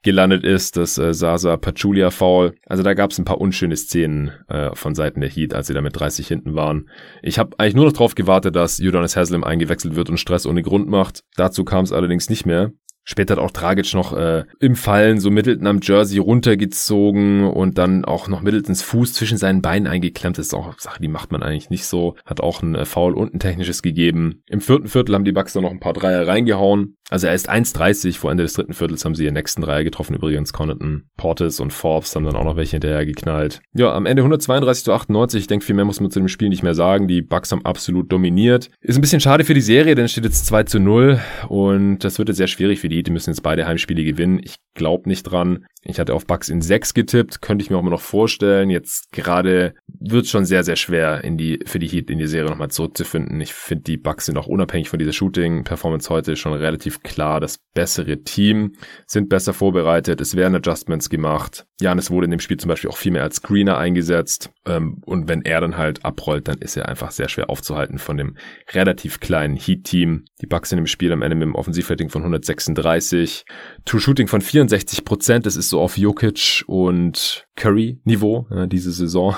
gelandet 0.06 0.44
ist, 0.44 0.78
das 0.78 0.98
äh, 0.98 1.13
Sasa 1.13 1.58
Pachulia 1.58 2.12
Foul. 2.12 2.54
Also 2.65 2.84
da 2.84 2.94
gab 2.94 3.12
es 3.12 3.18
ein 3.18 3.26
paar 3.26 3.41
unschöne 3.41 3.76
Szenen 3.76 4.32
äh, 4.48 4.70
von 4.74 4.96
Seiten 4.96 5.20
der 5.20 5.30
Heat, 5.30 5.54
als 5.54 5.68
sie 5.68 5.74
da 5.74 5.82
mit 5.82 6.00
30 6.00 6.28
hinten 6.28 6.56
waren. 6.56 6.89
Ich 7.22 7.39
habe 7.39 7.58
eigentlich 7.58 7.74
nur 7.74 7.86
noch 7.86 7.94
darauf 7.94 8.15
gewartet, 8.15 8.56
dass 8.56 8.80
Udonis 8.80 9.18
Haslem 9.18 9.44
eingewechselt 9.44 9.96
wird 9.96 10.10
und 10.10 10.20
Stress 10.20 10.46
ohne 10.46 10.62
Grund 10.62 10.88
macht. 10.88 11.24
Dazu 11.36 11.65
kam 11.65 11.84
es 11.84 11.91
allerdings 11.91 12.30
nicht 12.30 12.46
mehr. 12.46 12.72
Später 13.08 13.36
hat 13.36 13.44
auch 13.44 13.52
Dragic 13.52 13.94
noch 13.94 14.18
äh, 14.18 14.46
im 14.60 14.76
Fallen 14.76 15.20
so 15.20 15.30
Middleton 15.30 15.68
am 15.68 15.80
Jersey 15.82 16.18
runtergezogen 16.18 17.46
und 17.46 17.78
dann 17.78 18.04
auch 18.04 18.28
noch 18.28 18.41
Middletons 18.41 18.82
Fuß 18.82 19.13
zwischen 19.13 19.38
seinen 19.38 19.62
Beinen 19.62 19.88
eingeklemmt. 19.88 20.39
Das 20.39 20.48
ist 20.48 20.54
auch 20.56 20.78
Sache, 20.80 21.02
die 21.02 21.08
macht 21.08 21.32
man 21.32 21.44
eigentlich 21.44 21.70
nicht 21.70 21.86
so. 21.86 22.15
Hat 22.26 22.41
auch 22.41 22.63
ein 22.63 22.74
äh, 22.74 22.86
Foul 22.86 23.13
und 23.13 23.36
ein 23.36 23.39
technisches 23.39 23.84
gegeben. 23.84 24.41
Im 24.48 24.60
vierten 24.60 24.88
Viertel 24.88 25.13
haben 25.13 25.24
die 25.24 25.32
Bucks 25.32 25.54
dann 25.54 25.63
noch 25.63 25.72
ein 25.72 25.80
paar 25.80 25.94
Dreier 25.94 26.28
reingehauen. 26.28 26.98
Also 27.12 27.28
er 27.28 27.36
ist 27.36 27.50
1,30. 27.50 28.18
Vor 28.18 28.32
Ende 28.32 28.44
des 28.44 28.54
dritten 28.54 28.74
Viertels 28.74 29.06
haben 29.06 29.13
sie 29.13 29.26
ihren 29.26 29.36
nächsten 29.36 29.62
Dreier 29.62 29.84
getroffen. 29.84 30.15
Übrigens 30.15 30.52
Connaughton, 30.52 31.04
Portis 31.15 31.60
und 31.60 31.72
Forbes 31.72 32.15
haben 32.15 32.26
dann 32.26 32.36
auch 32.36 32.44
noch 32.44 32.56
welche 32.56 32.72
hinterher 32.72 33.06
geknallt. 33.06 33.62
Ja, 33.74 33.94
am 33.94 34.08
Ende 34.08 34.24
132 34.24 34.86
zu 34.86 34.94
98. 34.94 35.41
Ich 35.41 35.48
denke, 35.48 35.63
viel 35.63 35.76
mehr 35.76 35.86
muss 35.86 36.00
man 36.00 36.10
zu 36.10 36.20
dem 36.20 36.28
Spiel 36.28 36.50
nicht 36.50 36.63
mehr 36.63 36.74
sagen. 36.74 37.08
Die 37.08 37.22
Bucks 37.22 37.52
haben 37.52 37.63
absolut 37.63 38.12
dominiert. 38.12 38.72
Ist 38.82 38.98
ein 38.98 39.02
bisschen 39.02 39.20
schade 39.20 39.44
für 39.44 39.54
die 39.54 39.62
Serie, 39.62 39.94
denn 39.94 40.06
es 40.06 40.12
steht 40.12 40.26
jetzt 40.26 40.48
2 40.48 40.63
zu 40.63 40.80
0 40.80 41.20
und 41.48 42.00
das 42.00 42.18
wird 42.18 42.30
jetzt 42.30 42.38
sehr 42.38 42.48
schwierig 42.48 42.80
für 42.80 42.89
die 42.89 42.95
die 43.04 43.12
müssen 43.12 43.32
jetzt 43.32 43.44
beide 43.44 43.66
Heimspiele 43.66 44.04
gewinnen. 44.04 44.40
Ich 44.44 44.58
glaube 44.74 45.10
nicht 45.10 45.24
dran. 45.24 45.66
Ich 45.88 46.00
hatte 46.00 46.16
auf 46.16 46.26
Bucks 46.26 46.50
in 46.50 46.62
6 46.62 46.96
getippt, 46.96 47.42
könnte 47.42 47.64
ich 47.64 47.70
mir 47.70 47.78
auch 47.78 47.84
mal 47.84 47.92
noch 47.92 48.02
vorstellen. 48.02 48.72
Jetzt 48.72 49.12
gerade 49.12 49.76
wird 49.88 50.26
es 50.26 50.32
schon 50.32 50.46
sehr, 50.46 50.64
sehr 50.64 50.76
schwer 50.76 51.24
in 51.24 51.38
die, 51.38 51.60
für 51.66 51.78
die 51.78 51.88
Heat 51.88 52.10
in 52.10 52.18
die 52.18 52.28
Serie 52.28 52.50
nochmal 52.50 52.72
zurückzufinden. 52.72 53.40
Ich 53.40 53.54
finde, 53.54 53.84
die 53.84 53.98
Bucks 53.98 54.26
sind 54.26 54.38
auch 54.38 54.48
unabhängig 54.48 54.90
von 54.90 54.98
dieser 54.98 55.14
Shooting-Performance 55.14 56.10
heute 56.10 56.36
schon 56.36 56.54
relativ 56.54 57.04
klar 57.04 57.40
das 57.40 57.60
bessere 57.76 58.24
Team, 58.24 58.74
sind 59.06 59.30
besser 59.30 59.54
vorbereitet, 59.54 60.22
es 60.22 60.36
werden 60.36 60.56
Adjustments 60.56 61.10
gemacht. 61.10 61.68
Janis 61.80 62.10
wurde 62.10 62.26
in 62.26 62.32
dem 62.32 62.40
Spiel 62.40 62.58
zum 62.58 62.70
Beispiel 62.70 62.90
auch 62.90 62.98
viel 62.98 63.12
mehr 63.12 63.24
als 63.24 63.38
Screener 63.38 63.78
eingesetzt. 63.78 64.50
Ähm, 64.66 65.02
und 65.06 65.28
wenn 65.28 65.44
er 65.44 65.62
dann 65.62 65.78
halt 65.78 66.04
abrollt, 66.04 66.48
dann 66.48 66.58
ist 66.58 66.78
er 66.78 66.88
einfach 66.88 67.12
sehr 67.12 67.30
schwer 67.30 67.50
aufzuhalten 67.50 68.00
von 68.00 68.18
dem 68.18 68.38
relativ 68.74 69.20
kleinen 69.20 69.56
Heat-Team. 69.56 70.26
Die 70.42 70.48
Bucks 70.48 70.70
sind 70.70 70.80
im 70.80 70.88
Spiel 70.88 71.12
am 71.12 71.22
Ende 71.22 71.36
mit 71.36 71.44
einem 71.44 71.56
Offensivrating 71.56 72.10
von 72.10 72.22
136, 72.24 72.85
True 72.86 74.02
Shooting 74.02 74.28
von 74.28 74.41
64 74.41 75.06
Prozent. 75.06 75.45
Das 75.45 75.56
ist 75.56 75.69
so 75.69 75.80
auf 75.80 75.98
Jokic 75.98 76.63
und 76.67 77.48
Curry-Niveau 77.56 78.48
äh, 78.52 78.67
diese 78.67 78.91
Saison 78.91 79.36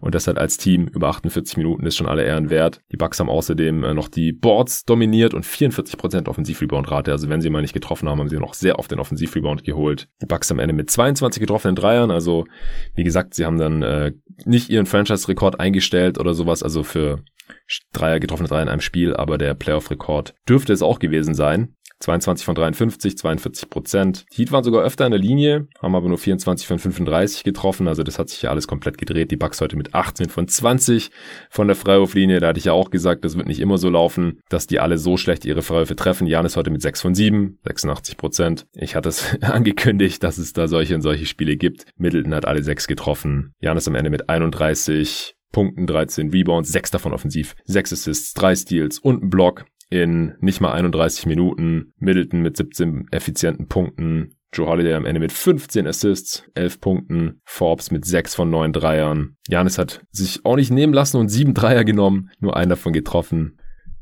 und 0.00 0.14
das 0.14 0.26
halt 0.26 0.38
als 0.38 0.56
Team 0.56 0.86
über 0.86 1.08
48 1.08 1.56
Minuten 1.56 1.84
ist 1.86 1.96
schon 1.96 2.06
alle 2.06 2.24
Ehren 2.24 2.50
wert. 2.50 2.80
Die 2.92 2.96
Bucks 2.96 3.20
haben 3.20 3.28
außerdem 3.28 3.84
äh, 3.84 3.94
noch 3.94 4.08
die 4.08 4.32
Boards 4.32 4.84
dominiert 4.84 5.34
und 5.34 5.44
44% 5.44 6.28
Offensiv-Rebound-Rate. 6.28 7.12
Also 7.12 7.28
wenn 7.28 7.40
sie 7.40 7.50
mal 7.50 7.62
nicht 7.62 7.74
getroffen 7.74 8.08
haben, 8.08 8.20
haben 8.20 8.28
sie 8.28 8.38
noch 8.38 8.54
sehr 8.54 8.78
oft 8.78 8.90
den 8.90 9.00
Offensiv-Rebound 9.00 9.64
geholt. 9.64 10.08
Die 10.22 10.26
Bucks 10.26 10.50
am 10.50 10.58
Ende 10.58 10.74
mit 10.74 10.90
22 10.90 11.40
getroffenen 11.40 11.76
Dreiern. 11.76 12.10
Also 12.10 12.44
wie 12.94 13.04
gesagt, 13.04 13.34
sie 13.34 13.44
haben 13.44 13.58
dann 13.58 13.82
äh, 13.82 14.12
nicht 14.44 14.70
ihren 14.70 14.86
Franchise-Rekord 14.86 15.60
eingestellt 15.60 16.18
oder 16.18 16.34
sowas. 16.34 16.62
Also 16.62 16.82
für 16.82 17.22
Dreier 17.92 18.20
getroffene 18.20 18.48
Dreier 18.48 18.62
in 18.62 18.68
einem 18.68 18.80
Spiel, 18.80 19.14
aber 19.14 19.38
der 19.38 19.54
Playoff-Rekord 19.54 20.34
dürfte 20.48 20.72
es 20.72 20.82
auch 20.82 20.98
gewesen 20.98 21.34
sein. 21.34 21.74
22 22.00 22.44
von 22.44 22.54
53, 22.54 23.18
42 23.18 23.70
Prozent. 23.70 24.24
Heat 24.32 24.52
waren 24.52 24.64
sogar 24.64 24.84
öfter 24.84 25.04
in 25.04 25.10
der 25.10 25.20
Linie, 25.20 25.66
haben 25.80 25.94
aber 25.94 26.08
nur 26.08 26.18
24 26.18 26.66
von 26.66 26.78
35 26.78 27.44
getroffen. 27.44 27.88
Also 27.88 28.02
das 28.02 28.18
hat 28.18 28.28
sich 28.28 28.42
ja 28.42 28.50
alles 28.50 28.68
komplett 28.68 28.98
gedreht. 28.98 29.30
Die 29.30 29.36
Bucks 29.36 29.60
heute 29.60 29.76
mit 29.76 29.94
18 29.94 30.28
von 30.28 30.46
20 30.46 31.10
von 31.50 31.66
der 31.66 31.76
Freiwurflinie. 31.76 32.40
Da 32.40 32.48
hatte 32.48 32.58
ich 32.58 32.66
ja 32.66 32.72
auch 32.72 32.90
gesagt, 32.90 33.24
das 33.24 33.36
wird 33.36 33.48
nicht 33.48 33.60
immer 33.60 33.78
so 33.78 33.90
laufen, 33.90 34.40
dass 34.48 34.66
die 34.66 34.80
alle 34.80 34.98
so 34.98 35.16
schlecht 35.16 35.44
ihre 35.44 35.62
Freiwürfe 35.62 35.96
treffen. 35.96 36.26
Janis 36.26 36.56
heute 36.56 36.70
mit 36.70 36.82
6 36.82 37.00
von 37.00 37.14
7, 37.14 37.58
86 37.64 38.16
Prozent. 38.16 38.66
Ich 38.74 38.94
hatte 38.94 39.08
es 39.08 39.36
angekündigt, 39.42 40.22
dass 40.22 40.38
es 40.38 40.52
da 40.52 40.68
solche 40.68 40.94
und 40.94 41.02
solche 41.02 41.26
Spiele 41.26 41.56
gibt. 41.56 41.86
Middleton 41.96 42.34
hat 42.34 42.46
alle 42.46 42.62
6 42.62 42.86
getroffen. 42.86 43.54
Janis 43.60 43.88
am 43.88 43.94
Ende 43.94 44.10
mit 44.10 44.28
31, 44.28 45.34
Punkten, 45.50 45.86
13 45.86 46.30
Rebounds, 46.30 46.70
6 46.70 46.90
davon 46.90 47.12
offensiv, 47.12 47.56
6 47.64 47.94
Assists, 47.94 48.34
3 48.34 48.54
Steals 48.54 48.98
und 48.98 49.22
ein 49.22 49.30
Block 49.30 49.64
in 49.90 50.34
nicht 50.40 50.60
mal 50.60 50.72
31 50.72 51.26
Minuten. 51.26 51.92
Middleton 51.98 52.42
mit 52.42 52.56
17 52.56 53.08
effizienten 53.10 53.68
Punkten. 53.68 54.34
Joe 54.52 54.66
Holiday 54.66 54.94
am 54.94 55.04
Ende 55.04 55.20
mit 55.20 55.32
15 55.32 55.86
Assists, 55.86 56.44
11 56.54 56.80
Punkten. 56.80 57.40
Forbes 57.44 57.90
mit 57.90 58.04
6 58.04 58.34
von 58.34 58.50
9 58.50 58.72
Dreiern. 58.72 59.36
Janis 59.48 59.78
hat 59.78 60.02
sich 60.10 60.44
auch 60.44 60.56
nicht 60.56 60.70
nehmen 60.70 60.94
lassen 60.94 61.18
und 61.18 61.28
7 61.28 61.54
Dreier 61.54 61.84
genommen, 61.84 62.30
nur 62.40 62.56
einen 62.56 62.70
davon 62.70 62.92
getroffen. 62.92 63.58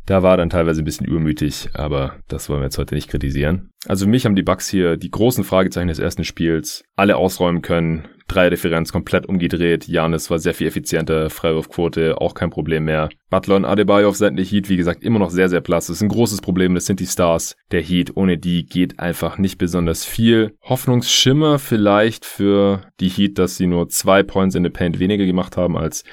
Da 0.06 0.22
war 0.22 0.36
dann 0.36 0.50
teilweise 0.50 0.82
ein 0.82 0.84
bisschen 0.84 1.06
übermütig, 1.06 1.70
aber 1.74 2.20
das 2.28 2.48
wollen 2.48 2.60
wir 2.60 2.66
jetzt 2.66 2.78
heute 2.78 2.94
nicht 2.94 3.10
kritisieren. 3.10 3.70
Also 3.88 4.06
mich 4.06 4.24
haben 4.24 4.36
die 4.36 4.44
Bucks 4.44 4.68
hier 4.68 4.96
die 4.96 5.10
großen 5.10 5.42
Fragezeichen 5.42 5.88
des 5.88 5.98
ersten 5.98 6.22
Spiels 6.22 6.84
alle 6.94 7.16
ausräumen 7.16 7.60
können. 7.60 8.06
Dreierdifferenz 8.28 8.92
komplett 8.92 9.26
umgedreht. 9.26 9.86
Janis 9.86 10.30
war 10.30 10.38
sehr 10.38 10.54
viel 10.54 10.66
effizienter. 10.66 11.30
Freiwurfquote 11.30 12.20
auch 12.20 12.34
kein 12.34 12.50
Problem 12.50 12.84
mehr. 12.84 13.08
Butler 13.30 13.56
und 13.56 13.64
Adebayo 13.64 14.08
auf 14.08 14.16
Seiten 14.16 14.36
der 14.36 14.44
Heat, 14.44 14.68
wie 14.68 14.76
gesagt, 14.76 15.02
immer 15.02 15.18
noch 15.18 15.30
sehr, 15.30 15.48
sehr 15.48 15.60
blass. 15.60 15.86
Das 15.86 15.96
ist 15.96 16.02
ein 16.02 16.08
großes 16.08 16.40
Problem. 16.40 16.74
Das 16.74 16.86
sind 16.86 17.00
die 17.00 17.06
Stars 17.06 17.56
der 17.72 17.82
Heat. 17.82 18.16
Ohne 18.16 18.38
die 18.38 18.66
geht 18.66 19.00
einfach 19.00 19.38
nicht 19.38 19.58
besonders 19.58 20.04
viel. 20.04 20.54
Hoffnungsschimmer 20.62 21.58
vielleicht 21.58 22.24
für 22.24 22.82
die 23.00 23.08
Heat, 23.08 23.38
dass 23.38 23.56
sie 23.56 23.66
nur 23.66 23.88
zwei 23.88 24.22
Points 24.22 24.54
in 24.54 24.64
the 24.64 24.70
Paint 24.70 24.98
weniger 24.98 25.26
gemacht 25.26 25.56
haben 25.56 25.76
als 25.76 26.04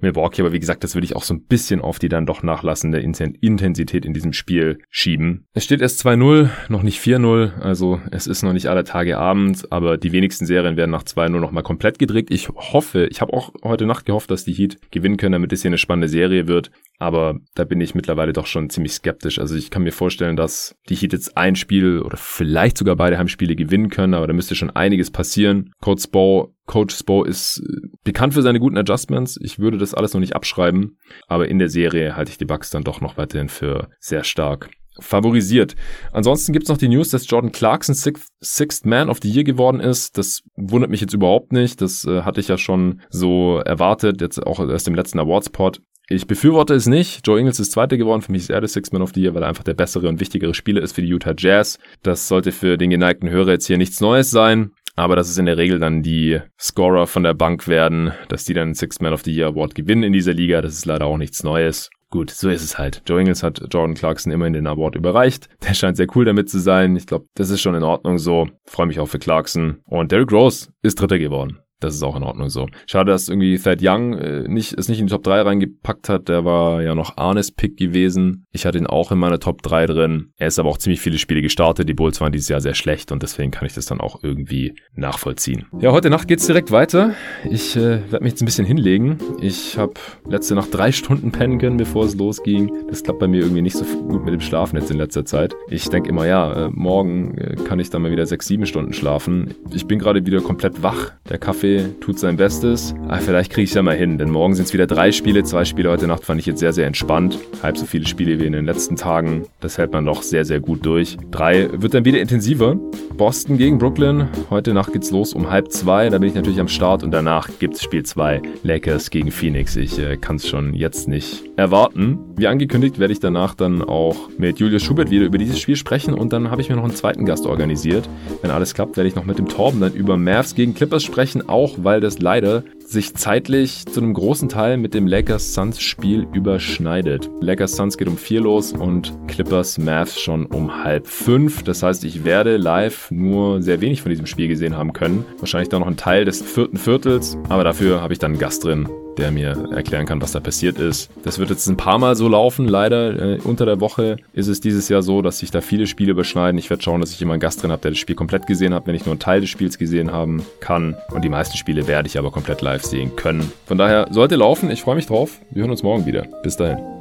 Milwaukee. 0.00 0.42
Aber 0.42 0.52
wie 0.52 0.60
gesagt, 0.60 0.84
das 0.84 0.94
würde 0.94 1.04
ich 1.04 1.16
auch 1.16 1.24
so 1.24 1.34
ein 1.34 1.44
bisschen 1.44 1.80
auf 1.80 1.98
die 1.98 2.08
dann 2.08 2.26
doch 2.26 2.42
nachlassende 2.42 3.00
Intensität 3.00 4.04
in 4.04 4.14
diesem 4.14 4.32
Spiel 4.32 4.78
schieben. 4.88 5.46
Es 5.52 5.64
steht 5.64 5.80
erst 5.80 6.04
2-0, 6.06 6.50
noch 6.68 6.82
nicht 6.82 7.00
4-0. 7.00 7.58
Also 7.60 8.00
es 8.10 8.26
ist 8.26 8.42
noch 8.42 8.52
nicht 8.52 8.68
aller 8.68 8.84
Tage 8.84 9.18
Abend, 9.18 9.70
aber 9.72 9.98
die 9.98 10.12
wenigsten 10.12 10.46
Serien 10.46 10.76
werden 10.76 10.90
nach 10.90 11.04
2-0 11.04 11.30
nochmal 11.40 11.59
komplett 11.62 11.98
gedreht. 11.98 12.30
Ich 12.30 12.48
hoffe, 12.48 13.06
ich 13.06 13.20
habe 13.20 13.32
auch 13.32 13.52
heute 13.62 13.86
Nacht 13.86 14.06
gehofft, 14.06 14.30
dass 14.30 14.44
die 14.44 14.52
Heat 14.52 14.78
gewinnen 14.90 15.16
können, 15.16 15.32
damit 15.32 15.52
es 15.52 15.62
hier 15.62 15.68
eine 15.68 15.78
spannende 15.78 16.08
Serie 16.08 16.46
wird. 16.46 16.70
Aber 16.98 17.38
da 17.54 17.64
bin 17.64 17.80
ich 17.80 17.94
mittlerweile 17.94 18.32
doch 18.32 18.46
schon 18.46 18.70
ziemlich 18.70 18.92
skeptisch. 18.92 19.38
Also 19.38 19.56
ich 19.56 19.70
kann 19.70 19.82
mir 19.82 19.92
vorstellen, 19.92 20.36
dass 20.36 20.76
die 20.88 20.94
Heat 20.94 21.12
jetzt 21.12 21.36
ein 21.36 21.56
Spiel 21.56 22.00
oder 22.00 22.16
vielleicht 22.16 22.76
sogar 22.76 22.96
beide 22.96 23.18
Heimspiele 23.18 23.56
gewinnen 23.56 23.88
können, 23.88 24.14
aber 24.14 24.26
da 24.26 24.32
müsste 24.32 24.54
schon 24.54 24.70
einiges 24.70 25.10
passieren. 25.10 25.72
Coach 25.80 26.04
Spo, 26.04 26.54
Coach 26.66 26.94
Spo 26.94 27.24
ist 27.24 27.62
äh, 27.66 27.88
bekannt 28.04 28.34
für 28.34 28.42
seine 28.42 28.60
guten 28.60 28.76
Adjustments. 28.76 29.38
Ich 29.42 29.58
würde 29.58 29.78
das 29.78 29.94
alles 29.94 30.12
noch 30.12 30.20
nicht 30.20 30.36
abschreiben, 30.36 30.98
aber 31.26 31.48
in 31.48 31.58
der 31.58 31.68
Serie 31.68 32.16
halte 32.16 32.30
ich 32.30 32.38
die 32.38 32.44
Bucks 32.44 32.70
dann 32.70 32.84
doch 32.84 33.00
noch 33.00 33.16
weiterhin 33.16 33.48
für 33.48 33.88
sehr 33.98 34.24
stark 34.24 34.70
favorisiert. 34.98 35.76
Ansonsten 36.12 36.52
gibt's 36.52 36.68
noch 36.68 36.78
die 36.78 36.88
News, 36.88 37.10
dass 37.10 37.28
Jordan 37.28 37.52
Clarkson 37.52 37.94
Sixth, 37.94 38.28
Sixth 38.40 38.84
Man 38.84 39.08
of 39.08 39.18
the 39.22 39.30
Year 39.30 39.44
geworden 39.44 39.80
ist. 39.80 40.18
Das 40.18 40.42
wundert 40.56 40.90
mich 40.90 41.00
jetzt 41.00 41.14
überhaupt 41.14 41.52
nicht. 41.52 41.80
Das 41.80 42.04
äh, 42.04 42.22
hatte 42.22 42.40
ich 42.40 42.48
ja 42.48 42.58
schon 42.58 43.00
so 43.08 43.58
erwartet, 43.58 44.20
jetzt 44.20 44.44
auch 44.44 44.60
erst 44.60 44.88
im 44.88 44.94
letzten 44.94 45.18
Awards-Pod. 45.18 45.80
Ich 46.12 46.26
befürworte 46.26 46.74
es 46.74 46.86
nicht. 46.86 47.24
Joe 47.24 47.38
Ingles 47.38 47.60
ist 47.60 47.70
Zweiter 47.70 47.96
geworden. 47.96 48.20
Für 48.20 48.32
mich 48.32 48.42
ist 48.42 48.50
er 48.50 48.60
der 48.60 48.68
Sixth 48.68 48.92
Man 48.92 49.00
of 49.00 49.12
the 49.14 49.22
Year, 49.22 49.32
weil 49.34 49.44
er 49.44 49.48
einfach 49.48 49.62
der 49.62 49.74
bessere 49.74 50.08
und 50.08 50.18
wichtigere 50.18 50.54
Spieler 50.54 50.82
ist 50.82 50.92
für 50.92 51.02
die 51.02 51.08
Utah 51.08 51.34
Jazz. 51.38 51.78
Das 52.02 52.26
sollte 52.26 52.50
für 52.50 52.76
den 52.76 52.90
geneigten 52.90 53.30
Hörer 53.30 53.52
jetzt 53.52 53.66
hier 53.66 53.78
nichts 53.78 54.00
Neues 54.00 54.30
sein. 54.30 54.72
Aber 54.96 55.14
dass 55.14 55.30
es 55.30 55.38
in 55.38 55.46
der 55.46 55.56
Regel 55.56 55.78
dann 55.78 56.02
die 56.02 56.40
Scorer 56.58 57.06
von 57.06 57.22
der 57.22 57.34
Bank 57.34 57.68
werden, 57.68 58.12
dass 58.28 58.44
die 58.44 58.54
dann 58.54 58.74
Sixth 58.74 59.00
Man 59.00 59.12
of 59.12 59.22
the 59.22 59.32
Year 59.32 59.46
Award 59.46 59.76
gewinnen 59.76 60.02
in 60.02 60.12
dieser 60.12 60.34
Liga, 60.34 60.60
das 60.60 60.74
ist 60.74 60.84
leider 60.84 61.06
auch 61.06 61.16
nichts 61.16 61.44
Neues. 61.44 61.90
Gut, 62.10 62.30
so 62.30 62.48
ist 62.48 62.64
es 62.64 62.76
halt. 62.76 63.02
Joe 63.06 63.20
Ingles 63.20 63.44
hat 63.44 63.62
Jordan 63.70 63.94
Clarkson 63.94 64.32
immerhin 64.32 64.52
den 64.52 64.66
Award 64.66 64.96
überreicht. 64.96 65.48
Der 65.62 65.74
scheint 65.74 65.96
sehr 65.96 66.08
cool 66.16 66.24
damit 66.24 66.50
zu 66.50 66.58
sein. 66.58 66.96
Ich 66.96 67.06
glaube, 67.06 67.26
das 67.34 67.50
ist 67.50 67.60
schon 67.60 67.76
in 67.76 67.84
Ordnung 67.84 68.18
so. 68.18 68.48
Freue 68.64 68.86
mich 68.86 68.98
auch 68.98 69.06
für 69.06 69.20
Clarkson. 69.20 69.78
Und 69.84 70.10
Derrick 70.10 70.32
Rose 70.32 70.70
ist 70.82 71.00
Dritter 71.00 71.20
geworden. 71.20 71.60
Das 71.80 71.94
ist 71.94 72.02
auch 72.02 72.16
in 72.16 72.22
Ordnung 72.22 72.50
so. 72.50 72.66
Schade, 72.86 73.10
dass 73.10 73.28
irgendwie 73.28 73.58
Thad 73.58 73.78
Young 73.82 74.14
äh, 74.14 74.48
nicht, 74.48 74.78
es 74.78 74.88
nicht 74.88 75.00
in 75.00 75.06
die 75.06 75.12
Top 75.12 75.22
3 75.24 75.42
reingepackt 75.42 76.08
hat. 76.08 76.28
Der 76.28 76.44
war 76.44 76.82
ja 76.82 76.94
noch 76.94 77.16
Arnes 77.16 77.50
Pick 77.50 77.76
gewesen. 77.76 78.46
Ich 78.52 78.66
hatte 78.66 78.78
ihn 78.78 78.86
auch 78.86 79.10
in 79.12 79.18
meiner 79.18 79.40
Top 79.40 79.62
3 79.62 79.86
drin. 79.86 80.32
Er 80.36 80.48
ist 80.48 80.58
aber 80.58 80.68
auch 80.68 80.78
ziemlich 80.78 81.00
viele 81.00 81.18
Spiele 81.18 81.42
gestartet. 81.42 81.88
Die 81.88 81.94
Bulls 81.94 82.20
waren 82.20 82.32
dieses 82.32 82.48
Jahr 82.48 82.60
sehr 82.60 82.74
schlecht 82.74 83.12
und 83.12 83.22
deswegen 83.22 83.50
kann 83.50 83.66
ich 83.66 83.74
das 83.74 83.86
dann 83.86 84.00
auch 84.00 84.22
irgendwie 84.22 84.74
nachvollziehen. 84.94 85.66
Ja, 85.80 85.92
heute 85.92 86.10
Nacht 86.10 86.28
geht's 86.28 86.46
direkt 86.46 86.70
weiter. 86.70 87.14
Ich 87.50 87.76
äh, 87.76 88.10
werde 88.10 88.22
mich 88.22 88.32
jetzt 88.32 88.42
ein 88.42 88.46
bisschen 88.46 88.66
hinlegen. 88.66 89.18
Ich 89.40 89.78
habe 89.78 89.94
letzte 90.28 90.54
Nacht 90.54 90.68
drei 90.72 90.92
Stunden 90.92 91.32
pennen 91.32 91.58
können, 91.58 91.78
bevor 91.78 92.04
es 92.04 92.14
losging. 92.14 92.70
Das 92.88 93.02
klappt 93.02 93.20
bei 93.20 93.28
mir 93.28 93.40
irgendwie 93.40 93.62
nicht 93.62 93.76
so 93.76 93.84
gut 93.84 94.24
mit 94.24 94.34
dem 94.34 94.40
Schlafen 94.40 94.76
jetzt 94.76 94.90
in 94.90 94.98
letzter 94.98 95.24
Zeit. 95.24 95.54
Ich 95.68 95.88
denke 95.88 96.10
immer, 96.10 96.26
ja, 96.26 96.66
äh, 96.66 96.70
morgen 96.70 97.38
äh, 97.38 97.56
kann 97.64 97.80
ich 97.80 97.90
dann 97.90 98.02
mal 98.02 98.10
wieder 98.10 98.26
sechs, 98.26 98.46
sieben 98.46 98.66
Stunden 98.66 98.92
schlafen. 98.92 99.54
Ich 99.72 99.86
bin 99.86 99.98
gerade 99.98 100.24
wieder 100.26 100.40
komplett 100.40 100.82
wach. 100.82 101.12
Der 101.28 101.38
Kaffee 101.38 101.69
Tut 102.00 102.18
sein 102.18 102.36
Bestes. 102.36 102.94
Aber 103.04 103.14
ah, 103.14 103.18
vielleicht 103.18 103.50
kriege 103.50 103.64
ich 103.64 103.70
es 103.70 103.74
ja 103.74 103.82
mal 103.82 103.96
hin, 103.96 104.18
denn 104.18 104.30
morgen 104.30 104.54
sind 104.54 104.66
es 104.66 104.72
wieder 104.72 104.86
drei 104.86 105.12
Spiele. 105.12 105.42
Zwei 105.44 105.64
Spiele 105.64 105.90
heute 105.90 106.06
Nacht 106.06 106.24
fand 106.24 106.40
ich 106.40 106.46
jetzt 106.46 106.60
sehr, 106.60 106.72
sehr 106.72 106.86
entspannt. 106.86 107.38
Halb 107.62 107.76
so 107.76 107.86
viele 107.86 108.06
Spiele 108.06 108.38
wie 108.40 108.46
in 108.46 108.52
den 108.52 108.64
letzten 108.64 108.96
Tagen. 108.96 109.46
Das 109.60 109.78
hält 109.78 109.92
man 109.92 110.04
doch 110.04 110.22
sehr, 110.22 110.44
sehr 110.44 110.60
gut 110.60 110.84
durch. 110.84 111.16
Drei 111.30 111.68
wird 111.72 111.94
dann 111.94 112.04
wieder 112.04 112.20
intensiver. 112.20 112.76
Boston 113.16 113.58
gegen 113.58 113.78
Brooklyn. 113.78 114.28
Heute 114.48 114.72
Nacht 114.72 114.92
geht's 114.92 115.10
los 115.10 115.34
um 115.34 115.50
halb 115.50 115.70
zwei. 115.72 116.08
Da 116.08 116.18
bin 116.18 116.28
ich 116.28 116.34
natürlich 116.34 116.60
am 116.60 116.68
Start 116.68 117.02
und 117.02 117.10
danach 117.10 117.48
gibt's 117.58 117.82
Spiel 117.82 118.04
zwei. 118.04 118.40
Lakers 118.62 119.10
gegen 119.10 119.30
Phoenix. 119.30 119.76
Ich 119.76 119.98
äh, 119.98 120.16
kann 120.16 120.36
es 120.36 120.48
schon 120.48 120.74
jetzt 120.74 121.08
nicht 121.08 121.49
erwarten. 121.60 122.18
Wie 122.36 122.46
angekündigt 122.46 122.98
werde 122.98 123.12
ich 123.12 123.20
danach 123.20 123.54
dann 123.54 123.82
auch 123.82 124.28
mit 124.38 124.58
Julius 124.58 124.82
Schubert 124.82 125.10
wieder 125.10 125.26
über 125.26 125.38
dieses 125.38 125.60
Spiel 125.60 125.76
sprechen 125.76 126.14
und 126.14 126.32
dann 126.32 126.50
habe 126.50 126.60
ich 126.60 126.68
mir 126.68 126.76
noch 126.76 126.84
einen 126.84 126.94
zweiten 126.94 127.24
Gast 127.24 127.46
organisiert. 127.46 128.08
Wenn 128.42 128.50
alles 128.50 128.74
klappt, 128.74 128.96
werde 128.96 129.08
ich 129.08 129.14
noch 129.14 129.24
mit 129.24 129.38
dem 129.38 129.48
Torben 129.48 129.80
dann 129.80 129.92
über 129.92 130.16
Mavs 130.16 130.54
gegen 130.54 130.74
Clippers 130.74 131.04
sprechen, 131.04 131.48
auch 131.48 131.76
weil 131.78 132.00
das 132.00 132.18
leider 132.18 132.64
sich 132.90 133.14
zeitlich 133.14 133.86
zu 133.86 134.00
einem 134.00 134.14
großen 134.14 134.48
Teil 134.48 134.76
mit 134.76 134.94
dem 134.94 135.06
Lakers 135.06 135.54
Suns 135.54 135.80
Spiel 135.80 136.26
überschneidet. 136.32 137.30
Lakers 137.40 137.76
Suns 137.76 137.96
geht 137.96 138.08
um 138.08 138.16
vier 138.16 138.40
los 138.40 138.72
und 138.72 139.12
Clippers 139.28 139.78
Mavs 139.78 140.18
schon 140.18 140.46
um 140.46 140.82
halb 140.82 141.06
fünf. 141.06 141.62
Das 141.62 141.82
heißt, 141.82 142.04
ich 142.04 142.24
werde 142.24 142.56
live 142.56 143.10
nur 143.10 143.62
sehr 143.62 143.80
wenig 143.80 144.02
von 144.02 144.10
diesem 144.10 144.26
Spiel 144.26 144.48
gesehen 144.48 144.76
haben 144.76 144.92
können. 144.92 145.24
Wahrscheinlich 145.38 145.68
dann 145.68 145.80
noch 145.80 145.88
ein 145.88 145.96
Teil 145.96 146.24
des 146.24 146.42
vierten 146.42 146.78
Viertels, 146.78 147.38
aber 147.48 147.62
dafür 147.62 148.02
habe 148.02 148.12
ich 148.12 148.18
dann 148.18 148.32
einen 148.32 148.40
Gast 148.40 148.64
drin, 148.64 148.88
der 149.20 149.30
mir 149.30 149.68
erklären 149.72 150.06
kann, 150.06 150.20
was 150.20 150.32
da 150.32 150.40
passiert 150.40 150.78
ist. 150.78 151.10
Das 151.22 151.38
wird 151.38 151.50
jetzt 151.50 151.68
ein 151.68 151.76
paar 151.76 151.98
Mal 151.98 152.16
so 152.16 152.28
laufen, 152.28 152.66
leider. 152.66 153.36
Äh, 153.36 153.38
unter 153.44 153.66
der 153.66 153.80
Woche 153.80 154.16
ist 154.32 154.48
es 154.48 154.60
dieses 154.60 154.88
Jahr 154.88 155.02
so, 155.02 155.22
dass 155.22 155.38
sich 155.38 155.50
da 155.50 155.60
viele 155.60 155.86
Spiele 155.86 156.12
überschneiden. 156.12 156.58
Ich 156.58 156.70
werde 156.70 156.82
schauen, 156.82 157.00
dass 157.00 157.12
ich 157.12 157.22
immer 157.22 157.34
einen 157.34 157.40
Gast 157.40 157.62
drin 157.62 157.70
habe, 157.70 157.82
der 157.82 157.92
das 157.92 157.98
Spiel 157.98 158.16
komplett 158.16 158.46
gesehen 158.46 158.74
hat, 158.74 158.86
wenn 158.86 158.94
ich 158.94 159.04
nur 159.04 159.12
einen 159.12 159.20
Teil 159.20 159.40
des 159.40 159.50
Spiels 159.50 159.78
gesehen 159.78 160.10
haben 160.10 160.42
kann. 160.60 160.96
Und 161.10 161.22
die 161.22 161.28
meisten 161.28 161.56
Spiele 161.56 161.86
werde 161.86 162.08
ich 162.08 162.18
aber 162.18 162.30
komplett 162.30 162.62
live 162.62 162.82
sehen 162.82 163.14
können. 163.16 163.52
Von 163.66 163.78
daher 163.78 164.08
sollte 164.10 164.36
laufen. 164.36 164.70
Ich 164.70 164.82
freue 164.82 164.96
mich 164.96 165.06
drauf. 165.06 165.38
Wir 165.50 165.62
hören 165.62 165.70
uns 165.70 165.82
morgen 165.82 166.06
wieder. 166.06 166.26
Bis 166.42 166.56
dahin. 166.56 166.99